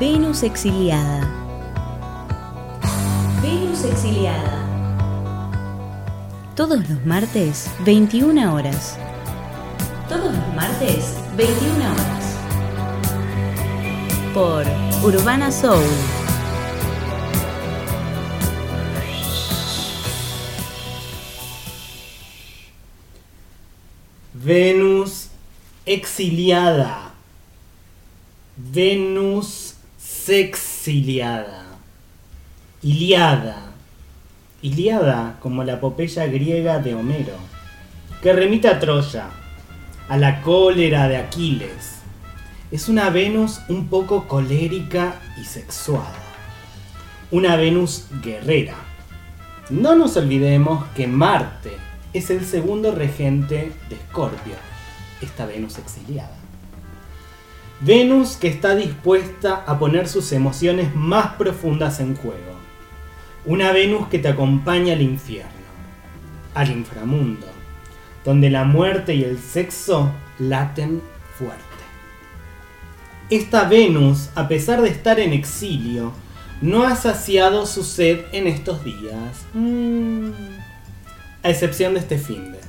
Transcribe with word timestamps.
Venus 0.00 0.42
exiliada. 0.42 1.28
Venus 3.42 3.84
exiliada. 3.84 4.66
Todos 6.56 6.88
los 6.88 7.04
martes, 7.04 7.70
21 7.84 8.54
horas. 8.54 8.96
Todos 10.08 10.34
los 10.34 10.54
martes, 10.54 11.16
21 11.36 11.92
horas. 11.92 12.34
Por 14.32 14.64
Urbana 15.04 15.52
Soul. 15.52 15.84
Venus 24.32 25.28
exiliada. 25.84 27.12
Venus 28.56 29.59
sexiliada. 30.30 31.64
Iliada. 32.82 33.72
Iliada 34.62 35.38
como 35.40 35.64
la 35.64 35.72
epopeya 35.72 36.26
griega 36.26 36.78
de 36.78 36.94
Homero, 36.94 37.34
que 38.22 38.32
remite 38.32 38.68
a 38.68 38.78
Troya, 38.78 39.28
a 40.08 40.16
la 40.16 40.40
cólera 40.42 41.08
de 41.08 41.16
Aquiles. 41.16 42.02
Es 42.70 42.88
una 42.88 43.10
Venus 43.10 43.60
un 43.68 43.88
poco 43.88 44.28
colérica 44.28 45.20
y 45.40 45.44
sexuada. 45.44 46.22
Una 47.32 47.56
Venus 47.56 48.06
guerrera. 48.22 48.76
No 49.68 49.96
nos 49.96 50.16
olvidemos 50.16 50.84
que 50.94 51.08
Marte 51.08 51.72
es 52.12 52.30
el 52.30 52.44
segundo 52.44 52.94
regente 52.94 53.72
de 53.88 53.96
Escorpio, 53.96 54.54
esta 55.20 55.44
Venus 55.44 55.76
exiliada. 55.78 56.39
Venus 57.80 58.36
que 58.36 58.48
está 58.48 58.74
dispuesta 58.74 59.64
a 59.66 59.78
poner 59.78 60.06
sus 60.06 60.32
emociones 60.32 60.94
más 60.94 61.34
profundas 61.34 61.98
en 62.00 62.14
juego. 62.14 62.60
Una 63.46 63.72
Venus 63.72 64.08
que 64.08 64.18
te 64.18 64.28
acompaña 64.28 64.92
al 64.92 65.00
infierno, 65.00 65.50
al 66.54 66.70
inframundo, 66.70 67.46
donde 68.22 68.50
la 68.50 68.64
muerte 68.64 69.14
y 69.14 69.24
el 69.24 69.38
sexo 69.38 70.12
laten 70.38 71.00
fuerte. 71.38 71.64
Esta 73.30 73.64
Venus, 73.64 74.28
a 74.34 74.46
pesar 74.46 74.82
de 74.82 74.90
estar 74.90 75.18
en 75.18 75.32
exilio, 75.32 76.12
no 76.60 76.82
ha 76.84 76.96
saciado 76.96 77.64
su 77.64 77.82
sed 77.82 78.26
en 78.32 78.46
estos 78.46 78.84
días. 78.84 79.46
Mm. 79.54 80.32
A 81.42 81.48
excepción 81.48 81.94
de 81.94 82.00
este 82.00 82.18
fin 82.18 82.52
de, 82.52 82.60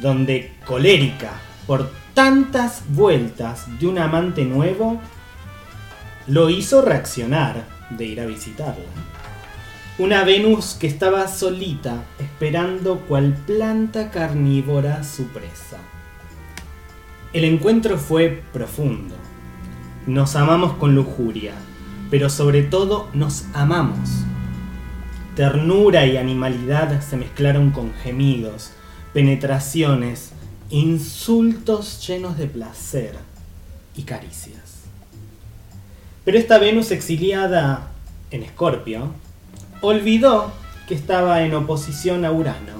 donde 0.00 0.54
colérica 0.64 1.32
por 1.66 1.90
tantas 2.14 2.82
vueltas 2.88 3.66
de 3.78 3.88
un 3.88 3.98
amante 3.98 4.44
nuevo, 4.44 5.00
lo 6.26 6.48
hizo 6.48 6.80
reaccionar 6.80 7.66
de 7.90 8.06
ir 8.06 8.20
a 8.20 8.26
visitarla. 8.26 8.84
Una 9.98 10.24
Venus 10.24 10.74
que 10.74 10.86
estaba 10.86 11.28
solita 11.28 12.04
esperando 12.18 13.00
cual 13.00 13.34
planta 13.46 14.10
carnívora 14.10 15.04
su 15.04 15.28
presa. 15.28 15.78
El 17.32 17.44
encuentro 17.44 17.98
fue 17.98 18.42
profundo. 18.52 19.14
Nos 20.06 20.36
amamos 20.36 20.74
con 20.74 20.94
lujuria, 20.94 21.52
pero 22.10 22.30
sobre 22.30 22.62
todo 22.62 23.08
nos 23.12 23.46
amamos. 23.54 24.24
Ternura 25.34 26.06
y 26.06 26.16
animalidad 26.16 27.00
se 27.00 27.16
mezclaron 27.16 27.70
con 27.70 27.92
gemidos, 27.94 28.72
penetraciones, 29.12 30.32
insultos 30.74 32.04
llenos 32.04 32.36
de 32.36 32.48
placer 32.48 33.14
y 33.94 34.02
caricias. 34.02 34.82
Pero 36.24 36.36
esta 36.36 36.58
Venus 36.58 36.90
exiliada 36.90 37.92
en 38.32 38.42
Escorpio 38.42 39.12
olvidó 39.82 40.52
que 40.88 40.96
estaba 40.96 41.42
en 41.42 41.54
oposición 41.54 42.24
a 42.24 42.32
Urano, 42.32 42.72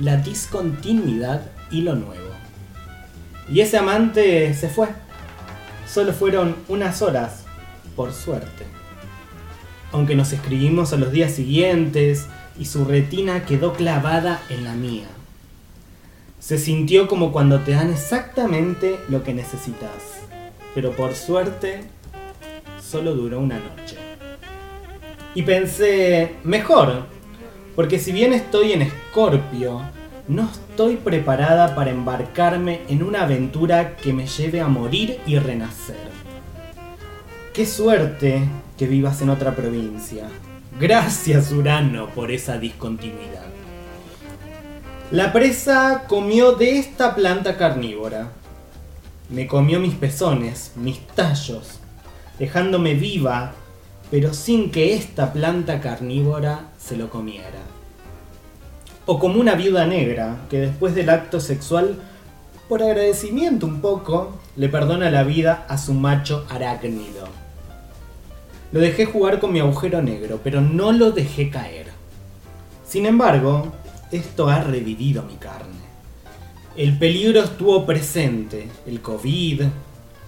la 0.00 0.16
discontinuidad 0.16 1.42
y 1.70 1.82
lo 1.82 1.94
nuevo. 1.94 2.32
Y 3.48 3.60
ese 3.60 3.78
amante 3.78 4.52
se 4.54 4.68
fue. 4.68 4.88
Solo 5.86 6.12
fueron 6.12 6.56
unas 6.66 7.00
horas, 7.00 7.44
por 7.94 8.12
suerte. 8.12 8.64
Aunque 9.92 10.16
nos 10.16 10.32
escribimos 10.32 10.92
a 10.92 10.96
los 10.96 11.12
días 11.12 11.30
siguientes 11.30 12.26
y 12.58 12.64
su 12.64 12.84
retina 12.84 13.46
quedó 13.46 13.72
clavada 13.72 14.42
en 14.50 14.64
la 14.64 14.74
mía. 14.74 15.06
Se 16.48 16.56
sintió 16.56 17.08
como 17.08 17.30
cuando 17.30 17.60
te 17.60 17.72
dan 17.72 17.92
exactamente 17.92 18.98
lo 19.10 19.22
que 19.22 19.34
necesitas. 19.34 20.22
Pero 20.74 20.92
por 20.92 21.12
suerte, 21.12 21.82
solo 22.80 23.14
duró 23.14 23.38
una 23.38 23.56
noche. 23.56 23.98
Y 25.34 25.42
pensé, 25.42 26.36
mejor, 26.44 27.04
porque 27.76 27.98
si 27.98 28.12
bien 28.12 28.32
estoy 28.32 28.72
en 28.72 28.80
Escorpio, 28.80 29.82
no 30.26 30.48
estoy 30.50 30.96
preparada 30.96 31.74
para 31.74 31.90
embarcarme 31.90 32.80
en 32.88 33.02
una 33.02 33.24
aventura 33.24 33.96
que 33.96 34.14
me 34.14 34.26
lleve 34.26 34.62
a 34.62 34.68
morir 34.68 35.20
y 35.26 35.38
renacer. 35.38 36.08
Qué 37.52 37.66
suerte 37.66 38.40
que 38.78 38.86
vivas 38.86 39.20
en 39.20 39.28
otra 39.28 39.54
provincia. 39.54 40.24
Gracias 40.80 41.52
Urano 41.52 42.06
por 42.14 42.30
esa 42.30 42.56
discontinuidad. 42.56 43.47
La 45.10 45.32
presa 45.32 46.04
comió 46.06 46.52
de 46.52 46.78
esta 46.78 47.14
planta 47.14 47.56
carnívora. 47.56 48.28
Me 49.30 49.46
comió 49.46 49.80
mis 49.80 49.94
pezones, 49.94 50.72
mis 50.76 51.00
tallos, 51.06 51.78
dejándome 52.38 52.92
viva, 52.92 53.52
pero 54.10 54.34
sin 54.34 54.70
que 54.70 54.92
esta 54.92 55.32
planta 55.32 55.80
carnívora 55.80 56.68
se 56.78 56.98
lo 56.98 57.08
comiera. 57.08 57.62
O 59.06 59.18
como 59.18 59.40
una 59.40 59.54
viuda 59.54 59.86
negra 59.86 60.40
que 60.50 60.60
después 60.60 60.94
del 60.94 61.08
acto 61.08 61.40
sexual, 61.40 61.98
por 62.68 62.82
agradecimiento 62.82 63.64
un 63.64 63.80
poco, 63.80 64.38
le 64.56 64.68
perdona 64.68 65.10
la 65.10 65.22
vida 65.22 65.64
a 65.68 65.78
su 65.78 65.94
macho 65.94 66.44
arácnido. 66.50 67.26
Lo 68.72 68.80
dejé 68.80 69.06
jugar 69.06 69.40
con 69.40 69.54
mi 69.54 69.60
agujero 69.60 70.02
negro, 70.02 70.38
pero 70.44 70.60
no 70.60 70.92
lo 70.92 71.12
dejé 71.12 71.48
caer. 71.48 71.86
Sin 72.86 73.06
embargo, 73.06 73.72
esto 74.10 74.48
ha 74.48 74.62
revivido 74.62 75.22
mi 75.22 75.34
carne. 75.34 75.78
El 76.76 76.98
peligro 76.98 77.40
estuvo 77.40 77.84
presente, 77.84 78.68
el 78.86 79.00
COVID, 79.00 79.62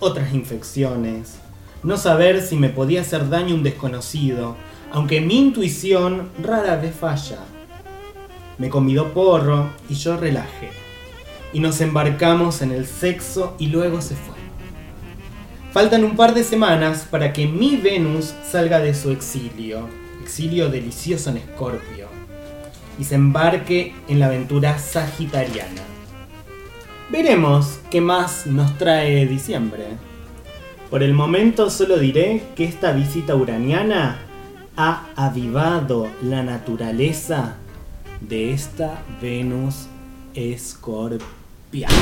otras 0.00 0.34
infecciones, 0.34 1.36
no 1.82 1.96
saber 1.96 2.42
si 2.42 2.56
me 2.56 2.68
podía 2.68 3.00
hacer 3.00 3.28
daño 3.28 3.54
un 3.54 3.62
desconocido, 3.62 4.56
aunque 4.92 5.20
mi 5.20 5.38
intuición 5.38 6.30
rara 6.42 6.76
vez 6.76 6.94
falla. 6.94 7.38
Me 8.58 8.68
convidó 8.68 9.14
porro 9.14 9.70
y 9.88 9.94
yo 9.94 10.16
relajé. 10.16 10.70
Y 11.52 11.60
nos 11.60 11.80
embarcamos 11.80 12.62
en 12.62 12.72
el 12.72 12.86
sexo 12.86 13.54
y 13.58 13.66
luego 13.66 14.00
se 14.00 14.14
fue. 14.14 14.34
Faltan 15.72 16.04
un 16.04 16.16
par 16.16 16.34
de 16.34 16.44
semanas 16.44 17.06
para 17.10 17.32
que 17.32 17.46
mi 17.46 17.76
Venus 17.76 18.34
salga 18.50 18.80
de 18.80 18.92
su 18.92 19.10
exilio, 19.10 19.88
exilio 20.20 20.68
delicioso 20.68 21.30
en 21.30 21.38
Escorpio, 21.38 21.89
y 23.00 23.04
se 23.04 23.14
embarque 23.14 23.94
en 24.08 24.20
la 24.20 24.26
aventura 24.26 24.78
sagitariana. 24.78 25.82
Veremos 27.08 27.80
qué 27.90 28.02
más 28.02 28.46
nos 28.46 28.76
trae 28.76 29.26
diciembre. 29.26 29.84
Por 30.90 31.02
el 31.02 31.14
momento 31.14 31.70
solo 31.70 31.98
diré 31.98 32.42
que 32.54 32.64
esta 32.64 32.92
visita 32.92 33.34
uraniana 33.34 34.18
ha 34.76 35.06
avivado 35.16 36.08
la 36.22 36.42
naturaleza 36.42 37.56
de 38.20 38.52
esta 38.52 39.02
Venus 39.22 39.86
escorpiana. 40.34 41.94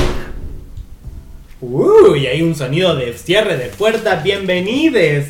Uy, 1.61 2.27
hay 2.27 2.41
un 2.41 2.55
sonido 2.55 2.95
de 2.95 3.13
cierre 3.13 3.55
de 3.57 3.67
puerta. 3.67 4.17
Bienvenidos 4.17 5.27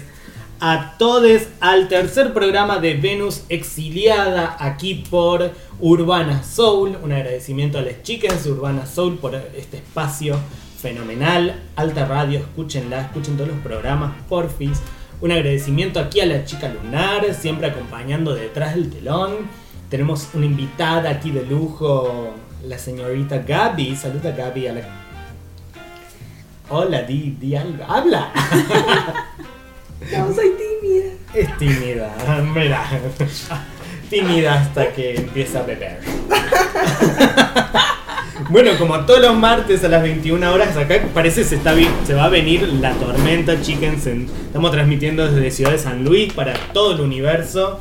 a 0.62 0.96
todos 0.98 1.44
al 1.62 1.88
tercer 1.88 2.34
programa 2.34 2.80
de 2.80 2.96
Venus 2.96 3.44
Exiliada 3.48 4.58
aquí 4.60 5.06
por 5.10 5.52
Urbana 5.80 6.44
Soul. 6.44 6.98
Un 7.02 7.14
agradecimiento 7.14 7.78
a 7.78 7.82
las 7.82 8.04
chicas 8.04 8.44
de 8.44 8.52
Urbana 8.52 8.86
Soul 8.86 9.18
por 9.20 9.36
este 9.36 9.78
espacio 9.78 10.38
fenomenal. 10.82 11.62
Alta 11.76 12.06
radio, 12.06 12.40
escúchenla, 12.40 13.02
escuchen 13.02 13.38
todos 13.38 13.50
los 13.50 13.60
programas, 13.60 14.12
porfis. 14.28 14.82
Un 15.22 15.32
agradecimiento 15.32 16.00
aquí 16.00 16.20
a 16.20 16.26
la 16.26 16.44
chica 16.44 16.70
lunar, 16.70 17.34
siempre 17.34 17.68
acompañando 17.68 18.36
detrás 18.36 18.76
del 18.76 18.90
telón. 18.90 19.36
Tenemos 19.90 20.28
una 20.34 20.46
invitada 20.46 21.10
aquí 21.10 21.32
de 21.32 21.46
lujo, 21.46 22.34
la 22.66 22.78
señorita 22.78 23.40
Gaby. 23.40 23.96
Saluda 23.96 24.32
Gaby 24.32 24.68
a 24.68 24.74
la... 24.74 24.82
Hola, 26.70 27.02
di, 27.04 27.36
di 27.40 27.56
algo. 27.56 27.84
¡Habla! 27.88 28.32
No, 30.18 30.34
soy 30.34 30.51
tímida. 30.57 31.12
Es 31.34 31.57
tímida, 31.57 32.16
mira. 32.56 32.84
Tímida 34.10 34.54
hasta 34.62 34.92
que 34.94 35.16
empieza 35.16 35.60
a 35.60 35.63
beber. 35.63 36.00
Bueno, 38.50 38.72
como 38.80 39.00
todos 39.06 39.19
los 39.22 39.36
martes 39.36 39.84
a 39.84 39.90
las 39.90 40.01
21 40.01 40.51
horas, 40.51 40.75
acá 40.75 41.00
parece 41.13 41.44
se 41.44 41.56
está 41.57 41.75
se 42.06 42.13
va 42.16 42.25
a 42.25 42.30
venir 42.30 42.63
la 42.81 42.94
tormenta, 42.94 43.62
chickens. 43.62 44.07
en- 44.07 44.28
estamos 44.48 44.72
transmitiendo 44.72 45.30
desde 45.30 45.51
Ciudad 45.51 45.72
de 45.72 45.78
San 45.78 46.04
Luis 46.04 46.34
para 46.34 46.54
todo 46.74 46.94
el 46.96 47.01
universo. 47.01 47.80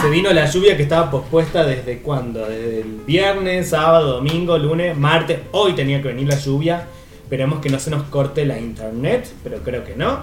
Se 0.00 0.08
vino 0.08 0.32
la 0.32 0.46
lluvia 0.46 0.76
que 0.78 0.84
estaba 0.84 1.10
pospuesta 1.10 1.64
desde 1.64 1.98
cuándo? 1.98 2.46
Desde 2.46 2.80
el 2.80 3.00
viernes, 3.06 3.68
sábado, 3.70 4.12
domingo, 4.12 4.56
lunes, 4.56 4.96
martes. 4.96 5.40
Hoy 5.50 5.74
tenía 5.74 6.00
que 6.00 6.08
venir 6.08 6.28
la 6.28 6.36
lluvia. 6.38 6.86
Esperemos 7.24 7.60
que 7.60 7.68
no 7.68 7.78
se 7.78 7.90
nos 7.90 8.04
corte 8.04 8.46
la 8.46 8.58
internet, 8.58 9.30
pero 9.44 9.58
creo 9.58 9.84
que 9.84 9.96
no. 9.96 10.20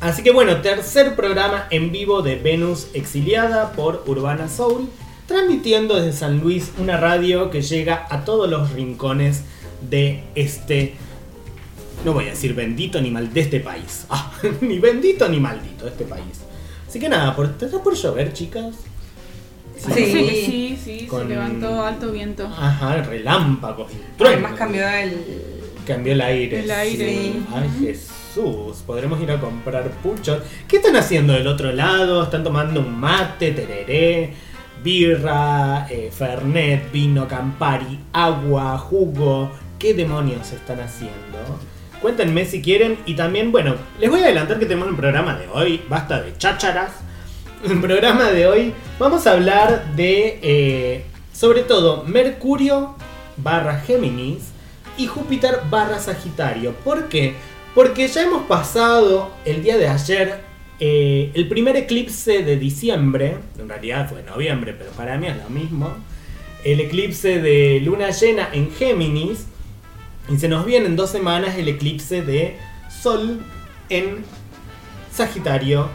Así 0.00 0.22
que 0.22 0.30
bueno, 0.30 0.60
tercer 0.60 1.16
programa 1.16 1.66
en 1.70 1.90
vivo 1.90 2.22
de 2.22 2.36
Venus 2.36 2.88
Exiliada 2.94 3.72
por 3.72 4.04
Urbana 4.06 4.48
Soul, 4.48 4.88
transmitiendo 5.26 5.96
desde 5.96 6.16
San 6.16 6.38
Luis 6.40 6.72
una 6.78 6.96
radio 6.98 7.50
que 7.50 7.62
llega 7.62 8.06
a 8.10 8.24
todos 8.24 8.48
los 8.48 8.70
rincones 8.72 9.42
de 9.88 10.22
este, 10.34 10.94
no 12.04 12.12
voy 12.12 12.26
a 12.26 12.30
decir 12.30 12.54
bendito 12.54 13.00
ni 13.00 13.10
mal, 13.10 13.32
de 13.32 13.40
este 13.40 13.60
país. 13.60 14.06
Ah, 14.10 14.32
ni 14.60 14.78
bendito 14.78 15.28
ni 15.28 15.40
maldito 15.40 15.84
de 15.84 15.90
este 15.90 16.04
país. 16.04 16.42
Así 16.88 17.00
que 17.00 17.08
nada, 17.08 17.34
por, 17.34 17.46
¿está 17.60 17.82
por 17.82 17.94
llover, 17.94 18.32
chicas? 18.32 18.74
Sí. 19.76 19.92
Sí, 19.94 20.42
sí, 20.46 20.78
sí, 20.82 21.06
Con- 21.06 21.22
se 21.22 21.28
levantó 21.28 21.82
alto 21.82 22.10
viento. 22.10 22.46
Ajá, 22.46 23.02
relámpagos. 23.02 23.90
Además 24.18 24.52
cambió 24.56 24.88
el. 24.88 25.42
Cambió 25.86 26.12
el 26.12 26.20
aire. 26.20 26.60
El 26.60 26.70
aire. 26.70 27.08
Sí. 27.12 27.42
Ay, 27.54 27.70
Jesús. 27.80 28.10
Podremos 28.86 29.20
ir 29.20 29.30
a 29.32 29.40
comprar 29.40 29.90
puchos. 30.02 30.42
¿Qué 30.68 30.76
están 30.76 30.94
haciendo 30.96 31.32
del 31.32 31.46
otro 31.46 31.72
lado? 31.72 32.22
¿Están 32.22 32.44
tomando 32.44 32.80
un 32.80 32.98
mate, 32.98 33.50
tereré, 33.50 34.32
birra, 34.82 35.88
eh, 35.90 36.10
fernet, 36.12 36.92
vino, 36.92 37.26
campari, 37.26 37.98
agua, 38.12 38.78
jugo? 38.78 39.50
¿Qué 39.78 39.92
demonios 39.92 40.52
están 40.52 40.80
haciendo? 40.80 41.58
Cuéntenme 42.00 42.44
si 42.44 42.62
quieren. 42.62 42.98
Y 43.06 43.14
también, 43.14 43.50
bueno, 43.50 43.74
les 43.98 44.08
voy 44.08 44.20
a 44.20 44.26
adelantar 44.26 44.60
que 44.60 44.66
tenemos 44.66 44.88
un 44.88 44.96
programa 44.96 45.36
de 45.36 45.48
hoy. 45.48 45.82
Basta 45.88 46.22
de 46.22 46.36
chácharas. 46.38 46.92
El 47.64 47.80
programa 47.80 48.30
de 48.30 48.46
hoy 48.46 48.72
vamos 49.00 49.26
a 49.26 49.32
hablar 49.32 49.96
de, 49.96 50.38
eh, 50.42 51.04
sobre 51.32 51.62
todo, 51.62 52.04
Mercurio 52.04 52.94
barra 53.36 53.80
Géminis 53.80 54.52
y 54.96 55.06
Júpiter 55.06 55.62
barra 55.68 55.98
Sagitario. 55.98 56.72
¿Por 56.72 57.08
qué? 57.08 57.34
Porque 57.74 58.08
ya 58.08 58.22
hemos 58.22 58.46
pasado 58.46 59.30
el 59.44 59.62
día 59.62 59.76
de 59.76 59.88
ayer 59.88 60.40
eh, 60.80 61.32
el 61.34 61.48
primer 61.48 61.76
eclipse 61.76 62.42
de 62.42 62.56
diciembre, 62.56 63.36
en 63.58 63.68
realidad 63.68 64.08
fue 64.08 64.22
noviembre, 64.22 64.74
pero 64.78 64.90
para 64.92 65.18
mí 65.18 65.26
es 65.26 65.36
lo 65.36 65.50
mismo, 65.50 65.92
el 66.64 66.80
eclipse 66.80 67.40
de 67.40 67.80
luna 67.80 68.10
llena 68.10 68.48
en 68.52 68.70
Géminis, 68.70 69.46
y 70.28 70.36
se 70.38 70.48
nos 70.48 70.66
viene 70.66 70.86
en 70.86 70.96
dos 70.96 71.10
semanas 71.10 71.56
el 71.56 71.68
eclipse 71.68 72.22
de 72.22 72.56
Sol 73.02 73.40
en 73.88 74.24
Sagitario, 75.12 75.88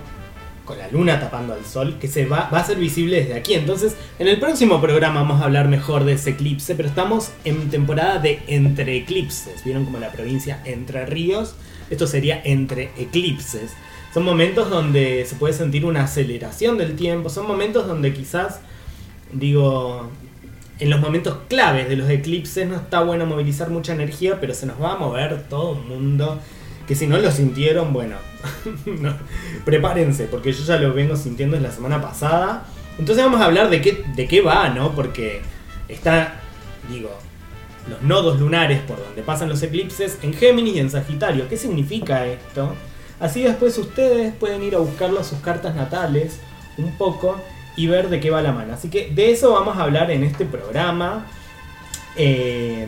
con 0.66 0.78
la 0.78 0.88
luna 0.90 1.20
tapando 1.20 1.54
al 1.54 1.66
Sol, 1.66 1.98
que 2.00 2.08
se 2.08 2.26
va, 2.26 2.50
va 2.54 2.60
a 2.60 2.66
ser 2.66 2.78
visible 2.78 3.22
desde 3.22 3.36
aquí. 3.36 3.54
Entonces, 3.54 3.96
en 4.20 4.28
el 4.28 4.40
próximo 4.40 4.80
programa 4.82 5.22
vamos 5.22 5.42
a 5.42 5.46
hablar 5.46 5.68
mejor 5.68 6.06
de 6.06 6.14
ese 6.14 6.32
eclipse, 6.32 6.76
pero 6.76 6.88
estamos 6.88 7.32
en 7.44 7.70
temporada 7.70 8.20
de 8.20 8.42
entre 8.48 8.96
eclipses. 8.96 9.64
¿Vieron 9.64 9.86
como 9.86 10.00
la 10.00 10.12
provincia 10.12 10.62
Entre 10.66 11.06
Ríos? 11.06 11.56
Esto 11.90 12.08
sería 12.08 12.42
entre 12.44 12.92
eclipses. 12.98 13.74
Son 14.14 14.24
momentos 14.24 14.70
donde 14.70 15.26
se 15.26 15.36
puede 15.36 15.54
sentir 15.54 15.86
una 15.86 16.04
aceleración 16.04 16.78
del 16.78 16.96
tiempo, 16.96 17.30
son 17.30 17.48
momentos 17.48 17.88
donde 17.88 18.14
quizás, 18.14 18.60
digo, 19.32 20.10
en 20.80 20.90
los 20.90 21.00
momentos 21.00 21.38
claves 21.48 21.90
de 21.90 21.96
los 21.96 22.10
eclipses 22.10 22.68
no 22.68 22.76
está 22.76 23.02
bueno 23.02 23.26
movilizar 23.26 23.70
mucha 23.70 23.94
energía, 23.94 24.40
pero 24.40 24.54
se 24.54 24.66
nos 24.66 24.82
va 24.82 24.94
a 24.94 24.98
mover 24.98 25.44
todo 25.50 25.74
el 25.74 25.84
mundo. 25.84 26.40
Que 26.88 26.96
si 26.96 27.08
no 27.08 27.18
lo 27.18 27.32
sintieron, 27.32 27.94
bueno, 27.94 28.18
no, 28.86 29.14
prepárense, 29.66 30.26
porque 30.26 30.52
yo 30.52 30.64
ya 30.64 30.78
lo 30.78 30.94
vengo 30.94 31.16
sintiendo 31.16 31.56
en 31.58 31.64
la 31.64 31.72
semana 31.72 32.02
pasada. 32.02 32.66
Entonces 33.00 33.24
vamos 33.24 33.42
a 33.42 33.46
hablar 33.46 33.70
de 33.70 33.82
qué, 33.82 34.04
de 34.16 34.28
qué 34.28 34.42
va, 34.42 34.70
¿no? 34.70 34.94
Porque 34.94 35.42
está, 35.88 36.42
digo, 36.90 37.10
los 37.90 38.02
nodos 38.02 38.40
lunares 38.40 38.82
por 38.82 39.04
donde 39.04 39.24
pasan 39.24 39.50
los 39.50 39.62
eclipses 39.62 40.20
en 40.22 40.34
Géminis 40.34 40.76
y 40.76 40.80
en 40.80 40.90
Sagitario. 40.90 41.48
¿Qué 41.48 41.58
significa 41.58 42.26
esto? 42.26 42.74
Así 43.20 43.44
después 43.44 43.78
ustedes 43.78 44.34
pueden 44.34 44.64
ir 44.64 44.76
a 44.76 44.80
buscarlo 44.80 45.20
a 45.20 45.24
sus 45.24 45.40
cartas 45.40 45.76
natales 45.76 46.40
un 46.78 46.98
poco 46.98 47.40
y 47.76 47.88
ver 47.88 48.10
de 48.10 48.20
qué 48.20 48.30
va 48.30 48.42
la 48.42 48.52
mano. 48.52 48.74
Así 48.74 48.90
que 48.90 49.10
de 49.10 49.32
eso 49.32 49.54
vamos 49.54 49.78
a 49.78 49.84
hablar 49.84 50.12
en 50.12 50.24
este 50.24 50.46
programa. 50.46 51.26
Eh, 52.16 52.88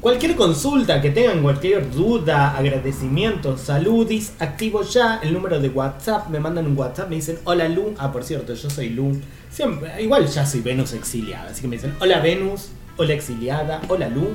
cualquier 0.00 0.36
consulta 0.36 1.00
que 1.00 1.10
tengan, 1.10 1.42
cualquier 1.42 1.90
duda, 1.90 2.56
agradecimiento, 2.56 3.56
saludis, 3.56 4.32
activo 4.38 4.82
ya 4.82 5.20
el 5.22 5.32
número 5.32 5.60
de 5.60 5.68
WhatsApp. 5.68 6.28
Me 6.28 6.40
mandan 6.40 6.66
un 6.66 6.78
WhatsApp, 6.78 7.08
me 7.08 7.16
dicen 7.16 7.38
hola 7.44 7.68
Lu. 7.68 7.94
Ah, 7.98 8.12
por 8.12 8.24
cierto, 8.24 8.54
yo 8.54 8.70
soy 8.70 8.90
Lu. 8.90 9.20
Siempre, 9.50 10.02
igual 10.02 10.26
ya 10.26 10.46
soy 10.46 10.60
Venus 10.60 10.92
exiliada. 10.92 11.50
Así 11.50 11.62
que 11.62 11.68
me 11.68 11.76
dicen 11.76 11.94
hola 12.00 12.20
Venus, 12.20 12.68
hola 12.96 13.14
exiliada, 13.14 13.80
hola 13.88 14.08
Lu. 14.08 14.34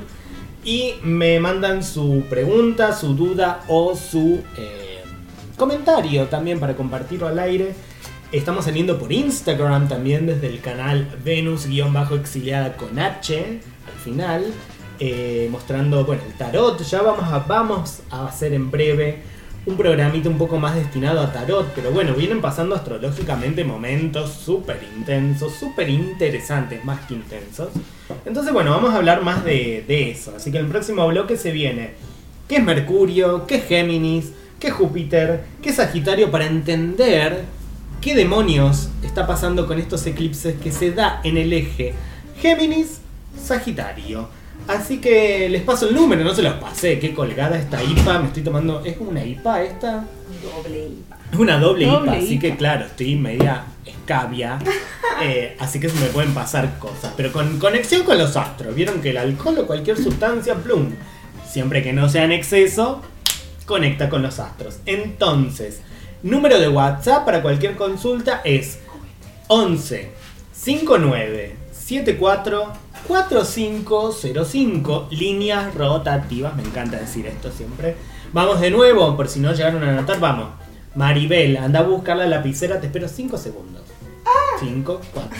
Y 0.64 0.94
me 1.02 1.40
mandan 1.40 1.84
su 1.84 2.24
pregunta, 2.30 2.94
su 2.94 3.14
duda 3.14 3.62
o 3.68 3.94
su 3.94 4.40
eh, 4.56 5.02
comentario 5.56 6.24
también 6.26 6.58
para 6.58 6.74
compartirlo 6.74 7.28
al 7.28 7.38
aire. 7.38 7.74
Estamos 8.32 8.64
saliendo 8.64 8.98
por 8.98 9.12
Instagram 9.12 9.88
también 9.88 10.26
desde 10.26 10.48
el 10.48 10.60
canal 10.60 11.06
Venus-exiliada 11.24 12.76
con 12.76 12.98
H 12.98 13.60
al 13.86 14.00
final. 14.02 14.44
Eh, 14.98 15.48
mostrando 15.50 16.04
bueno, 16.04 16.22
el 16.26 16.34
tarot. 16.34 16.82
Ya 16.82 17.02
vamos 17.02 17.24
a, 17.32 17.38
vamos 17.40 18.00
a 18.10 18.26
hacer 18.26 18.52
en 18.52 18.70
breve 18.70 19.34
un 19.66 19.76
programita 19.76 20.28
un 20.28 20.36
poco 20.36 20.58
más 20.58 20.74
destinado 20.74 21.20
a 21.20 21.32
tarot. 21.32 21.66
Pero 21.74 21.90
bueno, 21.90 22.14
vienen 22.14 22.40
pasando 22.40 22.74
astrológicamente 22.74 23.64
momentos 23.64 24.32
súper 24.32 24.80
intensos, 24.96 25.54
súper 25.54 25.88
interesantes, 25.88 26.84
más 26.84 27.00
que 27.06 27.14
intensos. 27.14 27.68
Entonces 28.24 28.52
bueno, 28.52 28.70
vamos 28.70 28.92
a 28.92 28.96
hablar 28.96 29.22
más 29.22 29.44
de, 29.44 30.10
eso. 30.10 30.34
Así 30.36 30.50
que 30.50 30.58
el 30.58 30.66
próximo 30.66 31.06
bloque 31.08 31.36
se 31.36 31.50
viene 31.50 31.92
qué 32.48 32.56
es 32.56 32.64
Mercurio, 32.64 33.46
qué 33.46 33.56
es 33.56 33.64
Géminis, 33.64 34.32
qué 34.60 34.68
es 34.68 34.72
Júpiter, 34.74 35.44
qué 35.62 35.70
es 35.70 35.76
Sagitario 35.76 36.30
para 36.30 36.46
entender 36.46 37.44
qué 38.00 38.14
demonios 38.14 38.90
está 39.02 39.26
pasando 39.26 39.66
con 39.66 39.78
estos 39.78 40.06
eclipses 40.06 40.56
que 40.60 40.70
se 40.70 40.90
da 40.92 41.20
en 41.24 41.38
el 41.38 41.52
eje 41.52 41.94
Géminis-Sagitario. 42.42 44.28
Así 44.66 44.98
que 44.98 45.48
les 45.50 45.62
paso 45.62 45.88
el 45.88 45.94
número, 45.94 46.24
no 46.24 46.34
se 46.34 46.42
los 46.42 46.54
pasé, 46.54 46.98
qué 46.98 47.12
colgada 47.12 47.58
esta 47.58 47.82
IPA, 47.82 48.18
me 48.20 48.26
estoy 48.28 48.42
tomando, 48.42 48.82
¿es 48.84 48.96
una 48.98 49.22
IPA 49.22 49.62
esta? 49.62 50.04
Doble 50.42 50.86
IPA. 50.86 51.18
Es 51.32 51.38
una 51.38 51.58
doble, 51.58 51.86
Doble 51.86 52.12
IPA, 52.12 52.24
así 52.24 52.38
que 52.38 52.56
claro, 52.56 52.86
estoy 52.86 53.16
media 53.16 53.64
escabia. 53.84 54.58
eh, 55.22 55.56
así 55.58 55.80
que 55.80 55.88
se 55.88 55.98
me 56.00 56.06
pueden 56.06 56.32
pasar 56.32 56.78
cosas. 56.78 57.12
Pero 57.16 57.32
con 57.32 57.58
conexión 57.58 58.04
con 58.04 58.18
los 58.18 58.36
astros. 58.36 58.74
Vieron 58.74 59.00
que 59.00 59.10
el 59.10 59.16
alcohol 59.16 59.58
o 59.58 59.66
cualquier 59.66 59.96
sustancia, 59.96 60.54
plum. 60.54 60.92
Siempre 61.46 61.82
que 61.82 61.92
no 61.92 62.08
sea 62.08 62.24
en 62.24 62.32
exceso, 62.32 63.02
conecta 63.66 64.08
con 64.08 64.22
los 64.22 64.38
astros. 64.38 64.78
Entonces, 64.86 65.80
número 66.22 66.58
de 66.58 66.68
WhatsApp 66.68 67.24
para 67.24 67.42
cualquier 67.42 67.76
consulta 67.76 68.40
es 68.44 68.78
11 69.48 70.10
59 70.52 71.56
74 71.72 72.72
4505. 73.06 75.08
Líneas 75.10 75.74
rotativas. 75.74 76.56
Me 76.56 76.62
encanta 76.62 76.98
decir 76.98 77.26
esto 77.26 77.50
siempre. 77.50 77.96
Vamos 78.32 78.60
de 78.60 78.70
nuevo, 78.70 79.16
por 79.16 79.28
si 79.28 79.40
no 79.40 79.52
llegaron 79.52 79.82
a 79.84 79.90
anotar, 79.90 80.18
vamos. 80.18 80.48
Maribel, 80.94 81.56
anda 81.56 81.80
a 81.80 81.82
buscar 81.82 82.16
la 82.16 82.26
lapicera, 82.26 82.80
te 82.80 82.86
espero 82.86 83.08
5 83.08 83.36
segundos. 83.38 83.82
5, 84.60 85.00
4. 85.12 85.38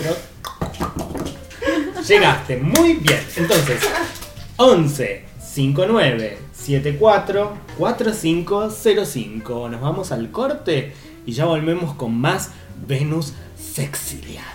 Llegaste, 2.07 2.59
muy 2.59 2.95
bien. 2.95 3.21
Entonces, 3.37 3.81
11 4.57 5.25
59 5.55 6.39
74 6.53 7.57
4505. 7.79 9.69
Nos 9.69 9.81
vamos 9.81 10.13
al 10.13 10.31
corte 10.31 10.93
y 11.27 11.33
ya 11.33 11.47
volvemos 11.47 11.95
con 11.95 12.17
más 12.17 12.51
Venus 12.87 13.35
Sexiliada. 13.57 14.54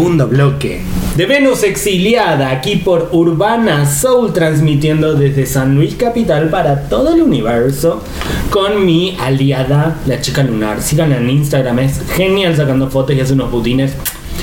Segundo 0.00 0.28
bloque. 0.28 0.80
De 1.14 1.26
Venus 1.26 1.62
exiliada 1.62 2.48
aquí 2.52 2.76
por 2.76 3.10
Urbana 3.12 3.84
Soul 3.84 4.32
transmitiendo 4.32 5.12
desde 5.12 5.44
San 5.44 5.74
Luis 5.74 5.94
Capital 5.94 6.48
para 6.48 6.88
todo 6.88 7.14
el 7.14 7.20
universo 7.20 8.02
con 8.48 8.86
mi 8.86 9.18
aliada, 9.20 9.98
la 10.06 10.18
chica 10.22 10.42
lunar. 10.42 10.80
Sigan 10.80 11.12
en 11.12 11.28
Instagram, 11.28 11.80
es 11.80 12.00
genial 12.16 12.56
sacando 12.56 12.88
fotos 12.88 13.14
y 13.14 13.20
hace 13.20 13.34
unos 13.34 13.50
putines. 13.50 13.92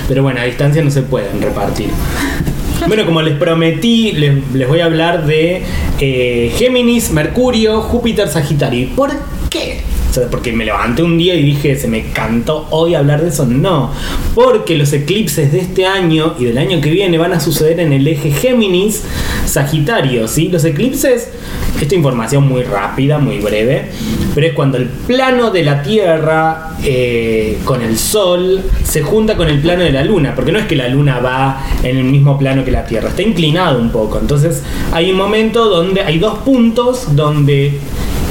Pero 0.08 0.22
bueno, 0.22 0.42
a 0.42 0.44
distancia 0.44 0.84
no 0.84 0.92
se 0.92 1.02
pueden 1.02 1.42
repartir. 1.42 1.90
Bueno, 2.88 3.08
como 3.08 3.24
les 3.24 3.34
prometí, 3.34 4.12
les, 4.12 4.52
les 4.54 4.68
voy 4.68 4.82
a 4.82 4.86
hablar 4.86 5.26
de 5.26 5.64
eh, 6.00 6.54
Géminis, 6.56 7.10
Mercurio, 7.10 7.82
Júpiter, 7.82 8.30
Sagitario. 8.30 8.82
¿Y 8.82 8.86
por 8.86 9.10
qué? 9.50 9.87
Porque 10.30 10.52
me 10.52 10.66
levanté 10.66 11.04
un 11.04 11.18
día 11.18 11.36
y 11.36 11.44
dije, 11.44 11.76
se 11.76 11.88
me 11.88 12.12
cantó 12.12 12.68
hoy 12.72 12.96
hablar 12.96 13.22
de 13.22 13.30
eso. 13.30 13.46
No, 13.46 13.92
porque 14.34 14.78
los 14.78 14.92
eclipses 14.94 15.52
de 15.52 15.60
este 15.60 15.86
año 15.86 16.36
y 16.40 16.46
del 16.46 16.58
año 16.58 16.82
que 16.82 16.90
viene 16.90 17.18
van 17.18 17.34
a 17.34 17.40
suceder 17.40 17.80
en 17.80 17.94
el 17.94 18.08
eje 18.08 18.32
Géminis, 18.32 19.04
Sagitario, 19.46 20.28
¿sí? 20.28 20.50
Los 20.50 20.66
eclipses, 20.66 21.30
esta 21.80 21.96
información 21.96 22.48
muy 22.48 22.64
rápida, 22.64 23.20
muy 23.20 23.40
breve, 23.40 23.90
pero 24.34 24.48
es 24.48 24.54
cuando 24.54 24.78
el 24.78 24.86
plano 24.86 25.52
de 25.52 25.64
la 25.64 25.84
Tierra 25.84 26.72
eh, 26.84 27.58
con 27.64 27.82
el 27.82 27.98
Sol 27.98 28.62
se 28.84 29.02
junta 29.02 29.36
con 29.36 29.48
el 29.48 29.60
plano 29.60 29.84
de 29.84 29.92
la 29.92 30.04
Luna, 30.04 30.34
porque 30.36 30.52
no 30.52 30.60
es 30.60 30.66
que 30.66 30.76
la 30.76 30.88
Luna 30.88 31.20
va 31.20 31.66
en 31.84 31.98
el 31.98 32.04
mismo 32.04 32.38
plano 32.38 32.64
que 32.64 32.72
la 32.72 32.86
Tierra, 32.86 33.10
está 33.10 33.22
inclinado 33.22 33.80
un 33.80 33.92
poco. 33.92 34.20
Entonces 34.20 34.64
hay 34.92 35.12
un 35.12 35.18
momento 35.18 35.66
donde 35.66 36.02
hay 36.02 36.20
dos 36.20 36.40
puntos 36.40 37.16
donde 37.16 37.80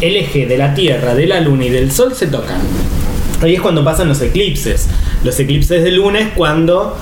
el 0.00 0.16
eje 0.16 0.46
de 0.46 0.58
la 0.58 0.74
Tierra, 0.74 1.14
de 1.14 1.26
la 1.26 1.40
Luna 1.40 1.66
y 1.66 1.70
del 1.70 1.90
Sol 1.90 2.14
se 2.14 2.26
tocan. 2.26 2.60
Ahí 3.42 3.54
es 3.54 3.60
cuando 3.60 3.84
pasan 3.84 4.08
los 4.08 4.20
eclipses. 4.20 4.88
Los 5.22 5.38
eclipses 5.38 5.82
de 5.82 5.90
luna 5.90 6.20
es 6.20 6.28
cuando 6.34 6.96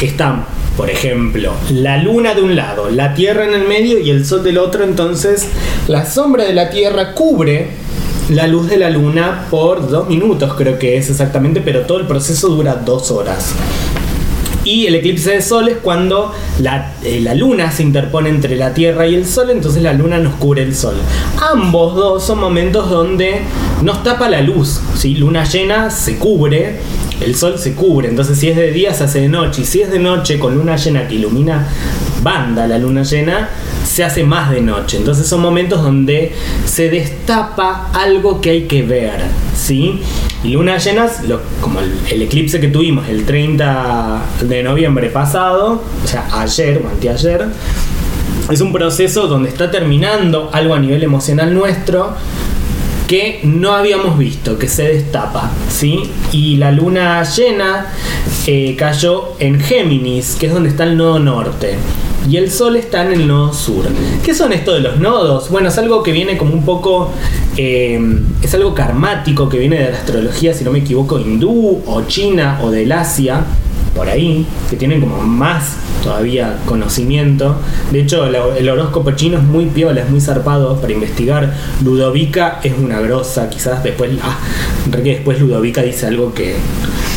están, 0.00 0.44
por 0.76 0.90
ejemplo, 0.90 1.52
la 1.70 1.96
luna 1.98 2.34
de 2.34 2.42
un 2.42 2.56
lado, 2.56 2.90
la 2.90 3.14
Tierra 3.14 3.44
en 3.44 3.54
el 3.54 3.66
medio 3.66 3.98
y 3.98 4.10
el 4.10 4.26
Sol 4.26 4.42
del 4.42 4.58
otro. 4.58 4.84
Entonces, 4.84 5.48
la 5.86 6.04
sombra 6.04 6.44
de 6.44 6.54
la 6.54 6.70
Tierra 6.70 7.14
cubre 7.14 7.68
la 8.30 8.46
luz 8.46 8.68
de 8.68 8.76
la 8.76 8.90
luna 8.90 9.46
por 9.50 9.88
dos 9.88 10.08
minutos, 10.08 10.52
creo 10.54 10.78
que 10.78 10.98
es 10.98 11.08
exactamente, 11.08 11.62
pero 11.62 11.82
todo 11.82 11.98
el 11.98 12.06
proceso 12.06 12.48
dura 12.48 12.74
dos 12.74 13.10
horas. 13.10 13.54
Y 14.68 14.86
el 14.86 14.96
eclipse 14.96 15.30
de 15.30 15.40
sol 15.40 15.66
es 15.68 15.78
cuando 15.78 16.34
la, 16.60 16.92
eh, 17.02 17.20
la, 17.22 17.34
luna 17.34 17.72
se 17.72 17.82
interpone 17.82 18.28
entre 18.28 18.54
la 18.54 18.74
Tierra 18.74 19.06
y 19.06 19.14
el 19.14 19.26
Sol, 19.26 19.48
entonces 19.48 19.82
la 19.82 19.94
luna 19.94 20.18
nos 20.18 20.34
cubre 20.34 20.62
el 20.62 20.74
Sol. 20.74 20.96
Ambos 21.40 21.94
dos 21.94 22.22
son 22.26 22.38
momentos 22.38 22.90
donde 22.90 23.40
nos 23.82 24.02
tapa 24.02 24.28
la 24.28 24.42
luz. 24.42 24.82
¿sí? 24.94 25.14
Luna 25.14 25.44
llena 25.44 25.88
se 25.88 26.18
cubre, 26.18 26.80
el 27.20 27.34
Sol 27.34 27.58
se 27.58 27.74
cubre, 27.74 28.08
entonces 28.08 28.38
si 28.38 28.48
es 28.48 28.56
de 28.56 28.70
día 28.70 28.94
se 28.94 29.04
hace 29.04 29.20
de 29.20 29.28
noche, 29.28 29.62
y 29.62 29.64
si 29.64 29.82
es 29.82 29.90
de 29.90 29.98
noche 29.98 30.38
con 30.38 30.54
luna 30.54 30.76
llena 30.76 31.08
que 31.08 31.16
ilumina 31.16 31.68
banda 32.22 32.66
la 32.66 32.78
luna 32.78 33.02
llena, 33.02 33.48
se 33.84 34.04
hace 34.04 34.24
más 34.24 34.50
de 34.50 34.60
noche. 34.60 34.96
Entonces 34.98 35.26
son 35.26 35.40
momentos 35.40 35.82
donde 35.82 36.32
se 36.64 36.90
destapa 36.90 37.90
algo 37.92 38.40
que 38.40 38.50
hay 38.50 38.62
que 38.62 38.82
ver, 38.82 39.20
¿sí? 39.56 40.00
Y 40.44 40.50
lunas 40.50 40.84
llenas, 40.84 41.24
lo, 41.24 41.40
como 41.60 41.80
el, 41.80 41.92
el, 42.10 42.22
eclipse 42.22 42.60
que 42.60 42.68
tuvimos 42.68 43.08
el 43.08 43.24
30 43.24 44.22
de 44.42 44.62
noviembre 44.62 45.10
pasado, 45.10 45.82
o 46.04 46.06
sea, 46.06 46.28
ayer 46.40 46.80
o 46.84 46.88
anteayer, 46.88 47.46
es 48.50 48.60
un 48.60 48.72
proceso 48.72 49.26
donde 49.26 49.48
está 49.48 49.70
terminando 49.70 50.50
algo 50.52 50.74
a 50.74 50.78
nivel 50.78 51.02
emocional 51.02 51.52
nuestro 51.52 52.14
que 53.08 53.40
no 53.42 53.72
habíamos 53.72 54.18
visto, 54.18 54.58
que 54.58 54.68
se 54.68 54.84
destapa, 54.84 55.50
¿sí? 55.68 56.02
Y 56.30 56.58
la 56.58 56.70
luna 56.70 57.24
llena 57.24 57.86
eh, 58.46 58.76
cayó 58.76 59.32
en 59.40 59.58
Géminis, 59.58 60.36
que 60.36 60.46
es 60.46 60.52
donde 60.52 60.68
está 60.68 60.84
el 60.84 60.96
nodo 60.96 61.18
norte 61.18 61.78
y 62.28 62.36
el 62.36 62.50
Sol 62.50 62.76
está 62.76 63.04
en 63.06 63.12
el 63.12 63.26
nodo 63.26 63.54
sur. 63.54 63.86
¿Qué 64.22 64.34
son 64.34 64.52
esto 64.52 64.74
de 64.74 64.80
los 64.80 64.98
nodos? 64.98 65.48
Bueno, 65.50 65.68
es 65.68 65.78
algo 65.78 66.02
que 66.02 66.12
viene 66.12 66.36
como 66.36 66.52
un 66.52 66.64
poco... 66.64 67.10
Eh, 67.56 67.98
es 68.42 68.54
algo 68.54 68.74
karmático 68.74 69.48
que 69.48 69.58
viene 69.58 69.78
de 69.82 69.90
la 69.90 69.96
astrología, 69.96 70.52
si 70.52 70.62
no 70.62 70.70
me 70.70 70.80
equivoco, 70.80 71.18
hindú 71.18 71.82
o 71.86 72.02
china 72.02 72.60
o 72.62 72.70
del 72.70 72.92
Asia, 72.92 73.44
por 73.96 74.08
ahí, 74.08 74.46
que 74.68 74.76
tienen 74.76 75.00
como 75.00 75.22
más 75.22 75.76
todavía 76.02 76.58
conocimiento. 76.64 77.56
De 77.90 78.00
hecho, 78.00 78.26
el 78.26 78.68
horóscopo 78.68 79.12
chino 79.12 79.38
es 79.38 79.44
muy 79.44 79.66
piola, 79.66 80.02
es 80.02 80.10
muy 80.10 80.20
zarpado 80.20 80.80
para 80.80 80.92
investigar. 80.92 81.54
Ludovica 81.84 82.60
es 82.62 82.72
una 82.78 83.00
grosa, 83.00 83.48
quizás 83.48 83.82
después... 83.82 84.10
Ah, 84.22 84.38
después 84.86 85.40
Ludovica 85.40 85.82
dice 85.82 86.06
algo 86.06 86.32
que 86.32 86.56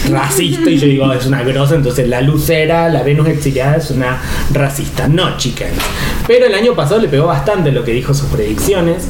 racista 0.09 0.69
y 0.69 0.77
yo 0.77 0.87
digo 0.87 1.13
es 1.13 1.25
una 1.25 1.43
grosa, 1.43 1.75
entonces 1.75 2.07
la 2.07 2.21
lucera, 2.21 2.89
la 2.89 3.03
Venus 3.03 3.27
exiliada 3.27 3.77
es 3.77 3.91
una 3.91 4.21
racista. 4.53 5.07
No, 5.07 5.37
chicas. 5.37 5.69
Pero 6.27 6.45
el 6.45 6.55
año 6.55 6.73
pasado 6.73 6.99
le 7.01 7.07
pegó 7.07 7.27
bastante 7.27 7.71
lo 7.71 7.83
que 7.83 7.91
dijo 7.91 8.13
sus 8.13 8.27
predicciones. 8.27 9.07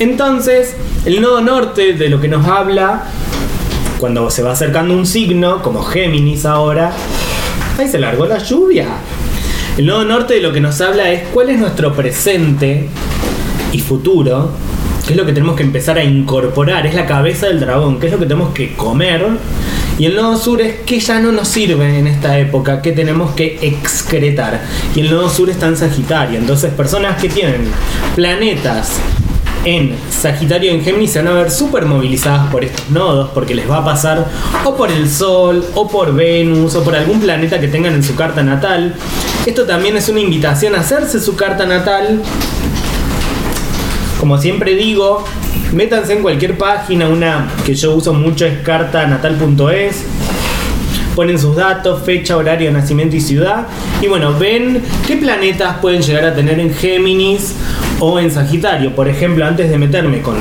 Entonces, 0.00 0.74
el 1.04 1.20
nodo 1.20 1.40
norte 1.40 1.92
de 1.92 2.08
lo 2.08 2.20
que 2.20 2.28
nos 2.28 2.46
habla, 2.46 3.04
cuando 3.98 4.28
se 4.30 4.42
va 4.42 4.52
acercando 4.52 4.94
un 4.94 5.06
signo, 5.06 5.62
como 5.62 5.82
Géminis 5.82 6.44
ahora, 6.44 6.92
ahí 7.78 7.88
se 7.88 7.98
largó 7.98 8.26
la 8.26 8.38
lluvia. 8.38 8.86
El 9.76 9.86
nodo 9.86 10.04
norte 10.04 10.34
de 10.34 10.40
lo 10.40 10.52
que 10.52 10.60
nos 10.60 10.80
habla 10.80 11.10
es 11.10 11.28
cuál 11.28 11.50
es 11.50 11.58
nuestro 11.58 11.94
presente 11.94 12.88
y 13.72 13.80
futuro 13.80 14.52
qué 15.06 15.12
es 15.12 15.16
lo 15.16 15.26
que 15.26 15.32
tenemos 15.32 15.56
que 15.56 15.62
empezar 15.62 15.98
a 15.98 16.04
incorporar, 16.04 16.86
es 16.86 16.94
la 16.94 17.06
cabeza 17.06 17.46
del 17.46 17.60
dragón, 17.60 18.00
qué 18.00 18.06
es 18.06 18.12
lo 18.12 18.18
que 18.18 18.26
tenemos 18.26 18.54
que 18.54 18.74
comer. 18.74 19.26
Y 19.98 20.06
el 20.06 20.16
nodo 20.16 20.36
sur 20.36 20.60
es 20.60 20.80
que 20.80 20.98
ya 20.98 21.20
no 21.20 21.30
nos 21.30 21.46
sirve 21.46 21.98
en 21.98 22.06
esta 22.06 22.38
época, 22.38 22.82
que 22.82 22.92
tenemos 22.92 23.32
que 23.32 23.58
excretar. 23.62 24.62
Y 24.94 25.00
el 25.00 25.10
nodo 25.10 25.28
sur 25.28 25.50
está 25.50 25.66
en 25.66 25.76
Sagitario. 25.76 26.38
Entonces, 26.38 26.72
personas 26.72 27.20
que 27.20 27.28
tienen 27.28 27.68
planetas 28.16 28.98
en 29.64 29.96
Sagitario 30.10 30.72
y 30.72 30.74
en 30.74 30.84
Géminis 30.84 31.12
se 31.12 31.22
van 31.22 31.28
a 31.28 31.32
ver 31.34 31.50
súper 31.50 31.86
movilizadas 31.86 32.48
por 32.50 32.64
estos 32.64 32.90
nodos, 32.90 33.30
porque 33.32 33.54
les 33.54 33.68
va 33.70 33.78
a 33.78 33.84
pasar 33.84 34.26
o 34.64 34.76
por 34.76 34.90
el 34.90 35.08
Sol, 35.10 35.64
o 35.74 35.88
por 35.88 36.14
Venus, 36.14 36.74
o 36.74 36.84
por 36.84 36.94
algún 36.94 37.20
planeta 37.20 37.60
que 37.60 37.68
tengan 37.68 37.94
en 37.94 38.02
su 38.02 38.14
carta 38.14 38.42
natal. 38.42 38.94
Esto 39.46 39.64
también 39.64 39.96
es 39.96 40.08
una 40.08 40.20
invitación 40.20 40.74
a 40.74 40.80
hacerse 40.80 41.20
su 41.20 41.36
carta 41.36 41.66
natal 41.66 42.22
como 44.24 44.38
siempre 44.38 44.74
digo, 44.74 45.22
métanse 45.74 46.14
en 46.14 46.22
cualquier 46.22 46.56
página, 46.56 47.08
una 47.08 47.46
que 47.66 47.74
yo 47.74 47.94
uso 47.94 48.14
mucho 48.14 48.46
es 48.46 48.60
cartanatal.es. 48.60 50.02
Ponen 51.14 51.38
sus 51.38 51.54
datos, 51.54 52.02
fecha, 52.04 52.38
horario 52.38 52.72
nacimiento 52.72 53.16
y 53.16 53.20
ciudad. 53.20 53.66
Y 54.00 54.06
bueno, 54.06 54.32
ven 54.38 54.82
qué 55.06 55.18
planetas 55.18 55.76
pueden 55.82 56.00
llegar 56.00 56.24
a 56.24 56.34
tener 56.34 56.58
en 56.58 56.72
Géminis 56.72 57.54
o 58.00 58.18
en 58.18 58.30
Sagitario. 58.30 58.94
Por 58.94 59.08
ejemplo, 59.08 59.44
antes 59.44 59.70
de 59.70 59.78
meterme 59.78 60.20
con, 60.20 60.36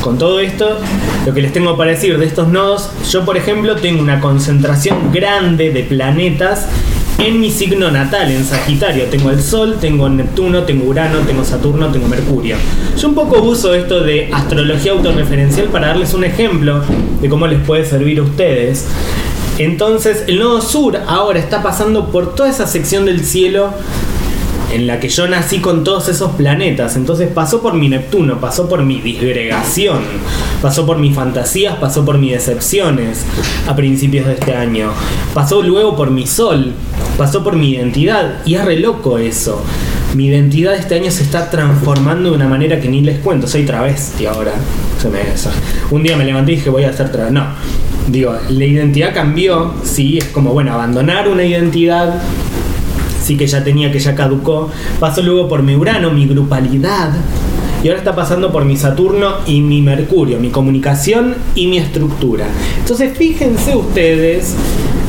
con 0.00 0.18
todo 0.18 0.40
esto, 0.40 0.78
lo 1.26 1.34
que 1.34 1.42
les 1.42 1.52
tengo 1.52 1.76
para 1.76 1.92
decir 1.92 2.18
de 2.18 2.26
estos 2.26 2.48
nodos, 2.48 2.90
yo 3.10 3.24
por 3.24 3.36
ejemplo 3.36 3.76
tengo 3.76 4.02
una 4.02 4.20
concentración 4.20 5.12
grande 5.12 5.70
de 5.70 5.82
planetas 5.82 6.66
en 7.18 7.40
mi 7.40 7.50
signo 7.50 7.90
natal, 7.90 8.30
en 8.30 8.44
Sagitario. 8.44 9.04
Tengo 9.06 9.30
el 9.30 9.40
Sol, 9.42 9.76
tengo 9.80 10.08
Neptuno, 10.08 10.64
tengo 10.64 10.86
Urano, 10.86 11.18
tengo 11.20 11.44
Saturno, 11.44 11.88
tengo 11.88 12.08
Mercurio. 12.08 12.56
Yo 12.98 13.08
un 13.08 13.14
poco 13.14 13.40
uso 13.42 13.74
esto 13.74 14.00
de 14.00 14.30
astrología 14.32 14.92
autorreferencial 14.92 15.68
para 15.68 15.88
darles 15.88 16.14
un 16.14 16.24
ejemplo 16.24 16.82
de 17.20 17.28
cómo 17.28 17.46
les 17.46 17.60
puede 17.60 17.84
servir 17.84 18.18
a 18.18 18.22
ustedes. 18.22 18.86
Entonces, 19.58 20.24
el 20.26 20.38
nodo 20.38 20.60
sur 20.60 20.98
ahora 21.06 21.38
está 21.38 21.62
pasando 21.62 22.10
por 22.10 22.34
toda 22.34 22.48
esa 22.48 22.66
sección 22.66 23.04
del 23.04 23.24
cielo 23.24 23.72
en 24.72 24.86
la 24.86 24.98
que 24.98 25.08
yo 25.08 25.28
nací 25.28 25.58
con 25.58 25.84
todos 25.84 26.08
esos 26.08 26.32
planetas. 26.32 26.96
Entonces 26.96 27.28
pasó 27.28 27.60
por 27.60 27.74
mi 27.74 27.88
Neptuno, 27.88 28.40
pasó 28.40 28.68
por 28.68 28.82
mi 28.82 29.00
disgregación, 29.00 30.00
pasó 30.60 30.86
por 30.86 30.98
mis 30.98 31.14
fantasías, 31.14 31.76
pasó 31.76 32.04
por 32.04 32.18
mis 32.18 32.32
decepciones 32.32 33.24
a 33.68 33.76
principios 33.76 34.26
de 34.26 34.34
este 34.34 34.54
año, 34.54 34.90
pasó 35.34 35.62
luego 35.62 35.94
por 35.94 36.10
mi 36.10 36.26
Sol, 36.26 36.72
pasó 37.18 37.44
por 37.44 37.56
mi 37.56 37.70
identidad. 37.70 38.40
Y 38.46 38.54
es 38.54 38.64
re 38.64 38.78
loco 38.78 39.18
eso. 39.18 39.62
Mi 40.14 40.26
identidad 40.26 40.74
este 40.74 40.94
año 40.94 41.10
se 41.10 41.22
está 41.22 41.50
transformando 41.50 42.30
de 42.30 42.36
una 42.36 42.48
manera 42.48 42.80
que 42.80 42.88
ni 42.88 43.02
les 43.02 43.18
cuento. 43.20 43.46
Soy 43.46 43.64
travesti 43.64 44.26
ahora. 44.26 44.52
Se 45.00 45.08
me, 45.08 45.20
un 45.90 46.02
día 46.02 46.16
me 46.16 46.24
levanté 46.24 46.52
y 46.52 46.56
dije 46.56 46.70
voy 46.70 46.84
a 46.84 46.92
ser 46.92 47.12
travesti. 47.12 47.34
No. 47.34 47.46
Digo, 48.08 48.36
la 48.48 48.64
identidad 48.64 49.14
cambió, 49.14 49.74
sí, 49.84 50.18
es 50.18 50.24
como, 50.26 50.52
bueno, 50.52 50.72
abandonar 50.74 51.28
una 51.28 51.44
identidad 51.44 52.20
sí 53.22 53.36
que 53.36 53.46
ya 53.46 53.64
tenía, 53.64 53.90
que 53.90 53.98
ya 53.98 54.14
caducó. 54.14 54.70
Pasó 55.00 55.22
luego 55.22 55.48
por 55.48 55.62
mi 55.62 55.74
Urano, 55.74 56.10
mi 56.10 56.26
grupalidad. 56.26 57.12
Y 57.82 57.88
ahora 57.88 57.98
está 57.98 58.14
pasando 58.14 58.52
por 58.52 58.64
mi 58.64 58.76
Saturno 58.76 59.38
y 59.46 59.60
mi 59.60 59.82
Mercurio, 59.82 60.38
mi 60.38 60.50
comunicación 60.50 61.34
y 61.54 61.66
mi 61.66 61.78
estructura. 61.78 62.46
Entonces 62.78 63.16
fíjense 63.16 63.74
ustedes 63.74 64.54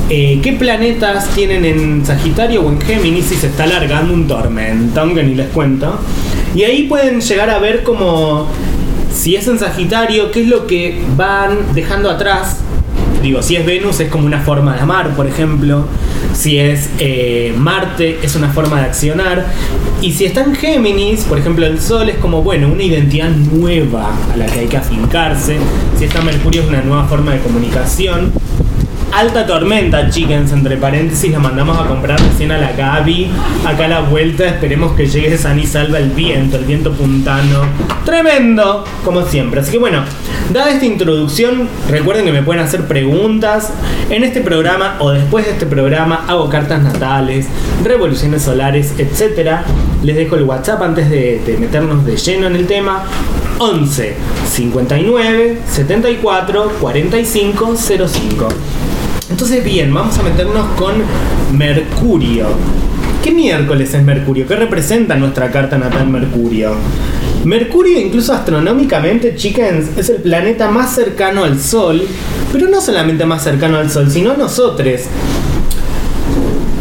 eh, 0.10 0.40
qué 0.42 0.54
planetas 0.54 1.30
tienen 1.36 1.66
en 1.66 2.06
Sagitario 2.06 2.64
o 2.64 2.72
en 2.72 2.82
Géminis 2.82 3.26
si 3.26 3.36
se 3.36 3.48
está 3.48 3.66
alargando 3.66 4.14
un 4.14 4.28
tormentón 4.28 5.14
que 5.14 5.24
ni 5.24 5.36
les 5.36 5.50
cuento. 5.50 6.00
Y 6.56 6.64
ahí 6.64 6.84
pueden 6.84 7.22
llegar 7.22 7.50
a 7.52 7.60
ver 7.60 7.84
como 7.84 8.48
si 9.14 9.36
es 9.36 9.48
en 9.48 9.60
Sagitario, 9.60 10.32
qué 10.32 10.42
es 10.42 10.48
lo 10.48 10.66
que 10.66 11.00
van 11.16 11.74
dejando 11.76 12.10
atrás 12.10 12.58
digo, 13.24 13.42
si 13.42 13.56
es 13.56 13.66
Venus 13.66 14.00
es 14.00 14.10
como 14.10 14.28
una 14.28 14.42
forma 14.42 14.76
de 14.76 14.82
amar, 14.82 15.16
por 15.16 15.26
ejemplo. 15.26 15.86
Si 16.34 16.60
es 16.60 16.90
eh, 17.00 17.54
Marte 17.58 18.20
es 18.22 18.36
una 18.36 18.50
forma 18.50 18.82
de 18.82 18.88
accionar. 18.88 19.48
Y 20.02 20.12
si 20.12 20.26
está 20.26 20.44
en 20.44 20.54
Géminis, 20.54 21.22
por 21.24 21.40
ejemplo, 21.40 21.66
el 21.66 21.80
Sol 21.80 22.10
es 22.10 22.18
como, 22.18 22.44
bueno, 22.44 22.68
una 22.68 22.84
identidad 22.84 23.30
nueva 23.30 24.12
a 24.32 24.38
la 24.38 24.46
que 24.46 24.60
hay 24.60 24.68
que 24.68 24.78
afincarse. 24.78 25.58
Si 25.98 26.06
está 26.06 26.22
Mercurio 26.22 26.62
es 26.62 26.68
una 26.68 26.82
nueva 26.82 27.06
forma 27.06 27.34
de 27.34 27.40
comunicación. 27.40 28.32
Alta 29.16 29.46
tormenta, 29.46 30.10
chickens, 30.10 30.52
entre 30.54 30.76
paréntesis, 30.76 31.32
la 31.32 31.38
mandamos 31.38 31.80
a 31.80 31.86
comprar 31.86 32.20
recién 32.20 32.52
a 32.52 32.58
la 32.58 32.72
Gaby. 32.72 33.30
Acá 33.64 33.86
a 33.86 33.88
la 33.88 34.02
vuelta, 34.02 34.44
esperemos 34.46 34.94
que 34.94 35.06
llegue 35.06 35.38
san 35.38 35.60
y 35.60 35.68
salva 35.68 36.00
el 36.00 36.10
viento, 36.10 36.58
el 36.58 36.66
viento 36.66 36.92
puntano. 36.94 37.62
Tremendo, 38.06 38.84
como 39.06 39.22
siempre. 39.22 39.62
Así 39.62 39.74
que 39.74 39.78
bueno, 39.78 40.04
dada 40.52 40.72
esta 40.72 40.86
introducción, 40.86 41.70
recuerden 41.88 42.26
que 42.26 42.32
me 42.32 42.42
pueden 42.42 42.64
hacer 42.64 42.88
preguntas. 42.88 43.72
En 44.10 44.24
este 44.24 44.42
programa 44.42 44.96
o 45.00 45.12
después 45.12 45.46
de 45.46 45.52
este 45.52 45.68
programa 45.68 46.26
hago 46.28 46.50
cartas 46.50 46.82
natales, 46.82 47.48
revoluciones 47.84 48.42
solares, 48.42 48.96
etc. 48.98 49.60
Les 50.02 50.16
dejo 50.16 50.38
el 50.38 50.44
WhatsApp 50.44 50.82
antes 50.82 51.12
de, 51.12 51.40
de 51.46 51.58
meternos 51.58 52.04
de 52.04 52.18
lleno 52.18 52.48
en 52.48 52.56
el 52.56 52.66
tema. 52.66 53.04
11 53.60 54.16
59 54.50 55.60
74 55.68 56.72
45 56.82 57.76
05. 57.78 58.48
Entonces, 59.30 59.64
bien, 59.64 59.94
vamos 59.94 60.18
a 60.18 60.24
meternos 60.24 60.66
con 60.78 60.96
Mercurio. 61.58 62.48
¿Qué 63.24 63.32
miércoles 63.32 63.94
es 63.94 64.04
Mercurio? 64.04 64.46
¿Qué 64.46 64.56
representa 64.56 65.16
nuestra 65.16 65.50
carta 65.50 65.78
natal 65.78 66.10
Mercurio? 66.10 66.76
Mercurio, 67.46 68.00
incluso 68.00 68.34
astronómicamente, 68.34 69.36
chickens, 69.36 69.98
es 69.98 70.10
el 70.10 70.22
planeta 70.22 70.70
más 70.70 70.94
cercano 70.94 71.44
al 71.46 71.60
Sol, 71.60 72.06
pero 72.52 72.68
no 72.68 72.82
solamente 72.82 73.26
más 73.26 73.44
cercano 73.44 73.78
al 73.78 73.90
Sol, 73.90 74.10
sino 74.12 74.32
a 74.32 74.38
nosotros. 74.38 75.02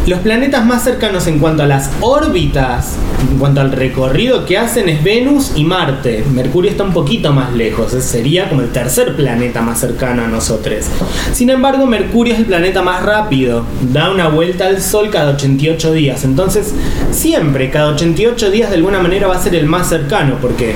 Los 0.05 0.19
planetas 0.19 0.65
más 0.65 0.83
cercanos 0.83 1.27
en 1.27 1.39
cuanto 1.39 1.63
a 1.63 1.65
las 1.65 1.89
órbitas, 2.01 2.97
en 3.31 3.37
cuanto 3.37 3.61
al 3.61 3.71
recorrido 3.71 4.45
que 4.45 4.57
hacen, 4.57 4.89
es 4.89 5.01
Venus 5.01 5.53
y 5.55 5.63
Marte. 5.63 6.25
Mercurio 6.29 6.69
está 6.69 6.83
un 6.83 6.91
poquito 6.91 7.31
más 7.31 7.53
lejos, 7.53 7.93
sería 7.93 8.49
como 8.49 8.63
el 8.63 8.73
tercer 8.73 9.15
planeta 9.15 9.61
más 9.61 9.79
cercano 9.79 10.23
a 10.23 10.27
nosotros. 10.27 10.87
Sin 11.31 11.49
embargo, 11.49 11.85
Mercurio 11.85 12.33
es 12.33 12.41
el 12.41 12.47
planeta 12.47 12.81
más 12.81 13.01
rápido, 13.01 13.63
da 13.93 14.11
una 14.11 14.27
vuelta 14.27 14.67
al 14.67 14.81
Sol 14.81 15.09
cada 15.09 15.35
88 15.35 15.93
días. 15.93 16.25
Entonces, 16.25 16.73
siempre, 17.11 17.69
cada 17.69 17.93
88 17.93 18.51
días 18.51 18.71
de 18.71 18.75
alguna 18.75 18.99
manera 18.99 19.27
va 19.27 19.37
a 19.37 19.41
ser 19.41 19.55
el 19.55 19.67
más 19.67 19.87
cercano, 19.87 20.35
porque 20.41 20.75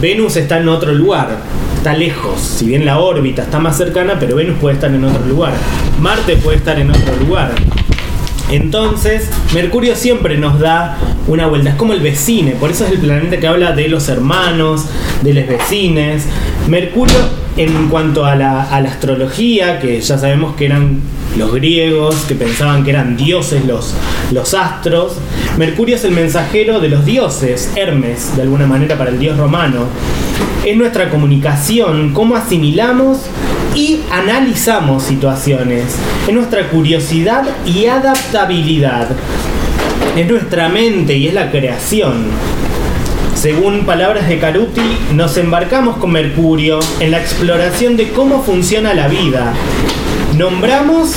Venus 0.00 0.36
está 0.36 0.58
en 0.58 0.68
otro 0.68 0.94
lugar, 0.94 1.38
está 1.76 1.92
lejos. 1.92 2.40
Si 2.40 2.66
bien 2.66 2.86
la 2.86 3.00
órbita 3.00 3.42
está 3.42 3.58
más 3.58 3.76
cercana, 3.76 4.16
pero 4.20 4.36
Venus 4.36 4.58
puede 4.60 4.76
estar 4.76 4.94
en 4.94 5.04
otro 5.04 5.26
lugar. 5.26 5.54
Marte 6.00 6.36
puede 6.36 6.58
estar 6.58 6.78
en 6.78 6.90
otro 6.90 7.16
lugar. 7.16 7.52
Entonces, 8.54 9.28
Mercurio 9.52 9.96
siempre 9.96 10.38
nos 10.38 10.60
da 10.60 10.96
una 11.26 11.48
vuelta, 11.48 11.70
es 11.70 11.74
como 11.74 11.92
el 11.92 11.98
vecine, 11.98 12.52
por 12.52 12.70
eso 12.70 12.84
es 12.84 12.92
el 12.92 12.98
planeta 12.98 13.38
que 13.38 13.48
habla 13.48 13.72
de 13.72 13.88
los 13.88 14.08
hermanos, 14.08 14.84
de 15.22 15.34
los 15.34 15.46
vecines. 15.48 16.26
Mercurio, 16.68 17.16
en 17.56 17.88
cuanto 17.88 18.24
a 18.24 18.36
la, 18.36 18.62
a 18.62 18.80
la 18.80 18.90
astrología, 18.90 19.80
que 19.80 20.00
ya 20.00 20.18
sabemos 20.18 20.54
que 20.54 20.66
eran 20.66 21.00
los 21.36 21.52
griegos, 21.52 22.14
que 22.28 22.36
pensaban 22.36 22.84
que 22.84 22.90
eran 22.90 23.16
dioses 23.16 23.64
los, 23.64 23.92
los 24.30 24.54
astros, 24.54 25.16
Mercurio 25.58 25.96
es 25.96 26.04
el 26.04 26.12
mensajero 26.12 26.78
de 26.78 26.90
los 26.90 27.04
dioses, 27.04 27.72
Hermes, 27.74 28.36
de 28.36 28.42
alguna 28.42 28.66
manera 28.66 28.96
para 28.96 29.10
el 29.10 29.18
dios 29.18 29.36
romano. 29.36 29.86
Es 30.64 30.76
nuestra 30.76 31.10
comunicación, 31.10 32.12
cómo 32.12 32.36
asimilamos 32.36 33.18
y 33.74 34.00
analizamos 34.10 35.02
situaciones. 35.02 35.96
Es 36.26 36.34
nuestra 36.34 36.68
curiosidad 36.68 37.44
y 37.66 37.86
adaptabilidad. 37.86 39.08
Es 40.16 40.28
nuestra 40.28 40.68
mente 40.68 41.16
y 41.16 41.28
es 41.28 41.34
la 41.34 41.50
creación. 41.50 42.26
Según 43.34 43.84
palabras 43.84 44.28
de 44.28 44.38
Caruti, 44.38 44.98
nos 45.12 45.36
embarcamos 45.36 45.96
con 45.96 46.12
Mercurio 46.12 46.78
en 47.00 47.10
la 47.10 47.20
exploración 47.20 47.96
de 47.96 48.10
cómo 48.10 48.42
funciona 48.42 48.94
la 48.94 49.08
vida. 49.08 49.52
Nombramos 50.36 51.16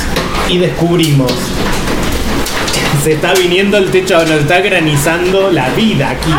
y 0.50 0.58
descubrimos. 0.58 1.32
Se 3.04 3.14
está 3.14 3.34
viniendo 3.34 3.78
el 3.78 3.92
techo, 3.92 4.18
nos 4.20 4.42
está 4.42 4.60
granizando 4.60 5.52
la 5.52 5.70
vida 5.70 6.10
aquí. 6.10 6.32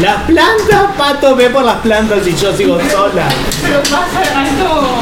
Las 0.00 0.22
plantas, 0.22 0.96
Pato, 0.96 1.34
ve 1.34 1.50
por 1.50 1.64
las 1.64 1.78
plantas 1.78 2.26
y 2.26 2.34
yo 2.36 2.56
sigo 2.56 2.78
sola. 2.90 3.28
Alto 3.74 4.98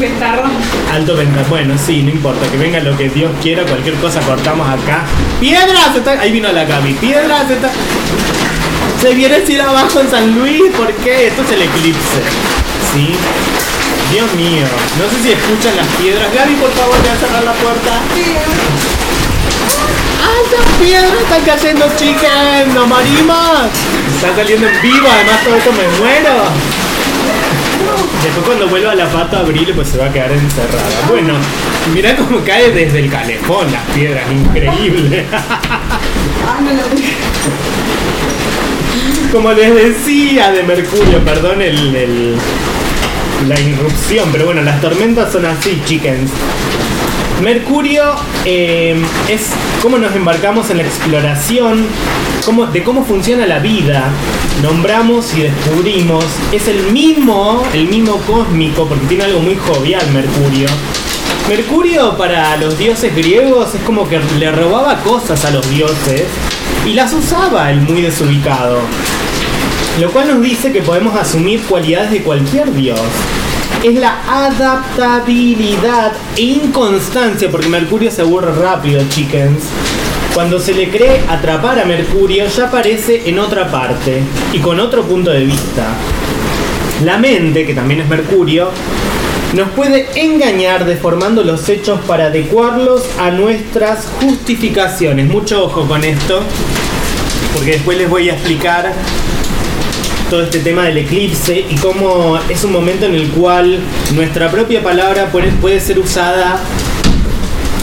ventarrón. 0.00 0.50
Alto. 0.92 1.16
Bueno, 1.48 1.74
sí, 1.78 2.02
no 2.02 2.10
importa. 2.10 2.48
Que 2.50 2.56
venga 2.56 2.80
lo 2.80 2.96
que 2.96 3.08
Dios 3.10 3.30
quiera. 3.42 3.64
Cualquier 3.64 3.94
cosa 3.96 4.20
cortamos 4.20 4.66
acá. 4.68 5.04
¡Piedras! 5.38 5.94
Está... 5.94 6.12
Ahí 6.12 6.32
vino 6.32 6.50
la 6.50 6.64
Gaby. 6.64 6.94
¡Piedras! 6.94 7.50
Está... 7.50 7.70
Se 9.00 9.14
viene 9.14 9.36
el 9.36 9.60
abajo 9.60 10.00
en 10.00 10.10
San 10.10 10.34
Luis. 10.34 10.62
¿Por 10.76 10.92
qué? 10.94 11.28
Esto 11.28 11.42
es 11.42 11.52
el 11.52 11.62
eclipse. 11.62 12.22
¿Sí? 12.92 13.14
Dios 14.12 14.32
mío. 14.34 14.66
No 14.98 15.08
sé 15.10 15.22
si 15.22 15.32
escuchan 15.32 15.76
las 15.76 15.86
piedras. 16.00 16.32
Gaby, 16.34 16.54
por 16.54 16.70
favor, 16.72 16.96
voy 16.98 17.08
a 17.08 17.16
cerrar 17.16 17.44
la 17.44 17.52
puerta. 17.52 18.00
¡Ah, 20.22 20.36
esas 20.46 20.66
piedras 20.80 21.12
están 21.22 21.42
cayendo, 21.44 21.86
chicas! 21.96 22.66
¡No 22.74 22.86
morimos! 22.86 23.68
Está 24.16 24.34
saliendo 24.34 24.66
en 24.66 24.82
vivo. 24.82 25.08
Además, 25.10 25.44
todo 25.44 25.56
esto 25.56 25.72
me 25.72 25.88
muero. 25.98 26.79
Después 28.22 28.46
cuando 28.46 28.68
vuelva 28.68 28.94
la 28.94 29.06
pata 29.08 29.38
a 29.38 29.40
abrir, 29.40 29.74
pues 29.74 29.88
se 29.88 29.98
va 29.98 30.06
a 30.06 30.12
quedar 30.12 30.30
encerrada. 30.32 31.06
Bueno, 31.08 31.34
mira 31.94 32.14
cómo 32.16 32.40
cae 32.44 32.70
desde 32.70 33.00
el 33.00 33.10
calefón 33.10 33.70
las 33.72 33.82
piedras, 33.94 34.24
increíble. 34.30 35.24
Como 39.32 39.52
les 39.52 39.74
decía 39.74 40.50
de 40.50 40.62
Mercurio, 40.64 41.18
perdón 41.24 41.62
el, 41.62 41.94
el- 41.94 42.36
la 43.48 43.58
irrupción, 43.58 44.28
pero 44.32 44.44
bueno, 44.46 44.60
las 44.62 44.80
tormentas 44.82 45.32
son 45.32 45.46
así, 45.46 45.80
chickens. 45.86 46.30
Mercurio 47.42 48.02
eh, 48.44 48.94
es 49.28 49.46
cómo 49.80 49.96
nos 49.98 50.14
embarcamos 50.14 50.68
en 50.70 50.76
la 50.78 50.82
exploración 50.82 51.86
cómo- 52.44 52.66
de 52.66 52.82
cómo 52.82 53.04
funciona 53.04 53.46
la 53.46 53.58
vida. 53.60 54.04
Nombramos 54.62 55.32
y 55.34 55.42
descubrimos. 55.42 56.24
Es 56.52 56.68
el 56.68 56.82
mismo, 56.92 57.62
el 57.72 57.86
mismo 57.88 58.16
cósmico, 58.26 58.86
porque 58.86 59.06
tiene 59.06 59.24
algo 59.24 59.40
muy 59.40 59.56
jovial 59.56 60.02
Mercurio. 60.12 60.68
Mercurio 61.48 62.16
para 62.16 62.56
los 62.58 62.78
dioses 62.78 63.14
griegos 63.16 63.74
es 63.74 63.80
como 63.82 64.06
que 64.08 64.20
le 64.38 64.52
robaba 64.52 65.00
cosas 65.00 65.44
a 65.46 65.50
los 65.50 65.68
dioses 65.70 66.24
y 66.86 66.92
las 66.92 67.12
usaba 67.14 67.70
el 67.70 67.80
muy 67.80 68.02
desubicado. 68.02 68.80
Lo 69.98 70.10
cual 70.10 70.28
nos 70.28 70.42
dice 70.42 70.72
que 70.72 70.82
podemos 70.82 71.16
asumir 71.18 71.60
cualidades 71.62 72.10
de 72.10 72.22
cualquier 72.22 72.72
dios. 72.74 73.00
Es 73.82 73.94
la 73.94 74.20
adaptabilidad 74.46 76.12
e 76.36 76.42
inconstancia, 76.42 77.50
porque 77.50 77.68
Mercurio 77.68 78.10
se 78.10 78.20
aburre 78.20 78.52
rápido, 78.52 79.02
chickens. 79.08 79.62
Cuando 80.34 80.60
se 80.60 80.74
le 80.74 80.90
cree 80.90 81.22
atrapar 81.26 81.78
a 81.78 81.86
Mercurio, 81.86 82.46
ya 82.46 82.66
aparece 82.66 83.22
en 83.24 83.38
otra 83.38 83.70
parte 83.70 84.20
y 84.52 84.58
con 84.58 84.78
otro 84.80 85.02
punto 85.04 85.30
de 85.30 85.44
vista. 85.44 85.94
La 87.06 87.16
mente, 87.16 87.64
que 87.64 87.72
también 87.72 88.00
es 88.00 88.08
Mercurio, 88.08 88.68
nos 89.54 89.70
puede 89.70 90.08
engañar 90.14 90.84
deformando 90.84 91.42
los 91.42 91.66
hechos 91.70 92.00
para 92.06 92.26
adecuarlos 92.26 93.04
a 93.18 93.30
nuestras 93.30 94.06
justificaciones. 94.20 95.26
Mucho 95.26 95.64
ojo 95.64 95.88
con 95.88 96.04
esto, 96.04 96.42
porque 97.54 97.72
después 97.72 97.96
les 97.96 98.10
voy 98.10 98.28
a 98.28 98.34
explicar 98.34 98.92
todo 100.30 100.44
este 100.44 100.60
tema 100.60 100.84
del 100.84 100.98
eclipse 100.98 101.64
y 101.68 101.74
cómo 101.74 102.38
es 102.48 102.62
un 102.62 102.72
momento 102.72 103.04
en 103.04 103.16
el 103.16 103.28
cual 103.30 103.80
nuestra 104.14 104.48
propia 104.48 104.80
palabra 104.80 105.28
puede, 105.30 105.80
ser 105.80 105.98
usada 105.98 106.60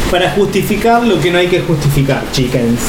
para 0.09 0.31
justificar 0.31 1.05
lo 1.05 1.19
que 1.19 1.29
no 1.29 1.39
hay 1.39 1.47
que 1.47 1.59
justificar, 1.59 2.23
chickens. 2.31 2.79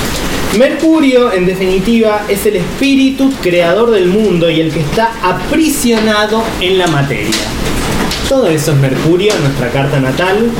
Mercurio, 0.57 1.33
en 1.33 1.45
definitiva, 1.45 2.25
es 2.29 2.47
el 2.47 2.57
espíritu 2.57 3.33
creador 3.43 3.91
del 3.91 4.07
mundo 4.07 4.49
y 4.49 4.61
el 4.61 4.73
que 4.73 4.81
está 4.81 5.13
aprisionado 5.23 6.45
en 6.61 6.79
la 6.79 6.87
materia. 6.87 7.35
Todo 8.29 8.47
eso 8.49 8.73
es 8.73 8.79
Mercurio 8.79 9.33
nuestra 9.41 9.71
carta 9.71 9.99
natal. 10.01 10.51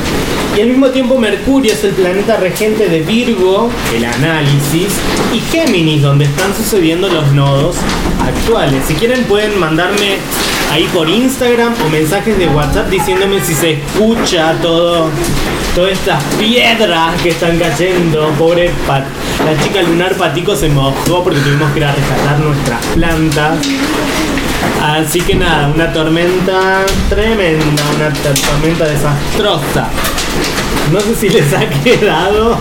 Y 0.57 0.61
al 0.63 0.69
mismo 0.69 0.89
tiempo 0.89 1.19
Mercurio 1.19 1.73
es 1.73 1.85
el 1.85 1.93
planeta 1.93 2.39
regente 2.39 2.89
de 2.89 3.03
Virgo, 3.03 3.71
el 3.95 4.07
análisis, 4.07 4.89
y 5.35 5.41
Géminis, 5.53 6.01
donde 6.01 6.25
están 6.25 6.55
sucediendo 6.57 7.09
los 7.09 7.31
nodos 7.33 7.77
actuales. 8.21 8.83
Si 8.87 8.95
quieren 8.95 9.23
pueden 9.25 9.59
mandarme 9.61 10.17
ahí 10.73 10.89
por 10.95 11.11
Instagram 11.11 11.75
o 11.87 11.91
mensajes 11.91 12.39
de 12.39 12.49
WhatsApp 12.49 12.89
diciéndome 12.89 13.45
si 13.45 13.55
se 13.55 13.73
escucha 13.73 14.55
todo, 14.63 15.11
todas 15.75 15.93
estas 15.93 16.23
piedras 16.39 17.21
que 17.23 17.29
están 17.29 17.59
cayendo. 17.59 18.31
Pobre 18.39 18.71
la 18.89 19.63
chica 19.63 19.83
lunar 19.83 20.15
Patico 20.15 20.57
se 20.57 20.71
mojó 20.71 21.23
porque 21.23 21.41
tuvimos 21.41 21.71
que 21.73 21.81
ir 21.81 21.85
a 21.85 21.95
rescatar 21.95 22.39
nuestras 22.41 22.87
plantas. 22.95 23.59
Así 24.83 25.21
que 25.21 25.35
nada, 25.35 25.69
una 25.75 25.93
tormenta 25.93 26.85
tremenda, 27.09 27.83
una 27.97 28.13
tormenta 28.13 28.85
desastrosa. 28.85 29.89
No 30.93 31.01
sé 31.01 31.15
si 31.15 31.29
les 31.29 31.53
ha 31.53 31.69
quedado 31.85 32.57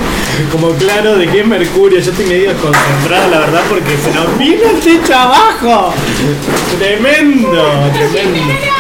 como 0.51 0.71
claro 0.71 1.15
de 1.15 1.27
qué 1.27 1.41
es 1.41 1.47
Mercurio. 1.47 1.99
Yo 1.99 2.11
estoy 2.11 2.25
medio 2.25 2.49
desconcentrada, 2.49 3.27
la 3.27 3.39
verdad, 3.39 3.61
porque 3.69 3.97
se 3.97 4.13
nos 4.13 4.37
vino 4.37 4.69
el 4.69 4.79
techo 4.79 5.15
abajo. 5.15 5.93
Tremendo, 6.77 7.63
tremendo. 7.93 8.76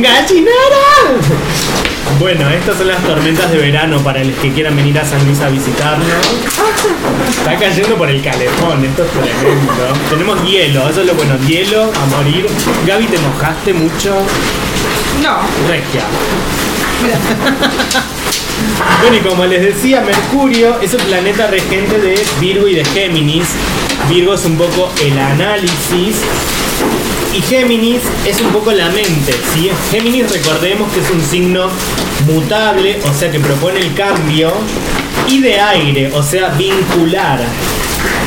¡Gallinera! 0.00 1.20
Bueno, 2.18 2.48
estas 2.48 2.78
son 2.78 2.88
las 2.88 3.02
tormentas 3.02 3.50
de 3.50 3.58
verano 3.58 3.98
para 4.00 4.24
los 4.24 4.34
que 4.38 4.50
quieran 4.52 4.74
venir 4.74 4.98
a 4.98 5.04
San 5.04 5.24
Luis 5.26 5.40
a 5.40 5.48
visitarnos. 5.48 6.08
Está 7.28 7.58
cayendo 7.58 7.96
por 7.96 8.08
el 8.08 8.22
calefón, 8.22 8.84
esto 8.84 9.04
es 9.04 9.10
tremendo. 9.10 9.72
Tenemos 10.08 10.42
hielo, 10.44 10.88
eso 10.88 11.00
es 11.02 11.06
lo 11.06 11.14
bueno, 11.14 11.36
hielo 11.46 11.84
a 11.84 12.06
morir. 12.06 12.46
Gaby, 12.86 13.06
¿te 13.06 13.18
mojaste 13.18 13.74
mucho? 13.74 14.14
No. 15.22 15.40
Regia. 15.68 16.04
Bueno, 19.00 19.16
y 19.16 19.20
como 19.20 19.44
les 19.44 19.62
decía, 19.62 20.00
Mercurio 20.00 20.80
es 20.80 20.94
el 20.94 21.02
planeta 21.02 21.48
regente 21.48 21.98
de 21.98 22.24
Virgo 22.40 22.68
y 22.68 22.74
de 22.76 22.84
Géminis. 22.84 23.48
Virgo 24.08 24.34
es 24.34 24.44
un 24.44 24.56
poco 24.56 24.90
el 25.02 25.18
análisis 25.18 26.16
y 27.34 27.40
Géminis 27.42 28.00
es 28.26 28.40
un 28.40 28.48
poco 28.50 28.72
la 28.72 28.88
mente. 28.90 29.32
¿sí? 29.54 29.70
Géminis 29.90 30.30
recordemos 30.30 30.90
que 30.92 31.00
es 31.00 31.10
un 31.10 31.22
signo 31.22 31.68
mutable, 32.26 32.98
o 33.10 33.14
sea 33.14 33.30
que 33.30 33.40
propone 33.40 33.80
el 33.80 33.94
cambio, 33.94 34.52
y 35.28 35.40
de 35.40 35.60
aire, 35.60 36.10
o 36.14 36.22
sea 36.22 36.48
vincular. 36.50 37.40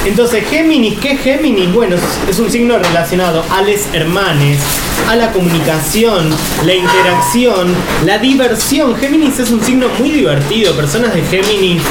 Entonces, 0.06 0.44
Géminis, 0.50 1.00
¿qué 1.00 1.14
es 1.14 1.22
Géminis? 1.22 1.74
Bueno, 1.74 1.96
es- 2.30 2.40
un 2.40 2.50
signo 2.52 2.78
relacionado 2.78 3.44
a 3.50 3.62
les 3.64 3.88
hermanes, 3.94 4.60
a 5.10 5.16
la 5.16 5.32
comunicación, 5.32 6.30
la 6.64 6.74
interacción, 6.76 7.74
la 8.06 8.18
diversión. 8.20 8.96
Géminis 8.98 9.40
es 9.40 9.50
un 9.52 9.64
signo 9.64 9.88
muy 9.98 10.12
divertido. 10.12 10.76
Personas 10.76 11.14
de 11.14 11.24
Géminis 11.24 11.82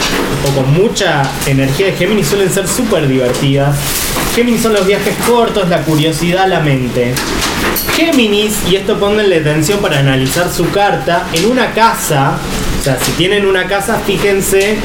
o 0.48 0.54
con 0.54 0.72
mucha 0.74 1.22
energía 1.46 1.86
de 1.86 1.92
Géminis 1.92 2.28
suelen 2.28 2.52
ser 2.52 2.68
súper 2.68 3.08
divertidas. 3.08 3.76
Géminis 4.34 4.62
son 4.62 4.72
los 4.72 4.84
viajes 4.84 5.14
cortos, 5.28 5.68
la 5.68 5.82
curiosidad, 5.82 6.48
la 6.48 6.58
mente. 6.58 7.14
Géminis, 7.94 8.56
y 8.68 8.74
esto 8.74 8.98
pónganle 8.98 9.36
atención 9.36 9.78
para 9.78 10.00
analizar 10.00 10.50
su 10.52 10.68
carta, 10.72 11.28
en 11.32 11.46
una 11.46 11.72
casa, 11.72 12.36
o 12.80 12.82
sea, 12.82 12.98
si 13.00 13.12
tienen 13.12 13.46
una 13.46 13.68
casa, 13.68 14.00
fíjense 14.04 14.76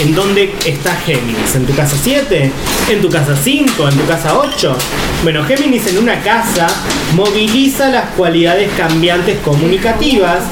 en 0.00 0.14
dónde 0.16 0.52
está 0.66 0.96
Géminis. 0.96 1.54
¿En 1.54 1.64
tu 1.64 1.72
casa 1.76 1.96
7? 2.02 2.50
¿En 2.90 3.00
tu 3.00 3.08
casa 3.08 3.36
5? 3.40 3.88
¿En 3.88 3.96
tu 3.96 4.04
casa 4.06 4.36
8? 4.36 4.76
Bueno, 5.22 5.44
Géminis 5.44 5.86
en 5.86 5.98
una 5.98 6.20
casa 6.20 6.66
moviliza 7.14 7.88
las 7.88 8.10
cualidades 8.16 8.68
cambiantes 8.76 9.38
comunicativas 9.44 10.42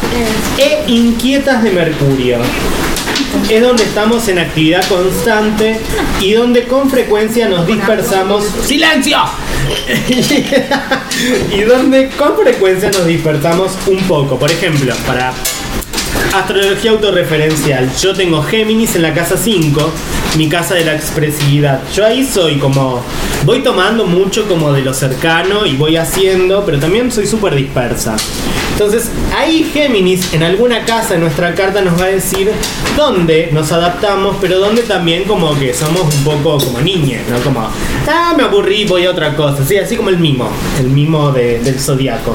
e 0.57 0.85
inquietas 0.87 1.65
de 1.65 1.71
Mercurio. 1.73 2.39
Es 3.49 3.63
donde 3.63 3.85
estamos 3.85 4.29
en 4.29 4.39
actividad 4.39 4.87
constante 4.89 5.81
y 6.21 6.33
donde 6.33 6.65
con 6.65 6.91
frecuencia 6.91 7.49
nos 7.49 7.67
dispersamos. 7.67 8.45
¡Silencio! 8.65 9.19
y 11.57 11.61
donde 11.63 12.09
con 12.11 12.37
frecuencia 12.37 12.91
nos 12.91 13.07
dispersamos 13.07 13.73
un 13.87 13.99
poco. 14.05 14.39
Por 14.39 14.51
ejemplo, 14.51 14.95
para 15.07 15.33
Astrología 16.35 16.93
autorreferencial. 16.93 17.91
Yo 18.01 18.15
tengo 18.15 18.43
Géminis 18.43 18.95
en 18.95 19.03
la 19.03 19.13
casa 19.13 19.37
5, 19.37 19.93
mi 20.37 20.49
casa 20.49 20.75
de 20.75 20.85
la 20.85 20.95
expresividad. 20.95 21.81
Yo 21.95 22.05
ahí 22.07 22.25
soy 22.25 22.59
como. 22.59 23.03
Voy 23.45 23.63
tomando 23.63 24.07
mucho 24.07 24.47
como 24.47 24.73
de 24.73 24.83
lo 24.83 24.93
cercano 24.95 25.65
y 25.67 25.75
voy 25.77 25.97
haciendo, 25.97 26.65
pero 26.65 26.79
también 26.79 27.11
soy 27.11 27.27
súper 27.27 27.55
dispersa. 27.55 28.17
Entonces, 28.73 29.11
ahí 29.37 29.69
Géminis 29.73 30.33
en 30.33 30.43
alguna 30.43 30.85
casa 30.85 31.15
en 31.15 31.21
nuestra 31.21 31.55
carta 31.55 31.81
nos 31.83 32.01
va 32.01 32.05
a 32.05 32.09
decir 32.09 32.51
dónde 32.97 33.51
nos 33.53 33.73
adaptamos, 33.73 34.37
pero 34.41 34.59
dónde 34.59 34.83
también 34.83 35.25
como 35.25 35.59
que 35.59 35.75
somos 35.75 36.03
un 36.15 36.25
poco 36.25 36.59
como 36.59 36.81
niñas, 36.81 37.23
¿no? 37.29 37.39
Como, 37.41 37.61
ah, 37.61 38.35
me 38.37 38.43
aburrí, 38.45 38.85
voy 38.87 39.05
a 39.07 39.11
otra 39.11 39.35
cosa. 39.37 39.65
Sí, 39.67 39.77
así 39.77 39.97
como 39.97 40.09
el 40.11 40.19
mimo, 40.19 40.49
el 40.79 40.89
mimo 40.89 41.31
de- 41.33 41.61
del 41.61 41.79
zodiaco. 41.79 42.35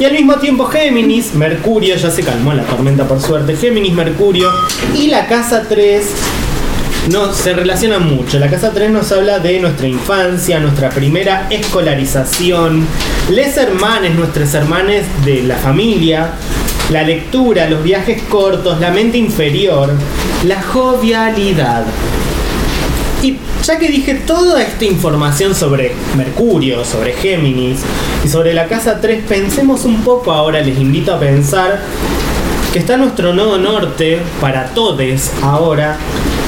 Y 0.00 0.04
al 0.04 0.12
mismo 0.12 0.34
tiempo 0.36 0.64
Géminis, 0.66 1.34
Mercurio, 1.34 1.94
ya 1.96 2.10
se 2.10 2.22
calmó 2.24 2.52
la 2.54 2.64
tormenta 2.64 3.06
por 3.06 3.20
suerte, 3.20 3.54
Géminis, 3.56 3.92
Mercurio 3.92 4.50
y 4.96 5.06
la 5.08 5.26
casa 5.28 5.64
3 5.68 6.06
no, 7.10 7.34
se 7.34 7.52
relacionan 7.52 8.08
mucho. 8.08 8.38
La 8.38 8.48
casa 8.48 8.70
3 8.72 8.90
nos 8.90 9.12
habla 9.12 9.38
de 9.38 9.60
nuestra 9.60 9.86
infancia, 9.86 10.58
nuestra 10.58 10.88
primera 10.88 11.48
escolarización, 11.50 12.86
les 13.30 13.58
hermanes, 13.58 14.14
nuestros 14.14 14.54
hermanes 14.54 15.04
de 15.24 15.42
la 15.42 15.56
familia, 15.56 16.30
la 16.90 17.02
lectura, 17.02 17.68
los 17.68 17.82
viajes 17.82 18.22
cortos, 18.22 18.80
la 18.80 18.90
mente 18.90 19.18
inferior, 19.18 19.92
la 20.44 20.62
jovialidad. 20.62 21.84
Y 23.22 23.36
ya 23.62 23.78
que 23.78 23.88
dije 23.88 24.14
toda 24.14 24.62
esta 24.62 24.86
información 24.86 25.54
sobre 25.54 25.92
Mercurio, 26.16 26.84
sobre 26.86 27.12
Géminis 27.12 27.80
y 28.24 28.28
sobre 28.28 28.54
la 28.54 28.66
casa 28.66 29.00
3, 29.02 29.24
pensemos 29.28 29.84
un 29.84 30.02
poco 30.02 30.32
ahora, 30.32 30.62
les 30.62 30.78
invito 30.78 31.14
a 31.14 31.20
pensar 31.20 31.82
que 32.72 32.78
está 32.78 32.96
nuestro 32.96 33.34
nodo 33.34 33.58
norte 33.58 34.20
para 34.40 34.66
todes 34.70 35.30
ahora 35.42 35.98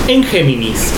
en 0.08 0.24
Géminis. 0.24 0.92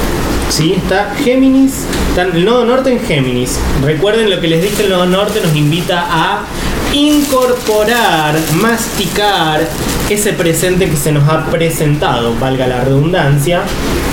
¿Sí? 0.51 0.75
Está 0.77 1.15
Géminis, 1.23 1.85
está 2.09 2.23
el 2.23 2.45
nodo 2.45 2.65
norte 2.65 2.91
en 2.91 3.01
Géminis. 3.01 3.59
Recuerden 3.83 4.31
lo 4.31 4.41
que 4.41 4.49
les 4.49 4.63
dije, 4.63 4.85
el 4.85 4.91
nodo 4.91 5.07
norte 5.07 5.41
nos 5.43 5.55
invita 5.55 6.07
a 6.09 6.45
incorporar, 6.93 8.35
masticar 8.55 9.61
ese 10.09 10.33
presente 10.33 10.89
que 10.89 10.97
se 10.97 11.13
nos 11.13 11.29
ha 11.29 11.47
presentado, 11.51 12.35
valga 12.41 12.67
la 12.67 12.83
redundancia, 12.83 13.63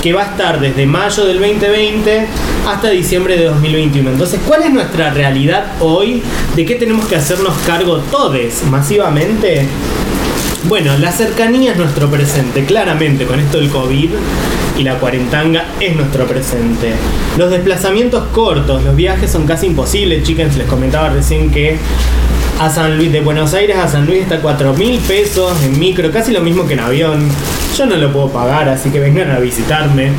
que 0.02 0.12
va 0.12 0.24
a 0.24 0.26
estar 0.26 0.60
desde 0.60 0.86
mayo 0.86 1.26
del 1.26 1.40
2020 1.40 2.28
hasta 2.68 2.90
diciembre 2.90 3.38
de 3.38 3.46
2021. 3.46 4.12
Entonces, 4.12 4.42
¿cuál 4.46 4.64
es 4.64 4.72
nuestra 4.72 5.12
realidad 5.12 5.66
hoy? 5.80 6.22
¿De 6.56 6.66
qué 6.66 6.76
tenemos 6.76 7.06
que 7.06 7.16
hacernos 7.16 7.58
cargo 7.66 8.00
todes 8.12 8.64
masivamente? 8.66 9.66
Bueno, 10.68 10.98
la 10.98 11.12
cercanía 11.12 11.74
es 11.74 11.78
nuestro 11.78 12.10
presente, 12.10 12.66
claramente, 12.66 13.26
con 13.26 13.40
esto 13.40 13.60
del 13.60 13.70
COVID 13.70 14.10
y 14.80 14.84
la 14.84 14.98
cuarentanga 14.98 15.66
es 15.80 15.96
nuestro 15.96 16.26
presente. 16.26 16.94
Los 17.38 17.52
desplazamientos 17.52 18.30
cortos, 18.30 18.84
los 18.84 18.96
viajes 18.96 19.30
son 19.30 19.46
casi 19.46 19.68
imposibles, 19.68 20.24
chicas, 20.24 20.58
les 20.58 20.66
comentaba 20.66 21.10
recién 21.10 21.52
que 21.52 21.78
a 22.60 22.70
San 22.72 22.98
Luis, 22.98 23.12
de 23.12 23.22
Buenos 23.22 23.54
Aires 23.54 23.78
a 23.78 23.88
San 23.88 24.08
Luis 24.08 24.24
está 24.24 24.42
4 24.42 24.74
mil 24.74 25.00
pesos 25.02 25.56
en 25.62 25.78
micro, 25.78 26.10
casi 26.12 26.32
lo 26.32 26.42
mismo 26.42 26.66
que 26.66 26.74
en 26.74 26.80
avión. 26.80 27.30
Yo 27.78 27.86
no 27.86 27.96
lo 27.96 28.12
puedo 28.12 28.30
pagar, 28.30 28.68
así 28.68 28.90
que 28.90 29.00
vengan 29.00 29.30
a 29.30 29.38
visitarme. 29.38 30.14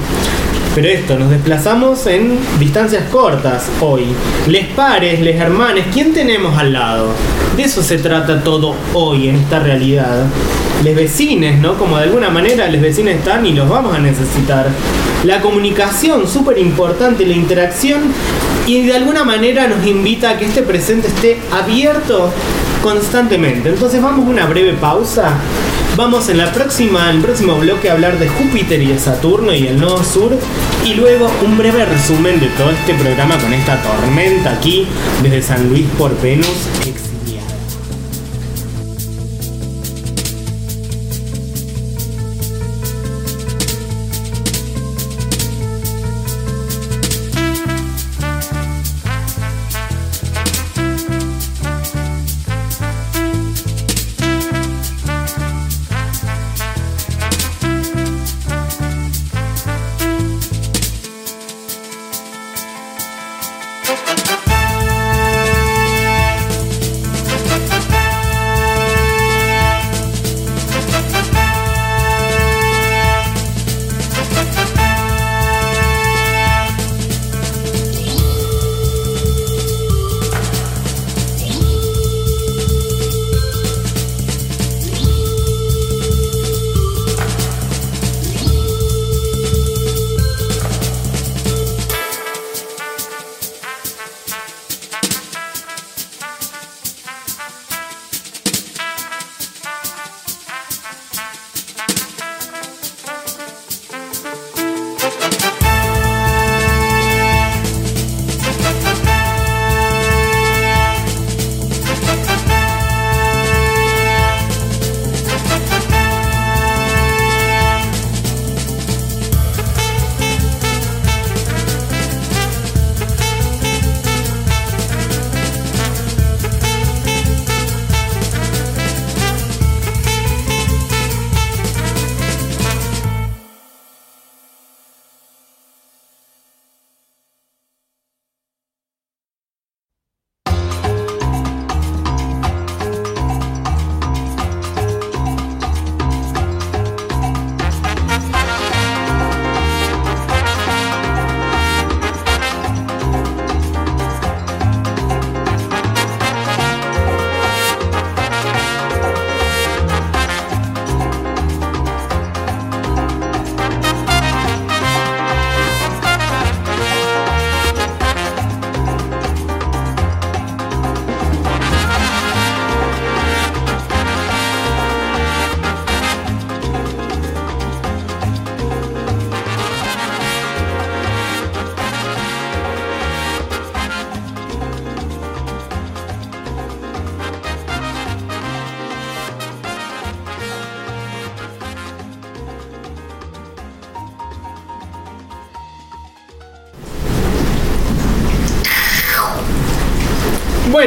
Pero 0.77 0.89
esto, 0.89 1.19
nos 1.19 1.31
desplazamos 1.31 2.07
en 2.07 2.39
distancias 2.59 3.05
cortas 3.11 3.67
hoy. 3.81 4.05
Les 4.47 4.67
pares, 4.67 5.23
les 5.23 5.41
hermanes, 5.41 5.87
¿quién 5.91 6.13
tenemos 6.13 6.59
al 6.59 6.75
lado? 6.75 7.15
De 7.57 7.63
eso 7.63 7.83
se 7.83 7.97
trata 7.97 8.45
todo 8.45 8.75
hoy 8.93 9.31
en 9.31 9.37
esta 9.37 9.59
realidad. 9.59 10.27
Les 10.85 10.95
vecines, 10.95 11.59
¿no? 11.59 11.79
Como 11.79 11.97
de 11.97 12.03
alguna 12.05 12.29
manera 12.29 12.69
les 12.69 12.83
vecines 12.83 13.17
están 13.17 13.47
y 13.47 13.55
los 13.55 13.71
vamos 13.71 13.97
a 13.97 14.01
necesitar. 14.01 14.69
La 15.25 15.41
comunicación, 15.41 16.29
súper 16.29 16.59
importante, 16.59 17.25
la 17.25 17.33
interacción 17.33 18.13
y 18.67 18.83
de 18.83 18.97
alguna 18.97 19.25
manera 19.25 19.69
nos 19.69 19.87
invita 19.87 20.33
a 20.33 20.37
que 20.37 20.45
este 20.45 20.61
presente 20.61 21.09
esté 21.09 21.39
abierto 21.53 22.31
constantemente. 22.83 23.71
Entonces 23.71 24.03
vamos 24.03 24.27
a 24.27 24.29
una 24.29 24.45
breve 24.45 24.75
pausa. 24.75 25.39
Vamos 25.97 26.29
en 26.29 26.37
la 26.37 26.53
próxima, 26.53 27.09
en 27.09 27.17
el 27.17 27.23
próximo 27.23 27.57
bloque 27.57 27.89
a 27.89 27.95
hablar 27.95 28.19
de 28.19 28.29
Júpiter 28.29 28.83
y 28.83 28.89
de 28.89 28.99
Saturno 28.99 29.55
y 29.55 29.67
el 29.67 29.81
nodo 29.81 30.05
sur. 30.05 30.39
Y 30.85 30.93
luego 30.93 31.31
un 31.43 31.57
breve 31.57 31.87
resumen 31.87 32.39
de 32.39 32.49
todo 32.49 32.71
este 32.71 32.93
programa 32.93 33.39
con 33.39 33.51
esta 33.55 33.83
tormenta 33.83 34.53
aquí 34.53 34.87
desde 35.23 35.41
San 35.41 35.71
Luis 35.71 35.87
por 35.97 36.21
Venus. 36.21 36.69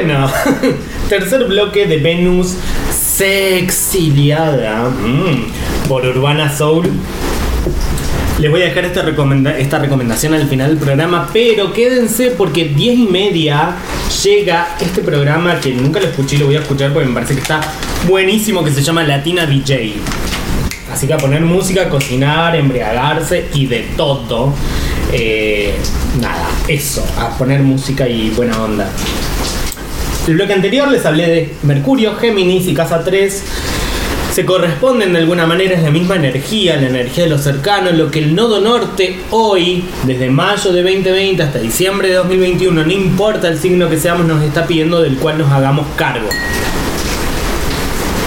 Bueno, 0.01 0.31
tercer 1.09 1.43
bloque 1.43 1.85
de 1.85 1.97
Venus 1.97 2.55
sexiliada 2.89 4.89
mm, 4.89 5.87
por 5.89 6.05
Urbana 6.05 6.55
Soul. 6.55 6.89
Les 8.39 8.49
voy 8.49 8.61
a 8.61 8.65
dejar 8.65 8.85
esta, 8.85 9.03
esta 9.57 9.79
recomendación 9.79 10.33
al 10.33 10.47
final 10.47 10.69
del 10.69 10.77
programa, 10.77 11.29
pero 11.33 11.73
quédense 11.73 12.31
porque 12.31 12.63
10 12.63 12.97
y 12.97 13.07
media 13.07 13.75
llega 14.23 14.77
este 14.79 15.01
programa 15.01 15.59
que 15.59 15.73
nunca 15.73 15.99
lo 15.99 16.07
escuché 16.07 16.37
y 16.37 16.39
lo 16.39 16.45
voy 16.45 16.55
a 16.55 16.59
escuchar 16.59 16.93
porque 16.93 17.09
me 17.09 17.13
parece 17.13 17.33
que 17.33 17.41
está 17.41 17.59
buenísimo, 18.07 18.63
que 18.63 18.71
se 18.71 18.81
llama 18.81 19.03
Latina 19.03 19.45
DJ. 19.45 19.95
Así 20.93 21.07
que 21.07 21.13
a 21.13 21.17
poner 21.17 21.41
música, 21.41 21.89
cocinar, 21.89 22.55
embriagarse 22.55 23.49
y 23.53 23.65
de 23.65 23.79
todo. 23.97 24.53
Eh, 25.11 25.75
nada, 26.21 26.47
eso, 26.69 27.05
a 27.17 27.37
poner 27.37 27.63
música 27.63 28.07
y 28.07 28.29
buena 28.29 28.63
onda. 28.63 28.89
El 30.29 30.35
bloque 30.35 30.53
anterior 30.53 30.87
les 30.91 31.03
hablé 31.07 31.27
de 31.27 31.53
Mercurio, 31.63 32.15
Géminis 32.15 32.67
y 32.67 32.75
Casa 32.75 33.03
3. 33.03 33.43
Se 34.31 34.45
corresponden 34.45 35.11
de 35.13 35.17
alguna 35.17 35.47
manera, 35.47 35.73
es 35.73 35.81
la 35.81 35.89
misma 35.89 36.17
energía, 36.17 36.75
la 36.75 36.87
energía 36.87 37.23
de 37.23 37.31
lo 37.31 37.39
cercano, 37.39 37.89
lo 37.89 38.11
que 38.11 38.19
el 38.19 38.35
nodo 38.35 38.61
norte 38.61 39.21
hoy, 39.31 39.85
desde 40.05 40.29
mayo 40.29 40.71
de 40.71 40.83
2020 40.83 41.41
hasta 41.41 41.57
diciembre 41.57 42.09
de 42.09 42.13
2021, 42.13 42.85
no 42.85 42.91
importa 42.91 43.47
el 43.47 43.57
signo 43.57 43.89
que 43.89 43.97
seamos, 43.97 44.27
nos 44.27 44.43
está 44.43 44.67
pidiendo 44.67 45.01
del 45.01 45.17
cual 45.17 45.39
nos 45.39 45.51
hagamos 45.51 45.87
cargo. 45.95 46.29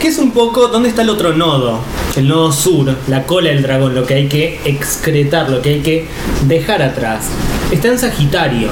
Que 0.00 0.08
es 0.08 0.18
un 0.18 0.32
poco, 0.32 0.66
¿dónde 0.66 0.88
está 0.88 1.02
el 1.02 1.10
otro 1.10 1.34
nodo? 1.34 1.78
El 2.16 2.26
nodo 2.26 2.50
sur, 2.50 2.96
la 3.06 3.22
cola 3.26 3.50
del 3.50 3.62
dragón, 3.62 3.94
lo 3.94 4.04
que 4.04 4.14
hay 4.14 4.26
que 4.26 4.58
excretar, 4.64 5.48
lo 5.48 5.62
que 5.62 5.68
hay 5.68 5.80
que 5.82 6.06
dejar 6.48 6.82
atrás. 6.82 7.28
Está 7.70 7.86
en 7.86 8.00
Sagitario. 8.00 8.70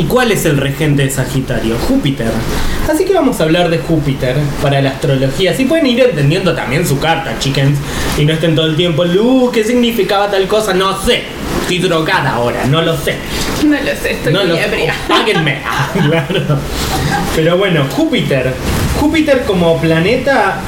¿Y 0.00 0.04
cuál 0.04 0.32
es 0.32 0.46
el 0.46 0.56
regente 0.56 1.02
de 1.02 1.10
Sagitario? 1.10 1.76
Júpiter. 1.86 2.28
Así 2.90 3.04
que 3.04 3.12
vamos 3.12 3.38
a 3.38 3.42
hablar 3.42 3.68
de 3.68 3.76
Júpiter 3.76 4.34
para 4.62 4.80
la 4.80 4.92
astrología. 4.92 5.52
Si 5.52 5.66
pueden 5.66 5.86
ir 5.86 6.00
entendiendo 6.00 6.54
también 6.54 6.88
su 6.88 6.98
carta, 6.98 7.38
chickens, 7.38 7.76
y 8.16 8.24
no 8.24 8.32
estén 8.32 8.54
todo 8.54 8.64
el 8.64 8.76
tiempo, 8.76 9.04
Lu, 9.04 9.50
¿qué 9.52 9.62
significaba 9.62 10.30
tal 10.30 10.48
cosa? 10.48 10.72
No 10.72 10.98
sé. 10.98 11.24
Estoy 11.60 11.80
drogada 11.80 12.30
ahora, 12.36 12.64
no 12.64 12.80
lo 12.80 12.96
sé. 12.96 13.16
No 13.62 13.76
lo 13.76 13.94
sé, 13.94 14.12
estoy 14.12 14.32
No 14.32 14.38
muy 14.40 14.48
lo 14.48 14.56
ebria. 14.56 14.94
Páguenme. 15.06 15.58
Ah, 15.66 15.90
claro. 15.92 16.58
Pero 17.36 17.58
bueno, 17.58 17.84
Júpiter. 17.90 18.54
Júpiter 18.98 19.44
como 19.44 19.78
planeta, 19.82 20.60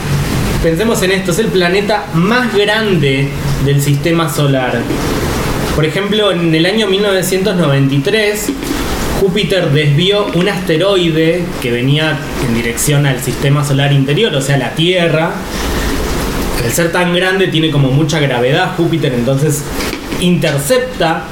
pensemos 0.63 1.03
en 1.05 1.13
esto, 1.13 1.31
es 1.31 1.39
el 1.39 1.47
planeta 1.47 2.05
más 2.13 2.55
grande 2.55 3.31
del 3.65 3.81
sistema 3.81 4.29
solar. 4.29 4.79
Por 5.75 5.87
ejemplo, 5.87 6.33
en 6.33 6.55
el 6.55 6.67
año 6.67 6.87
1993, 6.87 8.53
Júpiter 9.23 9.71
desvió 9.71 10.27
un 10.35 10.49
asteroide 10.49 11.45
que 11.63 11.71
venía 11.71 12.19
en 12.45 12.57
dirección 12.57 13.07
al 13.07 13.21
sistema 13.21 13.65
solar 13.65 13.93
interior, 13.93 14.35
o 14.35 14.41
sea, 14.41 14.57
la 14.57 14.75
Tierra. 14.75 15.31
Al 16.65 16.73
ser 16.73 16.91
tan 16.91 17.15
grande 17.15 17.47
tiene 17.47 17.71
como 17.71 17.93
mucha 17.93 18.19
gravedad 18.19 18.75
Júpiter, 18.77 19.15
entonces 19.15 19.63
intercepta 20.21 21.23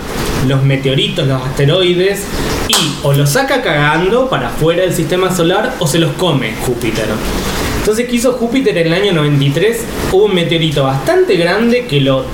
los 0.47 0.63
meteoritos, 0.63 1.27
los 1.27 1.43
asteroides 1.43 2.29
y 2.69 2.95
o 3.03 3.13
los 3.13 3.31
saca 3.31 3.61
cagando 3.61 4.31
para 4.31 4.51
afuera 4.51 4.83
del 4.83 4.95
sistema 4.95 5.35
solar 5.35 5.75
o 5.81 5.87
se 5.89 5.99
los 5.99 6.13
come 6.13 6.55
Júpiter. 6.65 7.07
Entonces, 7.81 8.07
¿qué 8.07 8.15
hizo 8.15 8.35
Júpiter 8.35 8.79
en 8.79 8.87
el 8.87 8.93
año 8.93 9.13
93? 9.15 9.85
Hubo 10.13 10.27
un 10.27 10.35
meteorito 10.37 10.85
bastante 10.85 11.35
grande 11.35 11.87
que 11.87 12.01
lo. 12.01 12.25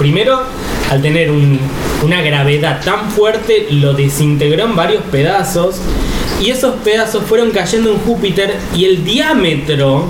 Primero, 0.00 0.42
al 0.90 1.02
tener 1.02 1.30
un- 1.30 1.58
una 2.04 2.20
gravedad 2.22 2.80
tan 2.84 3.10
fuerte, 3.10 3.66
lo 3.70 3.92
desintegró 3.94 4.64
en 4.64 4.76
varios 4.76 5.02
pedazos. 5.10 5.76
Y 6.40 6.50
esos 6.50 6.74
pedazos 6.84 7.24
fueron 7.24 7.50
cayendo 7.50 7.90
en 7.92 7.98
Júpiter 7.98 8.56
y 8.76 8.84
el 8.84 9.04
diámetro 9.04 10.04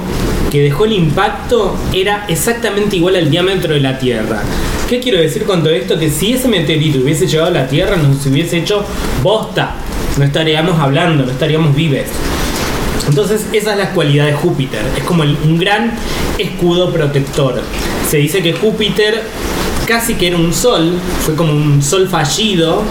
que 0.50 0.60
dejó 0.62 0.84
el 0.84 0.92
impacto 0.92 1.76
era 1.92 2.24
exactamente 2.28 2.96
igual 2.96 3.16
al 3.16 3.30
diámetro 3.30 3.74
de 3.74 3.80
la 3.80 3.98
Tierra. 3.98 4.42
¿Qué 4.88 5.00
quiero 5.00 5.18
decir 5.18 5.44
con 5.44 5.62
todo 5.62 5.72
esto? 5.72 5.98
Que 5.98 6.10
si 6.10 6.32
ese 6.32 6.48
meteorito 6.48 6.98
hubiese 7.00 7.26
llegado 7.26 7.48
a 7.48 7.52
la 7.52 7.66
Tierra, 7.68 7.96
nos 7.96 8.24
hubiese 8.26 8.58
hecho 8.58 8.84
bosta. 9.22 9.74
No 10.16 10.24
estaríamos 10.24 10.78
hablando, 10.80 11.24
no 11.24 11.30
estaríamos 11.32 11.74
vives. 11.74 12.08
Entonces, 13.08 13.46
esa 13.52 13.72
es 13.72 13.78
la 13.78 13.90
cualidad 13.90 14.26
de 14.26 14.32
Júpiter. 14.32 14.80
Es 14.96 15.04
como 15.04 15.22
un 15.22 15.58
gran 15.58 15.92
escudo 16.38 16.92
protector. 16.92 17.60
Se 18.08 18.16
dice 18.16 18.42
que 18.42 18.52
Júpiter 18.52 19.22
casi 19.86 20.14
que 20.14 20.28
era 20.28 20.36
un 20.36 20.52
sol, 20.52 20.92
fue 21.24 21.34
como 21.34 21.52
un 21.52 21.82
sol 21.82 22.08
fallido, 22.08 22.82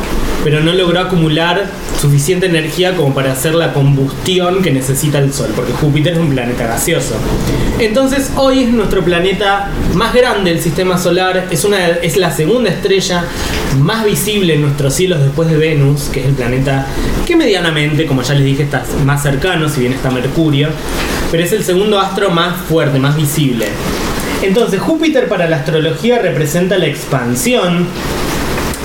pero 0.43 0.61
no 0.61 0.73
logró 0.73 0.99
acumular 1.01 1.69
suficiente 1.99 2.45
energía 2.45 2.95
como 2.95 3.13
para 3.13 3.31
hacer 3.31 3.55
la 3.55 3.73
combustión 3.73 4.61
que 4.61 4.71
necesita 4.71 5.19
el 5.19 5.33
sol, 5.33 5.49
porque 5.55 5.73
Júpiter 5.73 6.13
es 6.13 6.19
un 6.19 6.29
planeta 6.29 6.67
gaseoso. 6.67 7.15
Entonces, 7.79 8.31
hoy 8.35 8.63
es 8.63 8.69
nuestro 8.69 9.03
planeta 9.03 9.69
más 9.93 10.13
grande 10.13 10.51
del 10.51 10.61
sistema 10.61 10.97
solar, 10.97 11.47
es, 11.49 11.65
una, 11.65 11.87
es 11.87 12.15
la 12.15 12.31
segunda 12.31 12.69
estrella 12.69 13.25
más 13.79 14.05
visible 14.05 14.53
en 14.53 14.61
nuestros 14.61 14.93
cielos 14.93 15.19
después 15.19 15.49
de 15.49 15.57
Venus, 15.57 16.03
que 16.03 16.21
es 16.21 16.27
el 16.27 16.33
planeta 16.33 16.87
que 17.25 17.35
medianamente, 17.35 18.05
como 18.05 18.21
ya 18.21 18.33
les 18.35 18.45
dije, 18.45 18.63
está 18.63 18.83
más 19.03 19.23
cercano, 19.23 19.67
si 19.67 19.81
bien 19.81 19.93
está 19.93 20.11
Mercurio, 20.11 20.69
pero 21.31 21.43
es 21.43 21.51
el 21.51 21.63
segundo 21.63 21.99
astro 21.99 22.29
más 22.29 22.55
fuerte, 22.67 22.99
más 22.99 23.17
visible. 23.17 23.67
Entonces, 24.41 24.79
Júpiter 24.79 25.27
para 25.27 25.49
la 25.49 25.57
astrología 25.57 26.19
representa 26.19 26.77
la 26.77 26.85
expansión, 26.85 27.87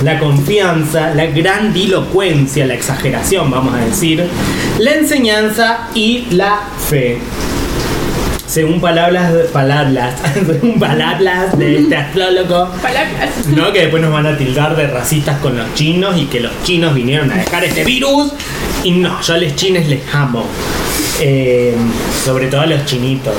la 0.03 0.19
confianza, 0.19 1.13
la 1.13 1.27
grandilocuencia, 1.27 2.65
la 2.65 2.73
exageración, 2.73 3.51
vamos 3.51 3.75
a 3.75 3.85
decir, 3.85 4.25
la 4.79 4.93
enseñanza 4.93 5.89
y 5.93 6.25
la 6.31 6.61
fe. 6.89 7.19
Según 8.47 8.81
palabras, 8.81 9.31
palabras, 9.53 10.15
según 10.45 10.77
palabras 10.79 11.57
de 11.57 11.77
este 11.79 11.95
astrólogo, 11.95 12.69
Palabras. 12.81 13.47
no, 13.47 13.71
que 13.71 13.81
después 13.81 14.01
nos 14.03 14.11
van 14.11 14.25
a 14.25 14.37
tildar 14.37 14.75
de 14.75 14.87
racistas 14.87 15.39
con 15.39 15.57
los 15.57 15.73
chinos 15.73 16.17
y 16.17 16.25
que 16.25 16.41
los 16.41 16.51
chinos 16.63 16.93
vinieron 16.93 17.31
a 17.31 17.35
dejar 17.35 17.63
este 17.63 17.85
virus. 17.85 18.33
Y 18.83 18.91
no, 18.91 19.21
yo 19.21 19.33
a 19.35 19.37
los 19.37 19.55
chines 19.55 19.87
les 19.87 20.01
amo. 20.13 20.45
Eh, 21.21 21.75
sobre 22.25 22.47
todo 22.47 22.61
a 22.61 22.65
los 22.65 22.83
chinitos. 22.85 23.35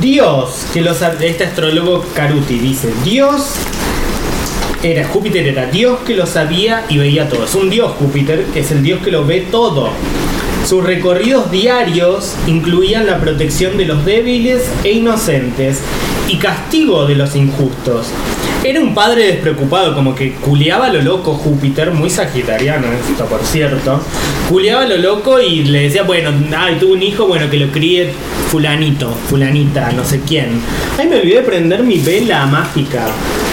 Dios, 0.00 0.66
que 0.72 0.80
los, 0.80 1.00
este 1.02 1.44
astrólogo 1.44 2.04
Caruti 2.14 2.58
dice, 2.58 2.92
Dios 3.04 3.54
era 4.82 5.06
Júpiter 5.06 5.46
era 5.46 5.66
Dios 5.66 5.98
que 6.06 6.14
lo 6.14 6.26
sabía 6.26 6.84
y 6.88 6.96
veía 6.98 7.28
todo. 7.28 7.44
Es 7.44 7.54
un 7.54 7.68
Dios 7.68 7.92
Júpiter, 7.98 8.46
que 8.46 8.60
es 8.60 8.70
el 8.70 8.82
Dios 8.82 9.00
que 9.04 9.10
lo 9.10 9.26
ve 9.26 9.46
todo. 9.50 9.90
Sus 10.66 10.84
recorridos 10.84 11.50
diarios 11.50 12.34
incluían 12.46 13.06
la 13.06 13.20
protección 13.20 13.76
de 13.76 13.86
los 13.86 14.04
débiles 14.04 14.62
e 14.84 14.92
inocentes 14.92 15.80
y 16.28 16.38
castigo 16.38 17.06
de 17.06 17.16
los 17.16 17.34
injustos. 17.36 18.06
Era 18.62 18.80
un 18.80 18.94
padre 18.94 19.26
despreocupado, 19.26 19.94
como 19.94 20.14
que 20.14 20.32
culeaba 20.32 20.90
lo 20.90 21.00
loco 21.00 21.32
Júpiter, 21.32 21.92
muy 21.92 22.10
sagitariano 22.10 22.88
esto 22.92 23.24
por 23.24 23.42
cierto. 23.42 24.02
Culeaba 24.50 24.84
lo 24.84 24.98
loco 24.98 25.40
y 25.40 25.64
le 25.64 25.84
decía, 25.84 26.02
bueno, 26.02 26.30
ay, 26.54 26.76
tuvo 26.78 26.92
un 26.92 27.02
hijo, 27.02 27.26
bueno, 27.26 27.48
que 27.48 27.56
lo 27.56 27.72
críe 27.72 28.10
fulanito, 28.50 29.10
fulanita, 29.28 29.92
no 29.92 30.04
sé 30.04 30.20
quién. 30.20 30.60
Ay, 30.98 31.08
me 31.08 31.20
olvidé 31.20 31.36
de 31.36 31.42
prender 31.42 31.82
mi 31.84 31.98
vela 32.00 32.44
mágica. 32.44 33.06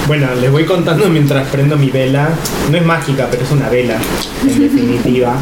Bueno, 0.07 0.27
les 0.41 0.51
voy 0.51 0.65
contando 0.65 1.07
mientras 1.07 1.47
prendo 1.47 1.77
mi 1.77 1.89
vela. 1.89 2.29
No 2.69 2.77
es 2.77 2.83
mágica, 2.83 3.29
pero 3.31 3.43
es 3.43 3.51
una 3.51 3.69
vela, 3.69 3.97
en 4.43 4.59
definitiva. 4.59 5.39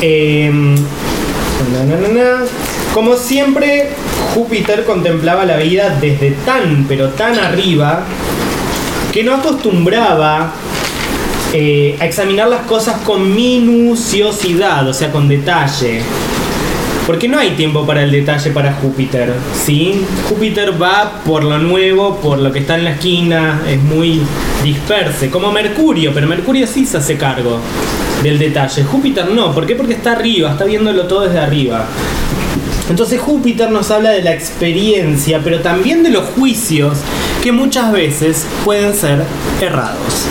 Em, 0.00 0.74
na, 0.74 1.84
na, 1.84 1.96
na, 1.96 2.08
na. 2.08 2.44
Como 2.92 3.16
siempre, 3.16 3.90
Júpiter 4.34 4.84
contemplaba 4.84 5.44
la 5.44 5.56
vida 5.58 5.96
desde 6.00 6.32
tan, 6.44 6.86
pero 6.88 7.10
tan 7.10 7.38
arriba, 7.38 8.04
que 9.12 9.24
no 9.24 9.34
acostumbraba 9.34 10.52
eh, 11.52 11.96
a 11.98 12.04
examinar 12.04 12.48
las 12.48 12.66
cosas 12.66 13.00
con 13.02 13.34
minuciosidad, 13.34 14.86
o 14.86 14.92
sea, 14.92 15.10
con 15.10 15.28
detalle. 15.28 16.02
Porque 17.06 17.26
no 17.26 17.38
hay 17.38 17.52
tiempo 17.52 17.86
para 17.86 18.02
el 18.02 18.10
detalle 18.10 18.50
para 18.50 18.74
Júpiter, 18.74 19.32
¿sí? 19.54 20.04
Júpiter 20.28 20.80
va 20.80 21.22
por 21.24 21.42
lo 21.42 21.58
nuevo, 21.58 22.16
por 22.16 22.38
lo 22.38 22.52
que 22.52 22.58
está 22.58 22.74
en 22.74 22.84
la 22.84 22.90
esquina, 22.90 23.62
es 23.66 23.82
muy 23.82 24.20
disperse, 24.62 25.30
como 25.30 25.50
Mercurio, 25.50 26.12
pero 26.12 26.26
Mercurio 26.26 26.66
sí 26.66 26.84
se 26.84 26.98
hace 26.98 27.16
cargo 27.16 27.60
del 28.22 28.38
detalle. 28.38 28.84
Júpiter 28.84 29.30
no, 29.30 29.54
¿por 29.54 29.66
qué? 29.66 29.74
Porque 29.74 29.94
está 29.94 30.12
arriba, 30.12 30.50
está 30.50 30.64
viéndolo 30.64 31.06
todo 31.06 31.22
desde 31.22 31.38
arriba. 31.38 31.86
Entonces 32.90 33.20
Júpiter 33.20 33.70
nos 33.70 33.90
habla 33.90 34.10
de 34.10 34.22
la 34.22 34.32
experiencia, 34.34 35.40
pero 35.42 35.60
también 35.60 36.02
de 36.02 36.10
los 36.10 36.24
juicios 36.30 36.98
que 37.48 37.52
muchas 37.52 37.90
veces 37.92 38.46
pueden 38.62 38.92
ser 38.92 39.24
errados. 39.58 40.26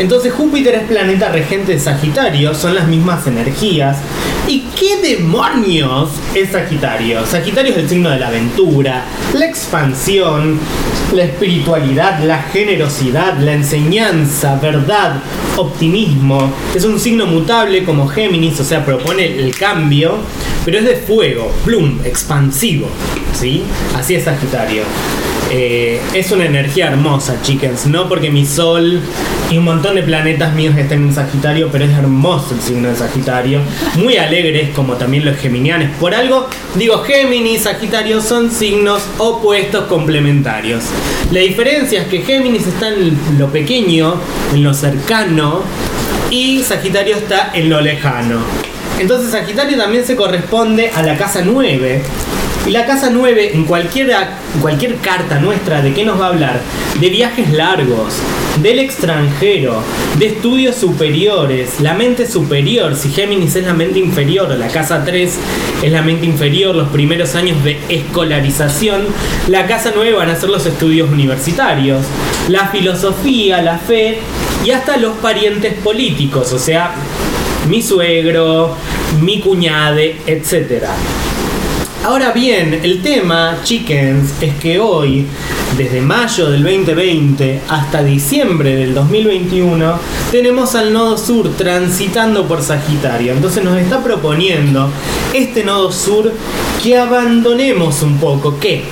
Entonces 0.00 0.32
Júpiter 0.32 0.74
es 0.74 0.82
planeta 0.88 1.28
regente 1.28 1.70
de 1.70 1.78
Sagitario, 1.78 2.56
son 2.56 2.74
las 2.74 2.88
mismas 2.88 3.28
energías, 3.28 3.98
¿Y 4.48 4.60
qué 4.74 4.96
demonios 5.02 6.08
es 6.34 6.52
Sagitario? 6.52 7.26
Sagitario 7.26 7.72
es 7.72 7.76
el 7.76 7.88
signo 7.90 8.08
de 8.08 8.18
la 8.18 8.28
aventura, 8.28 9.04
la 9.34 9.44
expansión, 9.44 10.58
la 11.12 11.24
espiritualidad, 11.24 12.24
la 12.24 12.44
generosidad, 12.44 13.36
la 13.40 13.52
enseñanza, 13.52 14.56
verdad, 14.56 15.16
optimismo. 15.54 16.50
Es 16.74 16.86
un 16.86 16.98
signo 16.98 17.26
mutable 17.26 17.84
como 17.84 18.08
Géminis, 18.08 18.58
o 18.58 18.64
sea, 18.64 18.86
propone 18.86 19.26
el 19.38 19.54
cambio, 19.54 20.16
pero 20.68 20.80
es 20.80 20.84
de 20.84 20.96
fuego, 20.96 21.50
plum, 21.64 21.98
expansivo. 22.04 22.90
¿Sí? 23.32 23.62
Así 23.96 24.16
es 24.16 24.24
Sagitario. 24.24 24.82
Eh, 25.50 25.98
es 26.12 26.30
una 26.30 26.44
energía 26.44 26.88
hermosa, 26.88 27.40
chickens. 27.40 27.86
No 27.86 28.06
porque 28.06 28.30
mi 28.30 28.44
sol 28.44 29.00
y 29.50 29.56
un 29.56 29.64
montón 29.64 29.94
de 29.94 30.02
planetas 30.02 30.54
míos 30.54 30.76
estén 30.76 31.04
en 31.04 31.14
Sagitario, 31.14 31.70
pero 31.72 31.86
es 31.86 31.92
hermoso 31.92 32.54
el 32.54 32.60
signo 32.60 32.90
de 32.90 32.96
Sagitario. 32.96 33.60
Muy 33.94 34.18
alegres, 34.18 34.68
como 34.74 34.96
también 34.96 35.24
los 35.24 35.38
geminianes. 35.38 35.88
Por 35.98 36.14
algo, 36.14 36.50
digo, 36.74 36.98
Géminis, 36.98 37.62
Sagitario 37.62 38.20
son 38.20 38.50
signos 38.50 39.00
opuestos 39.16 39.86
complementarios. 39.86 40.84
La 41.32 41.40
diferencia 41.40 42.02
es 42.02 42.08
que 42.08 42.20
Géminis 42.20 42.66
está 42.66 42.88
en 42.88 43.18
lo 43.38 43.48
pequeño, 43.50 44.16
en 44.52 44.62
lo 44.62 44.74
cercano, 44.74 45.62
y 46.30 46.62
Sagitario 46.62 47.16
está 47.16 47.52
en 47.54 47.70
lo 47.70 47.80
lejano. 47.80 48.68
Entonces 48.98 49.30
Sagitario 49.30 49.76
también 49.76 50.04
se 50.04 50.16
corresponde 50.16 50.90
a 50.94 51.02
la 51.02 51.16
casa 51.16 51.42
9. 51.44 52.02
Y 52.66 52.70
la 52.70 52.84
casa 52.84 53.08
9, 53.10 53.52
en 53.54 53.64
cualquier, 53.64 54.14
cualquier 54.60 54.96
carta 54.96 55.38
nuestra, 55.38 55.80
¿de 55.80 55.94
qué 55.94 56.04
nos 56.04 56.20
va 56.20 56.26
a 56.26 56.28
hablar? 56.28 56.60
De 57.00 57.08
viajes 57.08 57.50
largos, 57.50 58.14
del 58.60 58.80
extranjero, 58.80 59.82
de 60.18 60.26
estudios 60.26 60.76
superiores, 60.76 61.80
la 61.80 61.94
mente 61.94 62.26
superior, 62.26 62.94
si 62.94 63.10
Géminis 63.10 63.56
es 63.56 63.64
la 63.64 63.72
mente 63.72 64.00
inferior, 64.00 64.50
la 64.50 64.68
casa 64.68 65.02
3 65.02 65.38
es 65.82 65.92
la 65.92 66.02
mente 66.02 66.26
inferior, 66.26 66.74
los 66.74 66.88
primeros 66.88 67.34
años 67.36 67.62
de 67.64 67.78
escolarización, 67.88 69.06
la 69.46 69.66
casa 69.66 69.92
9 69.94 70.12
van 70.12 70.28
a 70.28 70.36
ser 70.36 70.50
los 70.50 70.66
estudios 70.66 71.08
universitarios, 71.08 72.04
la 72.48 72.68
filosofía, 72.68 73.62
la 73.62 73.78
fe 73.78 74.18
y 74.64 74.72
hasta 74.72 74.98
los 74.98 75.16
parientes 75.18 75.72
políticos, 75.74 76.52
o 76.52 76.58
sea, 76.58 76.92
mi 77.68 77.82
suegro, 77.82 78.74
mi 79.20 79.40
cuñade, 79.40 80.16
etcétera. 80.26 80.94
Ahora 82.04 82.32
bien, 82.32 82.80
el 82.82 83.02
tema, 83.02 83.58
chickens, 83.64 84.32
es 84.40 84.54
que 84.54 84.78
hoy, 84.78 85.26
desde 85.76 86.00
mayo 86.00 86.48
del 86.48 86.62
2020 86.62 87.60
hasta 87.68 88.02
diciembre 88.02 88.76
del 88.76 88.94
2021, 88.94 89.98
tenemos 90.30 90.74
al 90.74 90.92
nodo 90.92 91.18
sur 91.18 91.54
transitando 91.56 92.46
por 92.46 92.62
Sagitario. 92.62 93.32
Entonces 93.32 93.62
nos 93.64 93.76
está 93.76 94.02
proponiendo 94.02 94.90
este 95.34 95.64
nodo 95.64 95.92
sur 95.92 96.32
que 96.82 96.96
abandonemos 96.96 98.02
un 98.02 98.16
poco. 98.18 98.58
¿Qué? 98.58 98.84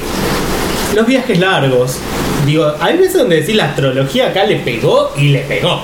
Los 0.95 1.07
viajes 1.07 1.39
largos. 1.39 1.99
Digo, 2.45 2.73
hay 2.81 2.99
veces 2.99 3.15
donde 3.15 3.37
decir 3.37 3.57
la 3.57 3.67
astrología 3.67 4.29
acá 4.29 4.45
le 4.45 4.57
pegó 4.57 5.12
y 5.17 5.29
le 5.29 5.41
pegó. 5.41 5.81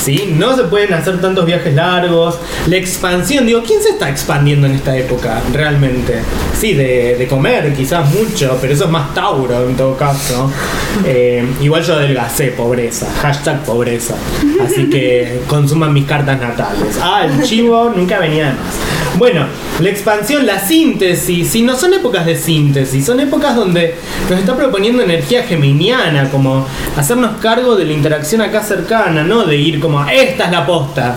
¿Sí? 0.00 0.34
No 0.36 0.56
se 0.56 0.64
pueden 0.64 0.94
hacer 0.94 1.20
tantos 1.20 1.46
viajes 1.46 1.74
largos. 1.74 2.38
La 2.66 2.76
expansión, 2.76 3.46
digo, 3.46 3.62
¿quién 3.66 3.82
se 3.82 3.90
está 3.90 4.08
expandiendo 4.08 4.66
en 4.66 4.74
esta 4.74 4.96
época 4.96 5.42
realmente? 5.52 6.20
Sí, 6.58 6.74
de, 6.74 7.16
de 7.16 7.26
comer 7.26 7.72
quizás 7.74 8.08
mucho, 8.10 8.58
pero 8.60 8.72
eso 8.72 8.84
es 8.84 8.90
más 8.90 9.14
Tauro 9.14 9.68
en 9.68 9.76
todo 9.76 9.96
caso. 9.96 10.50
Eh, 11.06 11.44
igual 11.62 11.84
yo 11.84 11.94
adelgacé, 11.94 12.48
pobreza. 12.48 13.06
Hashtag 13.22 13.64
pobreza. 13.64 14.16
Así 14.62 14.90
que 14.90 15.40
consuman 15.46 15.92
mis 15.92 16.04
cartas 16.04 16.40
natales. 16.40 16.98
Ah, 17.00 17.24
el 17.24 17.42
chivo 17.44 17.92
nunca 17.94 18.18
venía 18.18 18.46
de 18.46 18.52
más. 18.52 18.74
Bueno, 19.16 19.46
la 19.80 19.88
expansión, 19.88 20.46
la 20.46 20.58
síntesis, 20.58 21.48
si 21.48 21.62
no 21.62 21.76
son 21.76 21.94
épocas 21.94 22.24
de 22.26 22.36
síntesis, 22.36 23.04
son 23.04 23.20
épocas 23.20 23.56
donde 23.56 23.94
nos 24.28 24.38
está 24.38 24.56
proponiendo 24.56 25.02
energía 25.02 25.42
geminiana, 25.42 26.30
como 26.30 26.66
hacernos 26.96 27.40
cargo 27.40 27.76
de 27.76 27.84
la 27.84 27.92
interacción 27.92 28.40
acá 28.40 28.62
cercana, 28.62 29.22
no 29.22 29.44
de 29.44 29.56
ir 29.56 29.80
como, 29.90 30.08
esta 30.08 30.44
es 30.44 30.50
la 30.52 30.64
posta. 30.64 31.16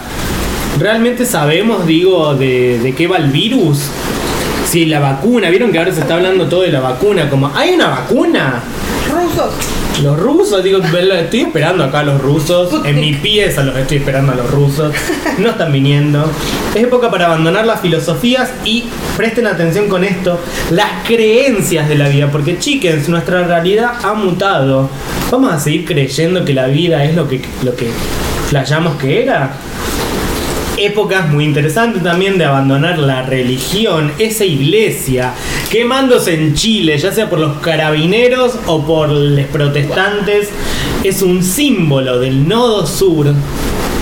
¿Realmente 0.79 1.25
sabemos, 1.25 1.85
digo, 1.85 2.33
de, 2.33 2.79
de 2.79 2.95
qué 2.95 3.07
va 3.07 3.17
el 3.17 3.29
virus? 3.29 3.89
Si 4.67 4.85
la 4.85 4.99
vacuna, 4.99 5.49
vieron 5.49 5.71
que 5.71 5.77
ahora 5.77 5.91
se 5.91 6.01
está 6.01 6.15
hablando 6.15 6.47
todo 6.47 6.61
de 6.61 6.71
la 6.71 6.79
vacuna, 6.79 7.29
como, 7.29 7.51
¿hay 7.53 7.75
una 7.75 7.89
vacuna? 7.89 8.63
Rusos. 9.11 9.53
Los 10.01 10.19
rusos, 10.19 10.63
digo, 10.63 10.79
estoy 10.79 11.41
esperando 11.41 11.83
acá 11.83 11.99
a 11.99 12.03
los 12.03 12.19
rusos. 12.19 12.83
En 12.83 12.99
mi 12.99 13.13
pieza 13.13 13.63
los 13.63 13.77
estoy 13.77 13.97
esperando 13.97 14.31
a 14.31 14.35
los 14.35 14.49
rusos. 14.49 14.93
No 15.37 15.49
están 15.49 15.71
viniendo. 15.71 16.29
Es 16.73 16.83
época 16.83 17.11
para 17.11 17.27
abandonar 17.27 17.65
las 17.65 17.81
filosofías 17.81 18.51
y 18.65 18.85
presten 19.15 19.45
atención 19.45 19.87
con 19.87 20.03
esto, 20.03 20.39
las 20.71 21.05
creencias 21.05 21.87
de 21.87 21.95
la 21.95 22.09
vida. 22.09 22.31
Porque, 22.31 22.57
chickens, 22.57 23.07
nuestra 23.07 23.43
realidad 23.43 23.93
ha 24.03 24.13
mutado. 24.15 24.89
¿Vamos 25.31 25.53
a 25.53 25.59
seguir 25.59 25.85
creyendo 25.85 26.43
que 26.43 26.53
la 26.53 26.67
vida 26.67 27.03
es 27.03 27.15
lo 27.15 27.27
que, 27.27 27.41
lo 27.63 27.75
que 27.75 27.89
flayamos 28.53 28.97
que 28.97 29.23
era? 29.23 29.51
épocas 30.77 31.29
muy 31.29 31.45
interesantes 31.45 32.03
también 32.03 32.37
de 32.37 32.45
abandonar 32.45 32.99
la 32.99 33.23
religión, 33.23 34.11
esa 34.19 34.43
iglesia, 34.43 35.33
quemándose 35.69 36.33
en 36.33 36.53
Chile, 36.55 36.97
ya 36.97 37.11
sea 37.11 37.29
por 37.29 37.39
los 37.39 37.57
carabineros 37.59 38.55
o 38.65 38.85
por 38.85 39.09
los 39.09 39.45
protestantes, 39.47 40.49
es 41.03 41.21
un 41.21 41.43
símbolo 41.43 42.19
del 42.19 42.47
nodo 42.47 42.85
sur 42.85 43.33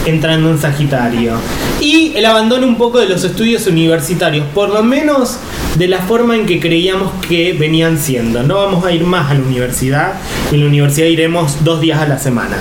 entrando 0.06 0.50
en 0.50 0.58
Sagitario. 0.58 1.34
Y 1.80 2.14
el 2.16 2.26
abandono 2.26 2.66
un 2.68 2.78
poco 2.78 3.00
de 3.00 3.08
los 3.08 3.24
estudios 3.24 3.68
universitarios, 3.68 4.46
por 4.54 4.70
lo 4.70 4.82
menos 4.82 5.38
de 5.78 5.88
la 5.88 6.00
forma 6.00 6.36
en 6.36 6.46
que 6.46 6.60
creíamos 6.60 7.12
que 7.28 7.54
venían 7.54 7.98
siendo. 7.98 8.44
No 8.44 8.56
vamos 8.56 8.86
a 8.86 8.92
ir 8.92 9.04
más 9.04 9.30
a 9.30 9.36
la 9.36 9.42
universidad, 9.42 10.14
en 10.52 10.62
la 10.62 10.66
universidad 10.66 11.08
iremos 11.08 11.64
dos 11.64 11.80
días 11.80 12.02
a 12.02 12.08
la 12.08 12.18
semana. 12.18 12.58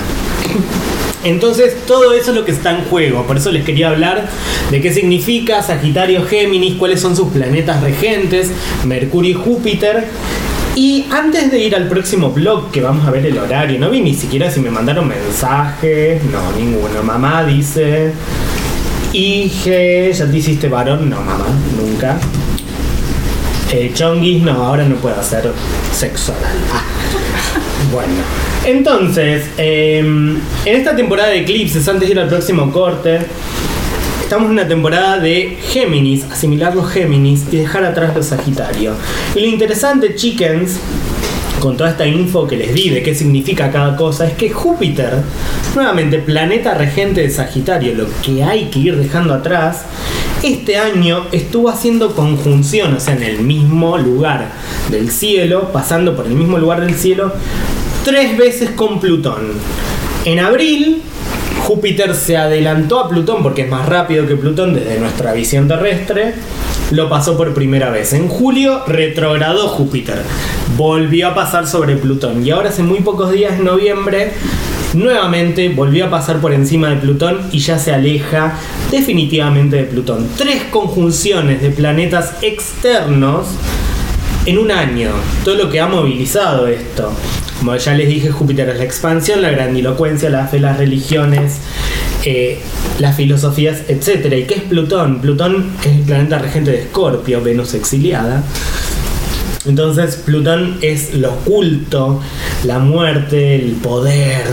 Entonces 1.23 1.75
todo 1.85 2.13
eso 2.13 2.31
es 2.31 2.37
lo 2.37 2.45
que 2.45 2.51
está 2.51 2.71
en 2.71 2.85
juego, 2.85 3.25
por 3.27 3.37
eso 3.37 3.51
les 3.51 3.63
quería 3.63 3.89
hablar 3.89 4.27
de 4.71 4.81
qué 4.81 4.91
significa 4.91 5.61
Sagitario 5.61 6.25
Géminis, 6.25 6.75
cuáles 6.75 6.99
son 6.99 7.15
sus 7.15 7.29
planetas 7.29 7.81
regentes, 7.81 8.51
Mercurio 8.85 9.31
y 9.31 9.33
Júpiter. 9.33 10.07
Y 10.75 11.05
antes 11.11 11.51
de 11.51 11.59
ir 11.59 11.75
al 11.75 11.87
próximo 11.87 12.31
blog, 12.31 12.71
que 12.71 12.81
vamos 12.81 13.05
a 13.05 13.11
ver 13.11 13.25
el 13.25 13.37
horario, 13.37 13.77
no 13.77 13.89
vi 13.89 14.01
ni 14.01 14.13
siquiera 14.13 14.49
si 14.49 14.61
me 14.61 14.71
mandaron 14.71 15.07
mensajes, 15.07 16.23
no, 16.23 16.51
ninguno. 16.57 17.03
Mamá 17.03 17.43
dice, 17.43 18.13
Ige, 19.13 20.13
¿ya 20.13 20.31
te 20.31 20.37
hiciste 20.37 20.69
varón? 20.69 21.09
No, 21.09 21.17
mamá, 21.17 21.45
nunca. 21.77 22.17
Eh, 23.73 23.93
no, 24.43 24.51
ahora 24.65 24.85
no 24.85 24.95
puedo 24.95 25.19
hacer 25.19 25.51
sexo. 25.93 26.33
Ah. 26.73 26.83
Bueno, 27.91 28.13
entonces, 28.65 29.45
eh, 29.57 29.99
en 29.99 30.41
esta 30.65 30.95
temporada 30.95 31.29
de 31.29 31.39
eclipses, 31.39 31.87
antes 31.87 32.07
de 32.07 32.13
ir 32.13 32.19
al 32.19 32.27
próximo 32.27 32.71
corte, 32.71 33.19
estamos 34.21 34.45
en 34.45 34.51
una 34.51 34.67
temporada 34.67 35.19
de 35.19 35.57
Géminis, 35.61 36.25
asimilar 36.31 36.75
los 36.75 36.89
Géminis 36.91 37.45
y 37.51 37.57
dejar 37.57 37.83
atrás 37.83 38.15
los 38.15 38.27
Sagitario. 38.27 38.93
Y 39.35 39.39
lo 39.39 39.47
interesante, 39.47 40.15
chickens, 40.15 40.77
con 41.59 41.75
toda 41.75 41.91
esta 41.91 42.05
info 42.05 42.47
que 42.47 42.57
les 42.57 42.73
di 42.73 42.89
de 42.89 43.01
qué 43.01 43.15
significa 43.15 43.71
cada 43.71 43.95
cosa, 43.95 44.27
es 44.27 44.33
que 44.33 44.49
Júpiter, 44.49 45.17
nuevamente 45.75 46.19
planeta 46.19 46.73
regente 46.75 47.21
de 47.21 47.29
Sagitario, 47.29 47.95
lo 47.95 48.07
que 48.23 48.43
hay 48.43 48.65
que 48.65 48.79
ir 48.79 48.97
dejando 48.97 49.33
atrás, 49.33 49.85
este 50.43 50.77
año 50.77 51.25
estuvo 51.31 51.69
haciendo 51.69 52.15
conjunción, 52.15 52.95
o 52.95 52.99
sea, 52.99 53.15
en 53.15 53.23
el 53.23 53.39
mismo 53.39 53.97
lugar 53.97 54.49
del 54.89 55.11
cielo, 55.11 55.71
pasando 55.71 56.15
por 56.15 56.25
el 56.25 56.33
mismo 56.33 56.57
lugar 56.57 56.81
del 56.81 56.95
cielo, 56.95 57.31
tres 58.03 58.37
veces 58.37 58.71
con 58.71 58.99
Plutón. 58.99 59.53
En 60.25 60.39
abril, 60.39 61.01
Júpiter 61.61 62.15
se 62.15 62.37
adelantó 62.37 62.99
a 62.99 63.09
Plutón 63.09 63.43
porque 63.43 63.63
es 63.63 63.69
más 63.69 63.87
rápido 63.87 64.27
que 64.27 64.35
Plutón 64.35 64.73
desde 64.73 64.99
nuestra 64.99 65.33
visión 65.33 65.67
terrestre. 65.67 66.33
Lo 66.91 67.09
pasó 67.09 67.37
por 67.37 67.53
primera 67.53 67.89
vez. 67.89 68.13
En 68.13 68.27
julio 68.27 68.83
retrogradó 68.87 69.67
Júpiter. 69.69 70.21
Volvió 70.75 71.29
a 71.29 71.35
pasar 71.35 71.67
sobre 71.67 71.95
Plutón. 71.95 72.45
Y 72.45 72.51
ahora 72.51 72.69
hace 72.69 72.83
muy 72.83 72.99
pocos 73.01 73.31
días, 73.31 73.53
en 73.53 73.65
noviembre, 73.65 74.33
nuevamente 74.93 75.69
volvió 75.69 76.05
a 76.05 76.09
pasar 76.09 76.39
por 76.39 76.53
encima 76.53 76.89
de 76.89 76.97
Plutón 76.97 77.39
y 77.51 77.59
ya 77.59 77.79
se 77.79 77.93
aleja 77.93 78.57
definitivamente 78.89 79.77
de 79.77 79.83
Plutón. 79.83 80.27
Tres 80.37 80.63
conjunciones 80.71 81.61
de 81.61 81.69
planetas 81.69 82.33
externos 82.41 83.47
en 84.45 84.57
un 84.57 84.71
año. 84.71 85.11
Todo 85.45 85.55
lo 85.55 85.69
que 85.69 85.79
ha 85.79 85.87
movilizado 85.87 86.67
esto. 86.67 87.11
Como 87.61 87.75
ya 87.75 87.93
les 87.93 88.07
dije, 88.07 88.31
Júpiter 88.31 88.67
es 88.69 88.79
la 88.79 88.83
expansión, 88.83 89.43
la 89.43 89.51
grandilocuencia, 89.51 90.31
la 90.31 90.47
fe, 90.47 90.59
las 90.59 90.79
religiones, 90.79 91.57
eh, 92.25 92.59
las 92.97 93.15
filosofías, 93.15 93.83
etc. 93.87 94.33
¿Y 94.35 94.43
qué 94.45 94.55
es 94.55 94.61
Plutón? 94.63 95.21
Plutón 95.21 95.69
es 95.81 95.91
el 95.91 96.01
planeta 96.01 96.39
regente 96.39 96.71
de 96.71 96.81
Escorpio, 96.81 97.39
Venus 97.43 97.75
exiliada. 97.75 98.43
Entonces 99.67 100.15
Plutón 100.15 100.79
es 100.81 101.13
lo 101.13 101.33
oculto, 101.33 102.19
la 102.63 102.79
muerte, 102.79 103.53
el 103.53 103.73
poder. 103.73 104.47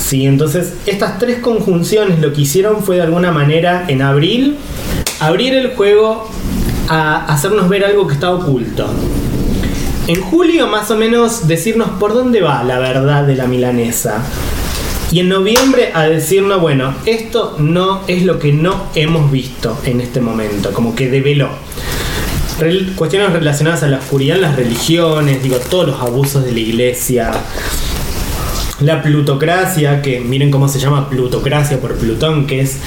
¿sí? 0.00 0.24
Entonces 0.26 0.74
estas 0.86 1.18
tres 1.18 1.40
conjunciones 1.40 2.20
lo 2.20 2.32
que 2.32 2.42
hicieron 2.42 2.84
fue 2.84 2.94
de 2.94 3.02
alguna 3.02 3.32
manera 3.32 3.86
en 3.88 4.02
abril 4.02 4.56
abrir 5.18 5.54
el 5.54 5.74
juego 5.74 6.30
a 6.88 7.24
hacernos 7.24 7.68
ver 7.68 7.84
algo 7.84 8.06
que 8.06 8.14
está 8.14 8.30
oculto. 8.30 8.88
En 10.08 10.20
julio 10.20 10.66
más 10.66 10.90
o 10.90 10.96
menos 10.96 11.46
decirnos 11.46 11.90
por 12.00 12.12
dónde 12.12 12.40
va 12.40 12.64
la 12.64 12.80
verdad 12.80 13.24
de 13.24 13.36
la 13.36 13.46
milanesa. 13.46 14.24
Y 15.12 15.20
en 15.20 15.28
noviembre 15.28 15.92
a 15.94 16.08
decirnos, 16.08 16.60
bueno, 16.60 16.94
esto 17.06 17.54
no 17.58 18.00
es 18.08 18.24
lo 18.24 18.38
que 18.40 18.52
no 18.52 18.86
hemos 18.96 19.30
visto 19.30 19.78
en 19.84 20.00
este 20.00 20.20
momento, 20.20 20.72
como 20.72 20.96
que 20.96 21.08
develó. 21.08 21.50
Cuestiones 22.96 23.32
relacionadas 23.32 23.84
a 23.84 23.88
la 23.88 23.98
oscuridad, 23.98 24.38
las 24.38 24.56
religiones, 24.56 25.42
digo, 25.42 25.58
todos 25.58 25.88
los 25.88 26.00
abusos 26.00 26.44
de 26.44 26.52
la 26.52 26.60
iglesia, 26.60 27.30
la 28.80 29.02
plutocracia, 29.02 30.02
que 30.02 30.18
miren 30.20 30.50
cómo 30.50 30.66
se 30.66 30.80
llama 30.80 31.08
plutocracia 31.08 31.80
por 31.80 31.96
Plutón, 31.96 32.46
que 32.46 32.60
es 32.60 32.78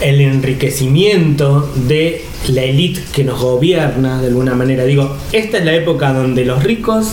el 0.00 0.20
enriquecimiento 0.20 1.70
de 1.74 2.24
la 2.48 2.62
élite 2.62 3.00
que 3.12 3.24
nos 3.24 3.40
gobierna 3.40 4.20
de 4.20 4.28
alguna 4.28 4.54
manera. 4.54 4.84
Digo, 4.84 5.16
esta 5.32 5.58
es 5.58 5.64
la 5.64 5.74
época 5.74 6.12
donde 6.12 6.44
los 6.44 6.62
ricos 6.62 7.12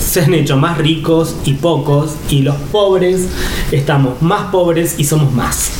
se 0.00 0.20
han 0.20 0.34
hecho 0.34 0.56
más 0.56 0.78
ricos 0.78 1.36
y 1.44 1.54
pocos, 1.54 2.14
y 2.30 2.42
los 2.42 2.56
pobres 2.72 3.28
estamos 3.72 4.22
más 4.22 4.50
pobres 4.50 4.94
y 4.98 5.04
somos 5.04 5.32
más. 5.32 5.72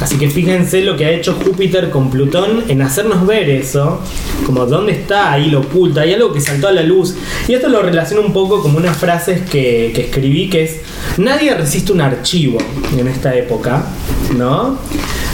Así 0.00 0.16
que 0.16 0.30
fíjense 0.30 0.80
lo 0.80 0.96
que 0.96 1.04
ha 1.04 1.10
hecho 1.10 1.34
Júpiter 1.34 1.90
con 1.90 2.10
Plutón 2.10 2.64
en 2.68 2.80
hacernos 2.80 3.26
ver 3.26 3.50
eso, 3.50 4.00
como 4.46 4.64
dónde 4.64 4.92
está 4.92 5.32
ahí 5.32 5.50
lo 5.50 5.60
oculto, 5.60 6.00
hay 6.00 6.14
algo 6.14 6.32
que 6.32 6.40
saltó 6.40 6.68
a 6.68 6.72
la 6.72 6.82
luz. 6.82 7.14
Y 7.46 7.52
esto 7.52 7.68
lo 7.68 7.82
relaciono 7.82 8.22
un 8.22 8.32
poco 8.32 8.62
como 8.62 8.78
unas 8.78 8.96
frases 8.96 9.42
que, 9.48 9.92
que 9.94 10.06
escribí, 10.06 10.48
que 10.48 10.64
es, 10.64 10.80
nadie 11.18 11.54
resiste 11.54 11.92
un 11.92 12.00
archivo 12.00 12.58
en 12.98 13.08
esta 13.08 13.34
época, 13.36 13.84
¿no? 14.36 14.78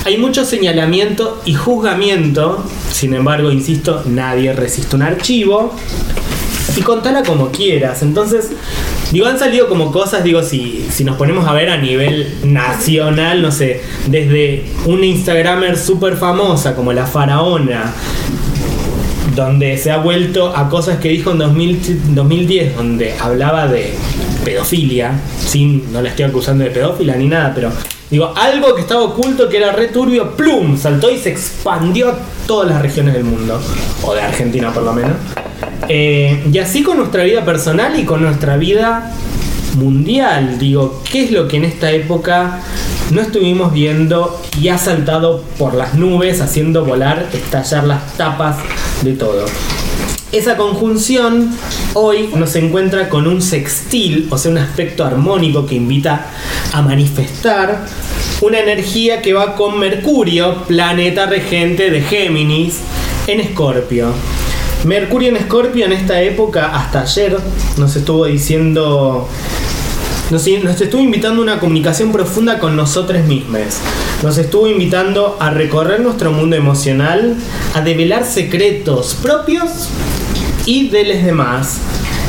Hay 0.07 0.19
mucho 0.19 0.45
señalamiento 0.45 1.43
y 1.45 1.55
juzgamiento, 1.55 2.65
sin 2.93 3.13
embargo, 3.13 3.51
insisto, 3.51 4.05
nadie 4.07 4.53
resiste 4.53 4.95
un 4.95 5.03
archivo 5.03 5.75
y 6.77 6.81
contala 6.83 7.25
como 7.25 7.51
quieras. 7.51 8.03
Entonces, 8.03 8.53
digo, 9.11 9.27
han 9.27 9.37
salido 9.37 9.69
como 9.69 9.91
cosas, 9.91 10.23
digo, 10.23 10.45
si, 10.45 10.87
si 10.93 11.03
nos 11.03 11.17
ponemos 11.17 11.49
a 11.49 11.53
ver 11.55 11.71
a 11.71 11.79
nivel 11.79 12.33
nacional, 12.45 13.43
no 13.43 13.51
sé, 13.51 13.81
desde 14.07 14.67
una 14.85 15.07
Instagramer 15.07 15.77
súper 15.77 16.17
famosa 16.17 16.77
como 16.77 16.93
la 16.93 17.05
faraona, 17.05 17.93
donde 19.35 19.77
se 19.77 19.91
ha 19.91 19.97
vuelto 19.97 20.57
a 20.57 20.69
cosas 20.69 20.99
que 21.01 21.09
dijo 21.09 21.33
en 21.33 21.39
2000 21.39 22.15
2010, 22.15 22.77
donde 22.77 23.13
hablaba 23.19 23.67
de 23.67 23.93
pedofilia, 24.45 25.21
sin, 25.45 25.93
no 25.93 26.01
la 26.01 26.11
estoy 26.11 26.27
acusando 26.27 26.63
de 26.63 26.71
pedófila 26.71 27.17
ni 27.17 27.27
nada, 27.27 27.51
pero 27.53 27.73
digo, 28.11 28.33
algo 28.37 28.75
que 28.75 28.83
estaba 28.83 29.03
oculto, 29.03 29.49
que 29.49 29.57
era 29.59 29.73
re 29.73 29.89
turbio, 29.89 30.37
plum, 30.37 30.77
saltó 30.77 31.11
y 31.11 31.19
se 31.19 31.31
expandió 31.31 32.11
a 32.11 32.19
todas 32.47 32.71
las 32.71 32.83
regiones 32.83 33.15
del 33.15 33.25
mundo, 33.25 33.61
o 34.03 34.15
de 34.15 34.23
Argentina 34.23 34.73
por 34.73 34.83
lo 34.83 34.93
menos. 34.93 35.17
Eh, 35.89 36.45
y 36.53 36.59
así 36.59 36.83
con 36.83 36.99
nuestra 36.99 37.25
vida 37.25 37.45
personal 37.45 37.99
y 37.99 38.05
con 38.05 38.23
nuestra 38.23 38.57
vida 38.57 39.13
mundial. 39.77 40.59
Digo, 40.59 41.03
¿qué 41.11 41.25
es 41.25 41.31
lo 41.31 41.47
que 41.49 41.59
en 41.59 41.65
esta 41.65 41.91
época 41.93 42.61
no 43.11 43.21
estuvimos 43.21 43.73
viendo 43.73 44.41
y 44.61 44.69
ha 44.69 44.79
saltado 44.79 45.43
por 45.59 45.75
las 45.75 45.95
nubes 45.95 46.41
haciendo 46.41 46.85
volar, 46.85 47.27
estallar 47.33 47.85
las 47.85 48.15
tapas 48.17 48.57
de 49.03 49.13
todo? 49.13 49.47
Esa 50.33 50.57
conjunción 50.57 51.57
hoy 51.95 52.31
nos 52.35 52.57
encuentra 52.57 53.09
con 53.09 53.27
un 53.27 53.41
sextil, 53.41 54.27
o 54.31 54.37
sea, 54.37 54.51
un 54.51 54.59
aspecto 54.59 55.05
armónico 55.05 55.67
que 55.67 55.77
invita 55.77 56.27
a 56.73 56.83
manifestar 56.83 57.87
una 58.43 58.61
energía 58.61 59.23
que 59.23 59.33
va 59.33 59.55
con 59.55 59.79
Mercurio, 59.79 60.65
planeta 60.65 61.27
regente 61.27 61.91
de 61.91 62.03
Géminis, 62.03 62.81
en 63.27 63.41
Escorpio. 63.41 64.13
Mercurio 64.85 65.31
en 65.31 65.37
Escorpio 65.37 65.87
en 65.87 65.93
esta 65.93 66.21
época, 66.21 66.77
hasta 66.77 67.03
ayer, 67.03 67.39
nos 67.79 67.97
estuvo 67.97 68.27
diciendo 68.27 69.29
nos, 70.31 70.47
estuvo 70.47 71.01
invitando 71.01 71.41
a 71.41 71.45
una 71.45 71.61
comunicación 71.61 72.11
profunda 72.11 72.59
con 72.59 72.75
nosotros 72.75 73.25
mismos. 73.25 73.79
Nos 74.23 74.39
estuvo 74.39 74.67
invitando 74.67 75.37
a 75.39 75.51
recorrer 75.51 76.01
nuestro 76.01 76.33
mundo 76.33 76.57
emocional, 76.57 77.37
a 77.75 77.81
develar 77.81 78.25
secretos 78.25 79.15
propios 79.23 79.89
y 80.65 80.89
de 80.89 81.05
los 81.05 81.25
demás. 81.25 81.81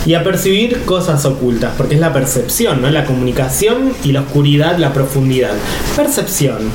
Y 0.06 0.14
a 0.14 0.24
percibir 0.24 0.86
cosas 0.86 1.26
ocultas, 1.26 1.74
porque 1.76 1.96
es 1.96 2.00
la 2.00 2.14
percepción, 2.14 2.82
¿no? 2.82 2.90
La 2.90 3.04
comunicación 3.04 3.94
y 4.06 4.14
la 4.14 4.22
oscuridad, 4.22 4.78
la 4.78 4.94
profundidad. 4.94 5.52
Percepción. 5.98 6.72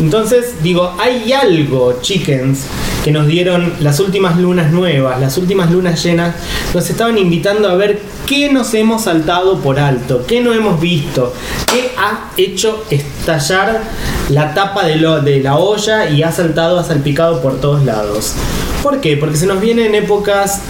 Entonces, 0.00 0.54
digo, 0.62 0.94
hay 0.98 1.32
algo, 1.32 1.98
chickens, 2.00 2.64
que 3.04 3.10
nos 3.12 3.26
dieron 3.26 3.74
las 3.80 4.00
últimas 4.00 4.36
lunas 4.38 4.72
nuevas, 4.72 5.20
las 5.20 5.36
últimas 5.38 5.70
lunas 5.70 6.02
llenas, 6.02 6.34
nos 6.74 6.88
estaban 6.90 7.18
invitando 7.18 7.68
a 7.68 7.74
ver 7.74 8.00
qué 8.26 8.50
nos 8.52 8.72
hemos 8.74 9.02
saltado 9.02 9.58
por 9.60 9.78
alto, 9.78 10.24
qué 10.26 10.40
no 10.40 10.52
hemos 10.52 10.80
visto, 10.80 11.32
qué 11.72 11.92
ha 11.98 12.30
hecho 12.36 12.84
estallar 12.90 13.82
la 14.28 14.54
tapa 14.54 14.86
de, 14.86 14.96
lo, 14.96 15.20
de 15.20 15.40
la 15.40 15.56
olla 15.56 16.08
y 16.08 16.22
ha 16.22 16.32
saltado, 16.32 16.78
ha 16.78 16.84
salpicado 16.84 17.40
por 17.42 17.60
todos 17.60 17.84
lados. 17.84 18.34
¿Por 18.82 19.00
qué? 19.00 19.16
Porque 19.16 19.36
se 19.36 19.46
nos 19.46 19.60
vienen 19.60 19.94
épocas 19.94 20.60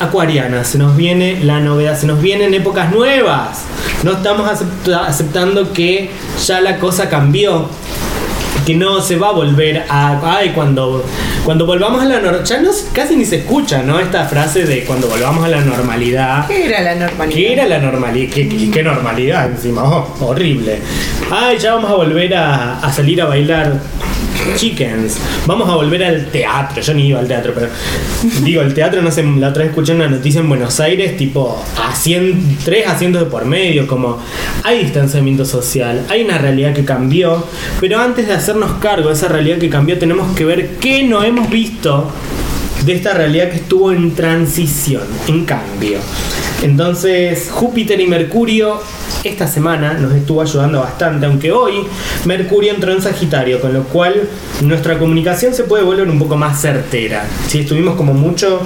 acuarianas, 0.00 0.68
se 0.68 0.78
nos 0.78 0.96
viene 0.96 1.42
la 1.42 1.60
novedad, 1.60 1.98
se 1.98 2.06
nos 2.06 2.20
vienen 2.20 2.54
épocas 2.54 2.92
nuevas. 2.92 3.62
No 4.02 4.12
estamos 4.12 4.48
acepta- 4.48 5.06
aceptando 5.06 5.72
que 5.72 6.10
ya 6.44 6.60
la 6.60 6.78
cosa 6.78 7.08
cambió, 7.08 7.68
que 8.64 8.74
no 8.74 9.00
se 9.00 9.16
va 9.16 9.28
a 9.28 9.32
volver 9.32 9.84
a 9.88 10.38
ay 10.38 10.50
cuando 10.50 11.04
cuando 11.44 11.66
volvamos 11.66 12.02
a 12.02 12.04
la 12.04 12.14
normalidad 12.20 12.44
ya 12.44 12.60
no 12.60 12.70
casi 12.92 13.16
ni 13.16 13.24
se 13.24 13.36
escucha 13.36 13.82
no 13.82 14.00
esta 14.00 14.24
frase 14.24 14.64
de 14.64 14.84
cuando 14.84 15.08
volvamos 15.08 15.44
a 15.44 15.48
la 15.48 15.60
normalidad 15.60 16.46
¿Qué 16.46 16.66
era 16.66 16.80
la 16.80 16.94
normalidad? 16.94 17.36
¿Qué 17.36 17.52
era 17.52 17.66
la 17.66 17.78
normalidad? 17.78 18.32
¿Qué, 18.32 18.48
qué, 18.48 18.70
qué 18.70 18.82
normalidad 18.82 19.50
encima? 19.50 19.82
Oh, 19.84 20.16
horrible. 20.20 20.78
Ay, 21.30 21.58
ya 21.58 21.74
vamos 21.74 21.90
a 21.90 21.94
volver 21.94 22.34
a, 22.34 22.78
a 22.78 22.92
salir 22.92 23.20
a 23.22 23.26
bailar 23.26 23.80
chickens. 24.56 25.18
Vamos 25.46 25.68
a 25.68 25.74
volver 25.74 26.02
al 26.04 26.26
teatro. 26.26 26.82
Yo 26.82 26.94
ni 26.94 27.08
iba 27.08 27.18
al 27.20 27.26
teatro, 27.28 27.52
pero 27.54 27.68
digo, 28.42 28.62
el 28.62 28.74
teatro, 28.74 29.02
no 29.02 29.10
sé, 29.10 29.22
la 29.22 29.48
otra 29.48 29.62
vez 29.62 29.70
escuché 29.70 29.94
una 29.94 30.08
noticia 30.08 30.40
en 30.40 30.48
Buenos 30.48 30.78
Aires, 30.80 31.16
tipo, 31.16 31.62
a 31.78 31.92
cien- 31.94 32.56
tres 32.64 32.86
asientos 32.86 33.22
de 33.22 33.30
por 33.30 33.44
medio, 33.44 33.86
como 33.86 34.18
hay 34.62 34.80
distanciamiento 34.84 35.44
social, 35.44 36.04
hay 36.08 36.22
una 36.22 36.38
realidad 36.38 36.72
que 36.74 36.84
cambió, 36.84 37.46
pero 37.80 37.98
antes 38.00 38.26
de 38.26 38.32
hacernos 38.34 38.72
cargo 38.80 39.08
de 39.08 39.14
esa 39.14 39.28
realidad 39.28 39.58
que 39.58 39.68
cambió, 39.70 39.98
tenemos 39.98 40.34
que 40.36 40.44
ver 40.44 40.76
qué 40.80 41.02
no 41.02 41.22
hemos 41.22 41.50
visto 41.50 42.10
de 42.86 42.94
esta 42.94 43.14
realidad 43.14 43.50
que 43.50 43.56
estuvo 43.56 43.90
en 43.90 44.14
transición, 44.14 45.02
en 45.26 45.44
cambio. 45.44 45.98
Entonces, 46.62 47.50
Júpiter 47.50 48.00
y 48.00 48.06
Mercurio 48.06 48.80
esta 49.24 49.48
semana 49.48 49.94
nos 49.94 50.12
estuvo 50.12 50.40
ayudando 50.40 50.80
bastante, 50.80 51.26
aunque 51.26 51.50
hoy 51.50 51.82
Mercurio 52.26 52.72
entró 52.72 52.92
en 52.92 53.02
Sagitario, 53.02 53.60
con 53.60 53.74
lo 53.74 53.82
cual 53.84 54.28
nuestra 54.62 54.98
comunicación 55.00 55.52
se 55.52 55.64
puede 55.64 55.82
volver 55.82 56.08
un 56.08 56.18
poco 56.18 56.36
más 56.36 56.60
certera. 56.60 57.24
Si 57.48 57.58
estuvimos 57.58 57.96
como 57.96 58.14
mucho 58.14 58.60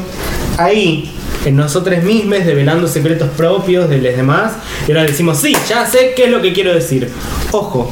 ahí 0.58 1.10
en 1.46 1.56
nosotros 1.56 2.02
mismos, 2.04 2.44
develando 2.44 2.86
secretos 2.88 3.30
propios 3.30 3.88
de 3.88 4.02
los 4.02 4.14
demás, 4.14 4.52
y 4.86 4.92
ahora 4.92 5.04
decimos, 5.04 5.38
sí, 5.38 5.56
ya 5.66 5.86
sé 5.86 6.12
qué 6.14 6.24
es 6.24 6.30
lo 6.30 6.42
que 6.42 6.52
quiero 6.52 6.74
decir. 6.74 7.08
Ojo, 7.52 7.90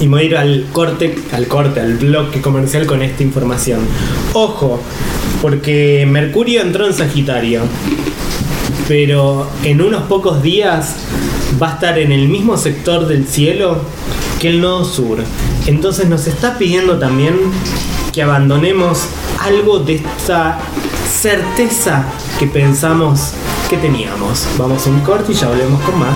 y 0.00 0.06
voy 0.06 0.22
a 0.22 0.24
ir 0.24 0.36
al 0.36 0.66
corte, 0.72 1.14
al 1.32 1.46
corte, 1.46 1.80
al 1.80 1.94
bloque 1.98 2.40
comercial 2.40 2.86
con 2.86 3.02
esta 3.02 3.22
información. 3.22 3.80
Ojo, 4.32 4.80
porque 5.44 6.06
Mercurio 6.10 6.62
entró 6.62 6.86
en 6.86 6.94
Sagitario, 6.94 7.60
pero 8.88 9.46
en 9.62 9.82
unos 9.82 10.04
pocos 10.04 10.42
días 10.42 10.94
va 11.62 11.72
a 11.72 11.74
estar 11.74 11.98
en 11.98 12.12
el 12.12 12.28
mismo 12.28 12.56
sector 12.56 13.06
del 13.06 13.26
cielo 13.26 13.82
que 14.40 14.48
el 14.48 14.62
nodo 14.62 14.86
sur. 14.86 15.18
Entonces 15.66 16.08
nos 16.08 16.26
está 16.28 16.56
pidiendo 16.56 16.98
también 16.98 17.36
que 18.14 18.22
abandonemos 18.22 19.04
algo 19.38 19.80
de 19.80 19.96
esta 19.96 20.60
certeza 21.12 22.06
que 22.38 22.46
pensamos 22.46 23.32
que 23.68 23.76
teníamos. 23.76 24.48
Vamos 24.56 24.86
a 24.86 24.90
un 24.90 25.00
corte 25.00 25.32
y 25.32 25.34
ya 25.34 25.48
volvemos 25.48 25.82
con 25.82 25.98
más. 25.98 26.13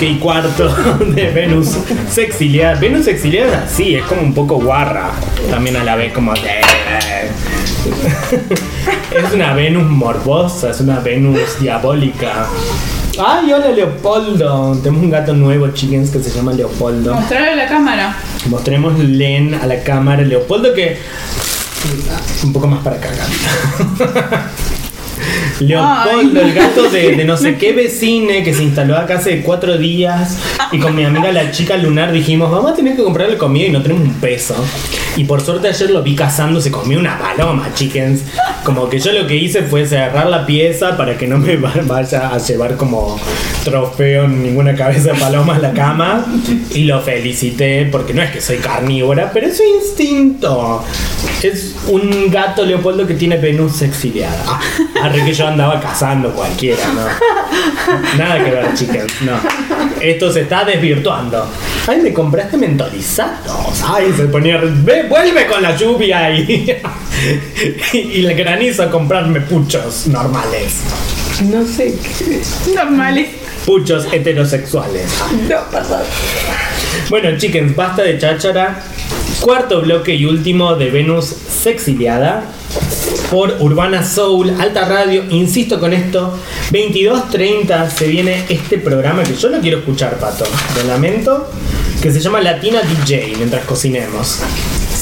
Bloque 0.00 0.06
y 0.06 0.18
cuarto 0.18 0.68
de 1.14 1.30
Venus 1.30 1.76
sexiliada. 2.08 2.78
Venus 2.78 3.04
sexiliada, 3.04 3.66
sí, 3.68 3.94
es 3.94 4.04
como 4.04 4.22
un 4.22 4.32
poco 4.34 4.56
guarra. 4.56 5.12
También 5.50 5.76
a 5.76 5.84
la 5.84 5.96
vez 5.96 6.12
como... 6.12 6.32
Es 9.10 9.32
una 9.34 9.54
Venus 9.54 9.84
morbosa, 9.84 10.70
es 10.70 10.80
una 10.80 11.00
Venus 11.00 11.60
diabólica. 11.60 12.46
Ay, 13.18 13.52
hola 13.52 13.70
Leopoldo. 13.70 14.78
Tenemos 14.82 15.04
un 15.04 15.10
gato 15.10 15.34
nuevo, 15.34 15.68
chickens, 15.68 16.10
que 16.10 16.20
se 16.20 16.30
llama 16.30 16.52
Leopoldo. 16.52 17.14
Mostrarle 17.14 17.50
a 17.50 17.56
la 17.56 17.68
cámara. 17.68 18.16
Mostremos 18.46 18.98
Len 18.98 19.54
a 19.54 19.66
la 19.66 19.82
cámara. 19.82 20.22
Leopoldo 20.22 20.72
que... 20.72 20.98
Un 22.44 22.52
poco 22.52 22.66
más 22.66 22.82
para 22.82 22.96
acá. 22.96 23.10
Leopoldo, 25.60 26.40
el 26.40 26.52
gato 26.54 26.90
de, 26.90 27.16
de 27.16 27.24
no 27.24 27.36
sé 27.36 27.56
qué 27.58 27.72
vecine 27.72 28.42
que 28.42 28.54
se 28.54 28.62
instaló 28.62 28.96
acá 28.96 29.16
hace 29.18 29.42
cuatro 29.42 29.76
días 29.76 30.38
y 30.72 30.78
con 30.78 30.94
mi 30.94 31.04
amiga 31.04 31.32
la 31.32 31.50
chica 31.50 31.76
lunar 31.76 32.12
dijimos, 32.12 32.50
vamos 32.50 32.72
a 32.72 32.74
tener 32.74 32.96
que 32.96 33.02
comprarle 33.02 33.36
comida 33.36 33.66
y 33.66 33.70
no 33.70 33.82
tenemos 33.82 34.04
un 34.04 34.14
peso. 34.14 34.54
Y 35.20 35.24
por 35.24 35.42
suerte 35.42 35.68
ayer 35.68 35.90
lo 35.90 36.02
vi 36.02 36.14
cazando, 36.16 36.62
se 36.62 36.70
comió 36.70 36.98
una 36.98 37.18
paloma, 37.18 37.68
chickens. 37.74 38.22
Como 38.64 38.88
que 38.88 38.98
yo 38.98 39.12
lo 39.12 39.26
que 39.26 39.36
hice 39.36 39.62
fue 39.64 39.86
cerrar 39.86 40.26
la 40.30 40.46
pieza 40.46 40.96
para 40.96 41.18
que 41.18 41.26
no 41.26 41.36
me 41.36 41.56
va- 41.56 41.74
vaya 41.84 42.28
a 42.32 42.38
llevar 42.38 42.76
como 42.78 43.20
trofeo 43.62 44.26
ninguna 44.26 44.74
cabeza 44.74 45.12
de 45.12 45.18
paloma 45.20 45.56
a 45.56 45.58
la 45.58 45.72
cama. 45.74 46.24
Y 46.74 46.84
lo 46.84 47.02
felicité 47.02 47.86
porque 47.92 48.14
no 48.14 48.22
es 48.22 48.30
que 48.30 48.40
soy 48.40 48.56
carnívora, 48.56 49.30
pero 49.30 49.46
es 49.48 49.58
su 49.58 49.62
instinto. 49.62 50.82
Es 51.42 51.74
un 51.88 52.30
gato 52.30 52.64
Leopoldo 52.64 53.06
que 53.06 53.12
tiene 53.14 53.36
Venus 53.36 53.82
exiliada. 53.82 54.42
Ah, 54.46 54.60
arre 55.02 55.22
que 55.22 55.34
yo 55.34 55.46
andaba 55.48 55.78
cazando 55.80 56.30
cualquiera, 56.32 56.82
¿no? 56.94 58.18
Nada 58.18 58.42
que 58.42 58.50
ver, 58.50 58.74
chickens, 58.74 59.12
no. 59.20 59.32
Esto 60.00 60.32
se 60.32 60.42
está 60.42 60.64
desvirtuando. 60.64 61.46
Ay, 61.86 62.00
me 62.00 62.12
compraste 62.14 62.56
mentolizados. 62.56 63.82
Ay, 63.86 64.12
se 64.16 64.24
ponía. 64.24 64.60
Vuelve 65.10 65.46
con 65.46 65.60
la 65.60 65.76
lluvia 65.76 66.30
y. 66.30 66.74
y 67.92 68.24
el 68.24 68.34
granizo 68.34 68.84
a 68.84 68.90
comprarme 68.90 69.40
puchos 69.42 70.06
normales. 70.06 70.76
No 71.42 71.66
sé 71.66 71.94
qué. 72.18 72.40
Normales. 72.74 73.28
Puchos 73.66 74.06
heterosexuales. 74.10 75.12
No, 75.48 75.58
perdón. 75.70 76.02
Bueno, 77.10 77.36
chickens, 77.36 77.76
basta 77.76 78.02
de 78.02 78.18
cháchara. 78.18 78.82
Cuarto 79.40 79.82
bloque 79.82 80.14
y 80.14 80.24
último 80.26 80.74
de 80.74 80.90
Venus 80.90 81.26
Sexiliada 81.26 82.44
por 83.30 83.56
Urbana 83.60 84.04
Soul, 84.04 84.54
Alta 84.58 84.84
Radio. 84.86 85.24
Insisto 85.30 85.80
con 85.80 85.92
esto, 85.92 86.38
22.30 86.70 87.90
se 87.90 88.06
viene 88.06 88.44
este 88.48 88.78
programa 88.78 89.22
que 89.22 89.34
yo 89.34 89.50
no 89.50 89.60
quiero 89.60 89.78
escuchar, 89.78 90.18
Pato. 90.18 90.44
Lo 90.76 90.84
lamento. 90.84 91.50
Que 92.02 92.10
se 92.10 92.20
llama 92.20 92.40
Latina 92.40 92.80
DJ 92.80 93.34
mientras 93.36 93.64
cocinemos. 93.64 94.40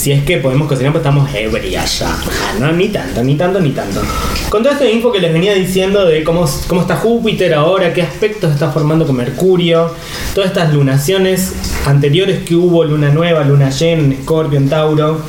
Si 0.08 0.12
es 0.12 0.24
que 0.24 0.38
podemos 0.38 0.68
cocinar, 0.68 0.90
pues 0.92 1.02
estamos 1.02 1.28
ebrias 1.34 1.98
ya. 1.98 2.08
Ah, 2.08 2.54
No, 2.58 2.72
ni 2.72 2.88
tanto, 2.88 3.22
ni 3.22 3.34
tanto, 3.34 3.60
ni 3.60 3.72
tanto. 3.72 4.00
Con 4.48 4.62
toda 4.62 4.72
esta 4.72 4.88
info 4.88 5.12
que 5.12 5.20
les 5.20 5.30
venía 5.30 5.52
diciendo 5.52 6.06
de 6.06 6.24
cómo, 6.24 6.48
cómo 6.66 6.80
está 6.80 6.96
Júpiter 6.96 7.52
ahora, 7.52 7.92
qué 7.92 8.00
aspectos 8.00 8.54
está 8.54 8.72
formando 8.72 9.06
con 9.06 9.16
Mercurio, 9.16 9.92
todas 10.34 10.48
estas 10.48 10.72
lunaciones 10.72 11.52
anteriores 11.84 12.42
que 12.42 12.54
hubo, 12.54 12.84
luna 12.84 13.10
nueva, 13.10 13.44
luna 13.44 13.68
llena, 13.68 14.02
en 14.02 14.12
Escorpio, 14.12 14.58
en 14.58 14.70
Tauro. 14.70 15.20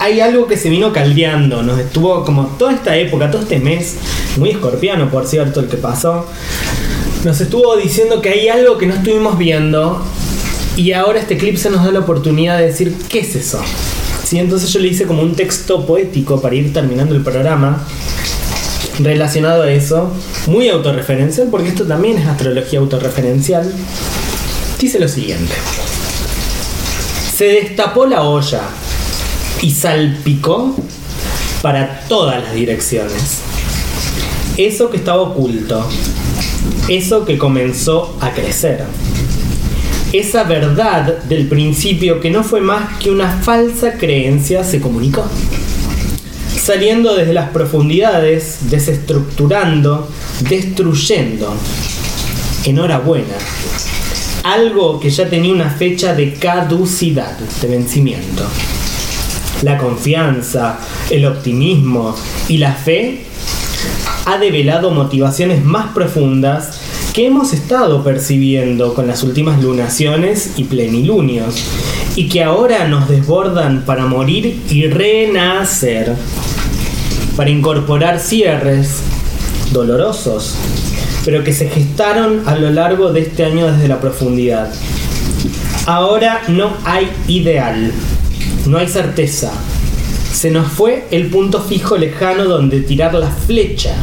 Hay 0.00 0.20
algo 0.20 0.46
que 0.46 0.58
se 0.58 0.68
vino 0.68 0.92
caldeando, 0.92 1.62
nos 1.62 1.78
estuvo 1.78 2.22
como 2.26 2.44
toda 2.58 2.74
esta 2.74 2.94
época, 2.98 3.30
todo 3.30 3.40
este 3.40 3.58
mes, 3.58 3.96
muy 4.36 4.50
escorpiano 4.50 5.10
por 5.10 5.26
cierto 5.26 5.60
el 5.60 5.68
que 5.68 5.78
pasó, 5.78 6.26
nos 7.24 7.40
estuvo 7.40 7.74
diciendo 7.78 8.20
que 8.20 8.28
hay 8.28 8.48
algo 8.48 8.76
que 8.76 8.84
no 8.84 8.92
estuvimos 8.92 9.38
viendo 9.38 10.04
y 10.76 10.92
ahora 10.92 11.20
este 11.20 11.34
eclipse 11.34 11.70
nos 11.70 11.84
da 11.84 11.90
la 11.90 12.00
oportunidad 12.00 12.58
de 12.58 12.66
decir 12.66 12.94
qué 13.08 13.20
es 13.20 13.34
eso. 13.36 13.60
Sí, 14.24 14.38
entonces 14.38 14.72
yo 14.72 14.80
le 14.80 14.88
hice 14.88 15.06
como 15.06 15.22
un 15.22 15.34
texto 15.34 15.84
poético 15.86 16.40
para 16.40 16.54
ir 16.54 16.72
terminando 16.72 17.14
el 17.14 17.22
programa 17.22 17.84
relacionado 19.00 19.62
a 19.62 19.70
eso, 19.72 20.12
muy 20.46 20.68
autorreferencial, 20.68 21.48
porque 21.50 21.68
esto 21.68 21.84
también 21.84 22.18
es 22.18 22.26
astrología 22.26 22.78
autorreferencial. 22.78 23.72
Dice 24.78 24.98
lo 24.98 25.08
siguiente. 25.08 25.52
Se 27.34 27.44
destapó 27.46 28.06
la 28.06 28.22
olla 28.22 28.62
y 29.62 29.70
salpicó 29.70 30.74
para 31.62 32.00
todas 32.08 32.42
las 32.42 32.54
direcciones. 32.54 33.38
Eso 34.56 34.90
que 34.90 34.98
estaba 34.98 35.22
oculto, 35.22 35.86
eso 36.88 37.24
que 37.24 37.38
comenzó 37.38 38.16
a 38.20 38.30
crecer. 38.32 38.84
Esa 40.12 40.42
verdad 40.42 41.22
del 41.28 41.46
principio 41.46 42.20
que 42.20 42.30
no 42.30 42.42
fue 42.42 42.60
más 42.60 42.98
que 42.98 43.10
una 43.10 43.30
falsa 43.30 43.92
creencia 43.92 44.64
se 44.64 44.80
comunicó. 44.80 45.24
Saliendo 46.48 47.14
desde 47.14 47.32
las 47.32 47.50
profundidades, 47.50 48.70
desestructurando, 48.70 50.08
destruyendo. 50.48 51.54
Enhorabuena. 52.64 53.34
Algo 54.42 54.98
que 54.98 55.10
ya 55.10 55.28
tenía 55.28 55.52
una 55.52 55.70
fecha 55.70 56.12
de 56.12 56.34
caducidad, 56.34 57.38
de 57.38 57.68
vencimiento. 57.68 58.42
La 59.62 59.78
confianza, 59.78 60.80
el 61.08 61.24
optimismo 61.24 62.16
y 62.48 62.56
la 62.56 62.72
fe 62.72 63.26
ha 64.26 64.38
develado 64.38 64.90
motivaciones 64.90 65.64
más 65.64 65.92
profundas 65.92 66.80
que 67.12 67.26
hemos 67.26 67.52
estado 67.52 68.04
percibiendo 68.04 68.94
con 68.94 69.06
las 69.06 69.22
últimas 69.22 69.60
lunaciones 69.62 70.52
y 70.56 70.64
plenilunios 70.64 71.56
y 72.14 72.28
que 72.28 72.44
ahora 72.44 72.86
nos 72.86 73.08
desbordan 73.08 73.84
para 73.84 74.06
morir 74.06 74.62
y 74.70 74.86
renacer, 74.86 76.14
para 77.36 77.50
incorporar 77.50 78.20
cierres 78.20 79.02
dolorosos, 79.72 80.54
pero 81.24 81.42
que 81.42 81.52
se 81.52 81.68
gestaron 81.68 82.42
a 82.46 82.54
lo 82.54 82.70
largo 82.70 83.12
de 83.12 83.22
este 83.22 83.44
año 83.44 83.72
desde 83.72 83.88
la 83.88 84.00
profundidad. 84.00 84.72
Ahora 85.86 86.42
no 86.48 86.72
hay 86.84 87.10
ideal, 87.26 87.92
no 88.66 88.78
hay 88.78 88.88
certeza. 88.88 89.50
Se 90.32 90.50
nos 90.50 90.68
fue 90.68 91.06
el 91.10 91.26
punto 91.26 91.60
fijo 91.60 91.96
lejano 91.96 92.44
donde 92.44 92.82
tirar 92.82 93.14
la 93.14 93.30
flecha 93.30 93.94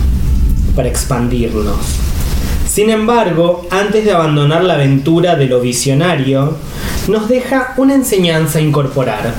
para 0.76 0.90
expandirnos. 0.90 2.07
Sin 2.78 2.92
embargo, 2.92 3.66
antes 3.72 4.06
de 4.06 4.12
abandonar 4.12 4.64
la 4.64 4.76
aventura 4.76 5.36
de 5.36 5.48
lo 5.48 5.60
visionario, 5.60 6.58
nos 7.08 7.28
deja 7.28 7.74
una 7.78 7.96
enseñanza 7.96 8.60
a 8.60 8.62
incorporar. 8.62 9.34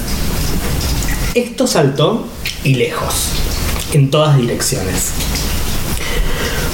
Esto 1.36 1.68
saltó 1.68 2.26
y 2.64 2.74
lejos, 2.74 3.30
en 3.92 4.10
todas 4.10 4.36
direcciones. 4.36 5.12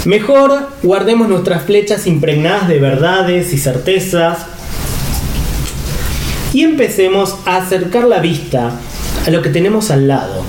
Mejor 0.07 0.71
guardemos 0.83 1.29
nuestras 1.29 1.65
flechas 1.65 2.07
impregnadas 2.07 2.67
de 2.67 2.79
verdades 2.79 3.53
y 3.53 3.59
certezas 3.59 4.39
y 6.55 6.63
empecemos 6.63 7.37
a 7.45 7.57
acercar 7.57 8.05
la 8.05 8.21
vista 8.21 8.73
a 9.27 9.31
lo 9.31 9.43
que 9.43 9.51
tenemos 9.51 9.91
al 9.91 10.09
lado. 10.09 10.43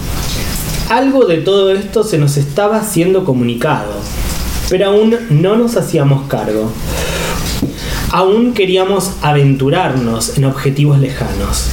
Algo 0.89 1.26
de 1.26 1.39
todo 1.39 1.74
esto 1.74 2.05
se 2.05 2.18
nos 2.18 2.38
estaba 2.38 2.86
siendo 2.86 3.26
comunicado, 3.26 3.91
pero 4.70 4.88
aún 4.88 5.16
no 5.30 5.55
nos 5.55 5.78
hacíamos 5.78 6.28
cargo. 6.28 6.72
Aún 8.11 8.53
queríamos 8.53 9.11
aventurarnos 9.22 10.38
en 10.38 10.45
objetivos 10.45 10.99
lejanos. 10.99 11.70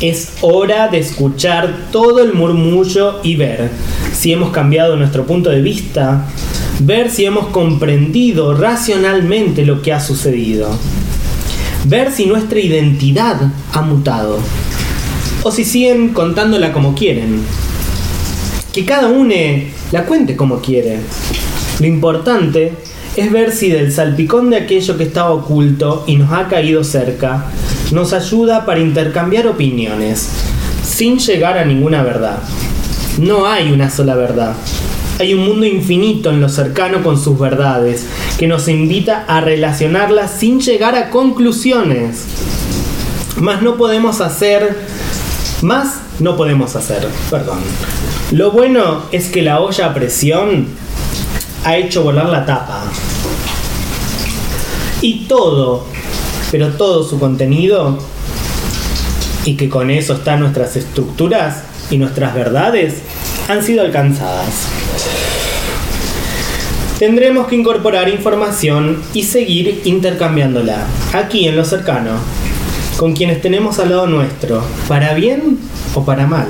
Es 0.00 0.34
hora 0.40 0.88
de 0.88 0.98
escuchar 0.98 1.88
todo 1.90 2.22
el 2.22 2.32
murmullo 2.32 3.20
y 3.22 3.36
ver 3.36 3.70
si 4.12 4.32
hemos 4.32 4.50
cambiado 4.50 4.96
nuestro 4.96 5.26
punto 5.26 5.50
de 5.50 5.60
vista, 5.60 6.26
ver 6.80 7.10
si 7.10 7.24
hemos 7.24 7.48
comprendido 7.48 8.54
racionalmente 8.54 9.66
lo 9.66 9.82
que 9.82 9.92
ha 9.92 10.00
sucedido, 10.00 10.70
ver 11.84 12.12
si 12.12 12.26
nuestra 12.26 12.60
identidad 12.60 13.52
ha 13.72 13.82
mutado, 13.82 14.38
o 15.42 15.50
si 15.50 15.64
siguen 15.64 16.10
contándola 16.10 16.72
como 16.72 16.94
quieren. 16.94 17.42
Que 18.72 18.84
cada 18.84 19.08
uno 19.08 19.34
la 19.90 20.04
cuente 20.04 20.36
como 20.36 20.60
quiere. 20.60 21.00
Lo 21.80 21.86
importante 21.86 22.72
es 23.16 23.30
ver 23.30 23.52
si 23.52 23.70
del 23.70 23.92
salpicón 23.92 24.50
de 24.50 24.56
aquello 24.56 24.96
que 24.96 25.04
estaba 25.04 25.30
oculto 25.30 26.04
y 26.06 26.16
nos 26.16 26.32
ha 26.32 26.48
caído 26.48 26.82
cerca, 26.82 27.46
nos 27.92 28.12
ayuda 28.12 28.66
para 28.66 28.80
intercambiar 28.80 29.46
opiniones, 29.46 30.28
sin 30.82 31.18
llegar 31.18 31.56
a 31.56 31.64
ninguna 31.64 32.02
verdad. 32.02 32.38
No 33.18 33.46
hay 33.46 33.70
una 33.70 33.90
sola 33.90 34.16
verdad. 34.16 34.54
Hay 35.20 35.34
un 35.34 35.46
mundo 35.46 35.66
infinito 35.66 36.30
en 36.30 36.40
lo 36.40 36.48
cercano 36.48 37.02
con 37.02 37.18
sus 37.18 37.38
verdades, 37.38 38.06
que 38.38 38.48
nos 38.48 38.68
invita 38.68 39.24
a 39.28 39.40
relacionarlas 39.40 40.32
sin 40.38 40.60
llegar 40.60 40.96
a 40.96 41.10
conclusiones. 41.10 42.24
Más 43.40 43.62
no 43.62 43.76
podemos 43.76 44.20
hacer, 44.20 44.76
más 45.62 46.00
no 46.18 46.36
podemos 46.36 46.74
hacer, 46.74 47.06
perdón. 47.30 47.58
Lo 48.32 48.50
bueno 48.50 49.02
es 49.12 49.28
que 49.28 49.42
la 49.42 49.60
olla 49.60 49.86
a 49.86 49.94
presión 49.94 50.66
ha 51.64 51.76
hecho 51.76 52.02
volar 52.02 52.26
la 52.26 52.44
tapa. 52.44 52.84
y 55.00 55.26
todo, 55.28 55.84
pero 56.50 56.68
todo 56.72 57.04
su 57.04 57.20
contenido, 57.20 57.98
y 59.44 59.54
que 59.54 59.68
con 59.68 59.90
eso 59.90 60.14
están 60.14 60.40
nuestras 60.40 60.76
estructuras 60.76 61.62
y 61.90 61.98
nuestras 61.98 62.34
verdades, 62.34 62.94
han 63.48 63.62
sido 63.62 63.82
alcanzadas. 63.82 64.66
Tendremos 66.98 67.46
que 67.46 67.54
incorporar 67.54 68.08
información 68.08 69.00
y 69.14 69.22
seguir 69.22 69.82
intercambiándola, 69.84 70.84
aquí 71.12 71.46
en 71.46 71.56
lo 71.56 71.64
cercano, 71.64 72.18
con 72.96 73.14
quienes 73.14 73.40
tenemos 73.40 73.78
al 73.78 73.90
lado 73.90 74.08
nuestro, 74.08 74.64
para 74.88 75.14
bien 75.14 75.58
o 75.94 76.04
para 76.04 76.26
mal. 76.26 76.48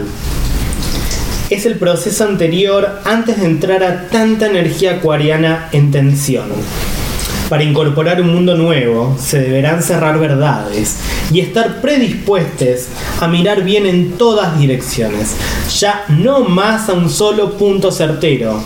Es 1.50 1.64
el 1.64 1.76
proceso 1.76 2.24
anterior 2.24 3.00
antes 3.06 3.40
de 3.40 3.46
entrar 3.46 3.82
a 3.82 4.08
tanta 4.08 4.48
energía 4.48 4.96
acuariana 4.96 5.70
en 5.72 5.90
tensión. 5.90 6.50
Para 7.48 7.62
incorporar 7.62 8.20
un 8.20 8.34
mundo 8.34 8.54
nuevo 8.54 9.16
se 9.18 9.40
deberán 9.40 9.82
cerrar 9.82 10.18
verdades 10.18 10.98
y 11.32 11.40
estar 11.40 11.80
predispuestos 11.80 12.88
a 13.18 13.28
mirar 13.28 13.64
bien 13.64 13.86
en 13.86 14.18
todas 14.18 14.58
direcciones, 14.58 15.36
ya 15.78 16.04
no 16.08 16.40
más 16.40 16.90
a 16.90 16.92
un 16.92 17.08
solo 17.08 17.56
punto 17.56 17.90
certero. 17.92 18.62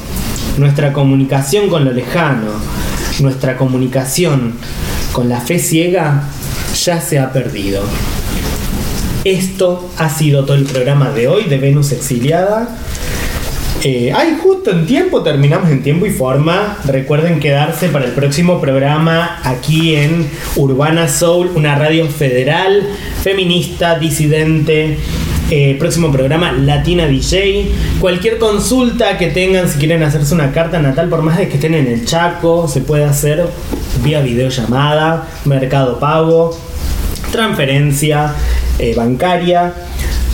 Nuestra 0.58 0.92
comunicación 0.92 1.68
con 1.68 1.84
lo 1.84 1.92
lejano, 1.92 2.50
nuestra 3.20 3.56
comunicación 3.56 4.54
con 5.12 5.28
la 5.28 5.40
fe 5.40 5.60
ciega 5.60 6.24
ya 6.74 7.00
se 7.00 7.20
ha 7.20 7.32
perdido. 7.32 7.84
Esto 9.24 9.88
ha 9.98 10.08
sido 10.08 10.44
todo 10.44 10.56
el 10.56 10.64
programa 10.64 11.10
de 11.10 11.28
hoy 11.28 11.44
de 11.44 11.58
Venus 11.58 11.92
Exiliada. 11.92 12.76
Eh, 13.84 14.12
ay, 14.14 14.36
justo 14.42 14.72
en 14.72 14.84
tiempo, 14.84 15.22
terminamos 15.22 15.70
en 15.70 15.84
tiempo 15.84 16.06
y 16.06 16.10
forma. 16.10 16.78
Recuerden 16.84 17.38
quedarse 17.38 17.88
para 17.88 18.06
el 18.06 18.12
próximo 18.12 18.60
programa 18.60 19.38
aquí 19.44 19.94
en 19.94 20.28
Urbana 20.56 21.08
Soul, 21.08 21.52
una 21.54 21.76
radio 21.76 22.08
federal, 22.08 22.82
feminista, 23.22 23.96
disidente. 23.96 24.98
Eh, 25.50 25.76
próximo 25.78 26.10
programa 26.10 26.50
Latina 26.50 27.06
DJ. 27.06 27.70
Cualquier 28.00 28.38
consulta 28.38 29.18
que 29.18 29.28
tengan, 29.28 29.68
si 29.68 29.78
quieren 29.78 30.02
hacerse 30.02 30.34
una 30.34 30.50
carta 30.50 30.80
natal, 30.80 31.08
por 31.08 31.22
más 31.22 31.38
de 31.38 31.48
que 31.48 31.54
estén 31.54 31.74
en 31.74 31.86
el 31.86 32.06
Chaco, 32.06 32.66
se 32.66 32.80
puede 32.80 33.04
hacer 33.04 33.46
vía 34.02 34.20
videollamada, 34.20 35.28
mercado 35.44 36.00
pago, 36.00 36.58
transferencia 37.30 38.34
eh, 38.82 38.94
bancaria. 38.94 39.72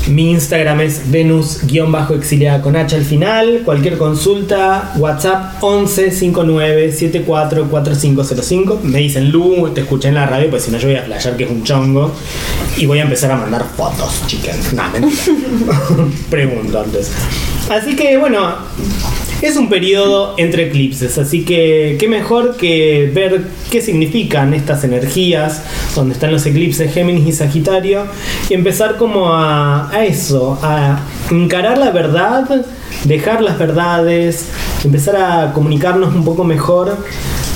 Mi 0.09 0.31
Instagram 0.31 0.81
es 0.81 1.11
venus-exiliada 1.11 2.63
con 2.63 2.77
H 2.77 2.97
al 2.97 3.05
final. 3.05 3.61
Cualquier 3.63 3.99
consulta, 3.99 4.95
WhatsApp 4.97 5.63
11 5.63 6.11
59 6.11 6.93
74 6.93 7.69
4505. 7.69 8.81
Me 8.85 9.01
dicen 9.01 9.31
Lu, 9.31 9.69
te 9.75 9.83
escuché 9.83 10.09
en 10.09 10.15
la 10.15 10.25
radio, 10.25 10.49
pues 10.49 10.63
si 10.63 10.71
no 10.71 10.79
yo 10.79 10.89
voy 10.89 10.97
a 10.97 11.03
flashear 11.03 11.37
que 11.37 11.45
es 11.45 11.51
un 11.51 11.63
chongo. 11.63 12.15
Y 12.79 12.87
voy 12.87 13.01
a 13.01 13.03
empezar 13.03 13.31
a 13.33 13.37
mandar 13.37 13.67
fotos, 13.77 14.23
chicas. 14.27 14.73
No, 14.73 14.89
mentira. 14.89 15.23
Pregunto 16.31 16.81
antes. 16.81 17.13
Así 17.69 17.95
que 17.95 18.17
bueno, 18.17 18.55
es 19.43 19.57
un 19.57 19.69
periodo 19.69 20.35
entre 20.37 20.67
eclipses, 20.67 21.17
así 21.19 21.45
que 21.45 21.97
qué 21.99 22.09
mejor 22.09 22.57
que 22.57 23.11
ver 23.15 23.43
qué 23.71 23.81
significan 23.81 24.53
estas 24.55 24.85
energías, 24.85 25.63
donde 25.95 26.15
están 26.15 26.33
los 26.33 26.45
eclipses 26.47 26.93
Géminis 26.93 27.27
y 27.27 27.33
Sagitario, 27.33 28.07
y 28.49 28.55
empezar 28.55 28.97
como 28.97 29.33
a, 29.33 29.91
a 29.91 30.05
eso, 30.05 30.59
a 30.63 31.01
encarar 31.31 31.79
la 31.79 31.91
verdad, 31.91 32.65
dejar 33.05 33.43
las 33.43 33.59
verdades, 33.59 34.47
empezar 34.85 35.17
a 35.17 35.53
comunicarnos 35.53 36.15
un 36.15 36.25
poco 36.25 36.45
mejor 36.45 36.97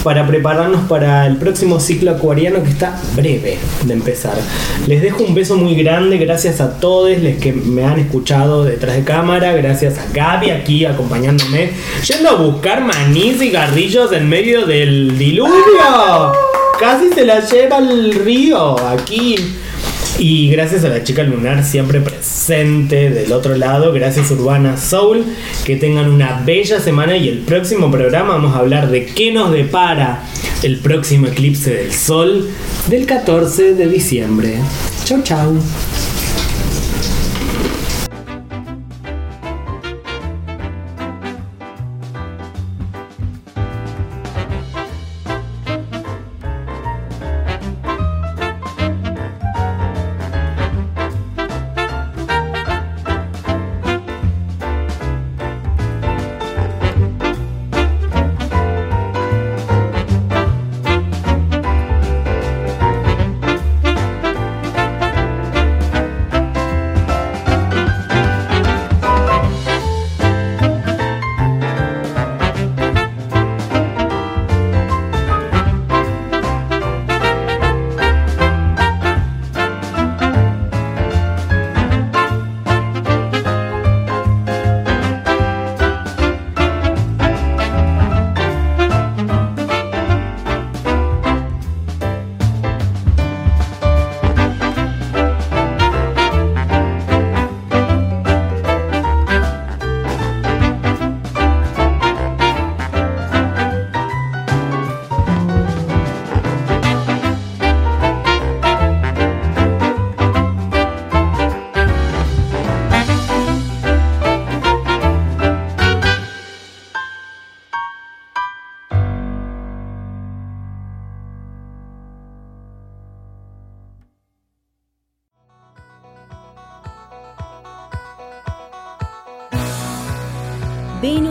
para 0.03 0.27
prepararnos 0.27 0.83
para 0.89 1.27
el 1.27 1.37
próximo 1.37 1.81
ciclo 1.81 2.11
acuariano 2.13 2.63
que 2.63 2.71
está 2.71 3.01
breve 3.15 3.59
de 3.85 3.93
empezar. 3.93 4.35
Les 4.87 5.01
dejo 5.01 5.23
un 5.25 5.35
beso 5.35 5.57
muy 5.57 5.75
grande, 5.75 6.19
gracias 6.19 6.61
a 6.61 6.79
todos 6.81 7.17
los 7.19 7.37
que 7.37 7.53
me 7.53 7.85
han 7.85 7.99
escuchado 7.99 8.65
detrás 8.65 8.97
de 8.97 9.05
cámara, 9.05 9.53
gracias 9.53 9.99
a 9.99 10.07
Gaby 10.13 10.51
aquí 10.51 10.85
acompañándome, 10.85 11.71
yendo 12.07 12.31
a 12.31 12.35
buscar 12.35 12.85
manís 12.85 13.41
y 13.43 13.51
garrillos 13.51 14.13
en 14.13 14.29
medio 14.29 14.67
del 14.67 15.17
diluvio. 15.19 15.53
Casi 16.81 17.11
se 17.11 17.25
la 17.25 17.41
lleva 17.41 17.77
al 17.77 18.13
río 18.13 18.79
aquí. 18.89 19.37
Y 20.19 20.51
gracias 20.51 20.85
a 20.85 20.89
la 20.89 21.03
chica 21.03 21.23
lunar 21.23 21.65
siempre 21.65 22.01
presente 22.01 23.11
del 23.11 23.33
otro 23.33 23.57
lado, 23.57 23.93
gracias 23.93 24.31
Urbana 24.31 24.77
Soul, 24.77 25.25
que 25.65 25.77
tengan 25.77 26.09
una 26.09 26.43
bella 26.45 26.81
semana 26.81 27.17
y 27.17 27.29
el 27.29 27.39
próximo 27.39 27.91
programa 27.91 28.35
vamos 28.35 28.55
a 28.55 28.59
hablar 28.59 28.91
de 28.91 29.07
qué 29.07 29.33
nos 29.33 29.51
depara 29.51 30.23
el 30.63 30.79
próximo 30.79 31.27
eclipse 31.27 31.75
del 31.75 31.93
sol 31.93 32.49
del 32.89 33.07
14 33.07 33.75
de 33.75 33.89
diciembre. 33.89 34.59
Chau 35.05 35.23
chau. 35.23 35.57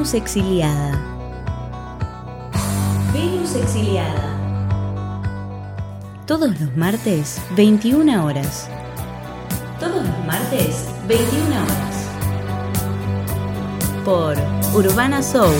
Venus 0.01 0.15
exiliada. 0.15 0.99
Venus 3.13 3.53
exiliada. 3.53 4.35
Todos 6.25 6.59
los 6.59 6.75
martes, 6.75 7.39
21 7.55 8.25
horas. 8.25 8.67
Todos 9.79 10.03
los 10.03 10.25
martes, 10.25 10.87
21 11.07 11.55
horas. 11.55 12.07
Por 14.03 14.37
Urbana 14.73 15.21
Soul 15.21 15.53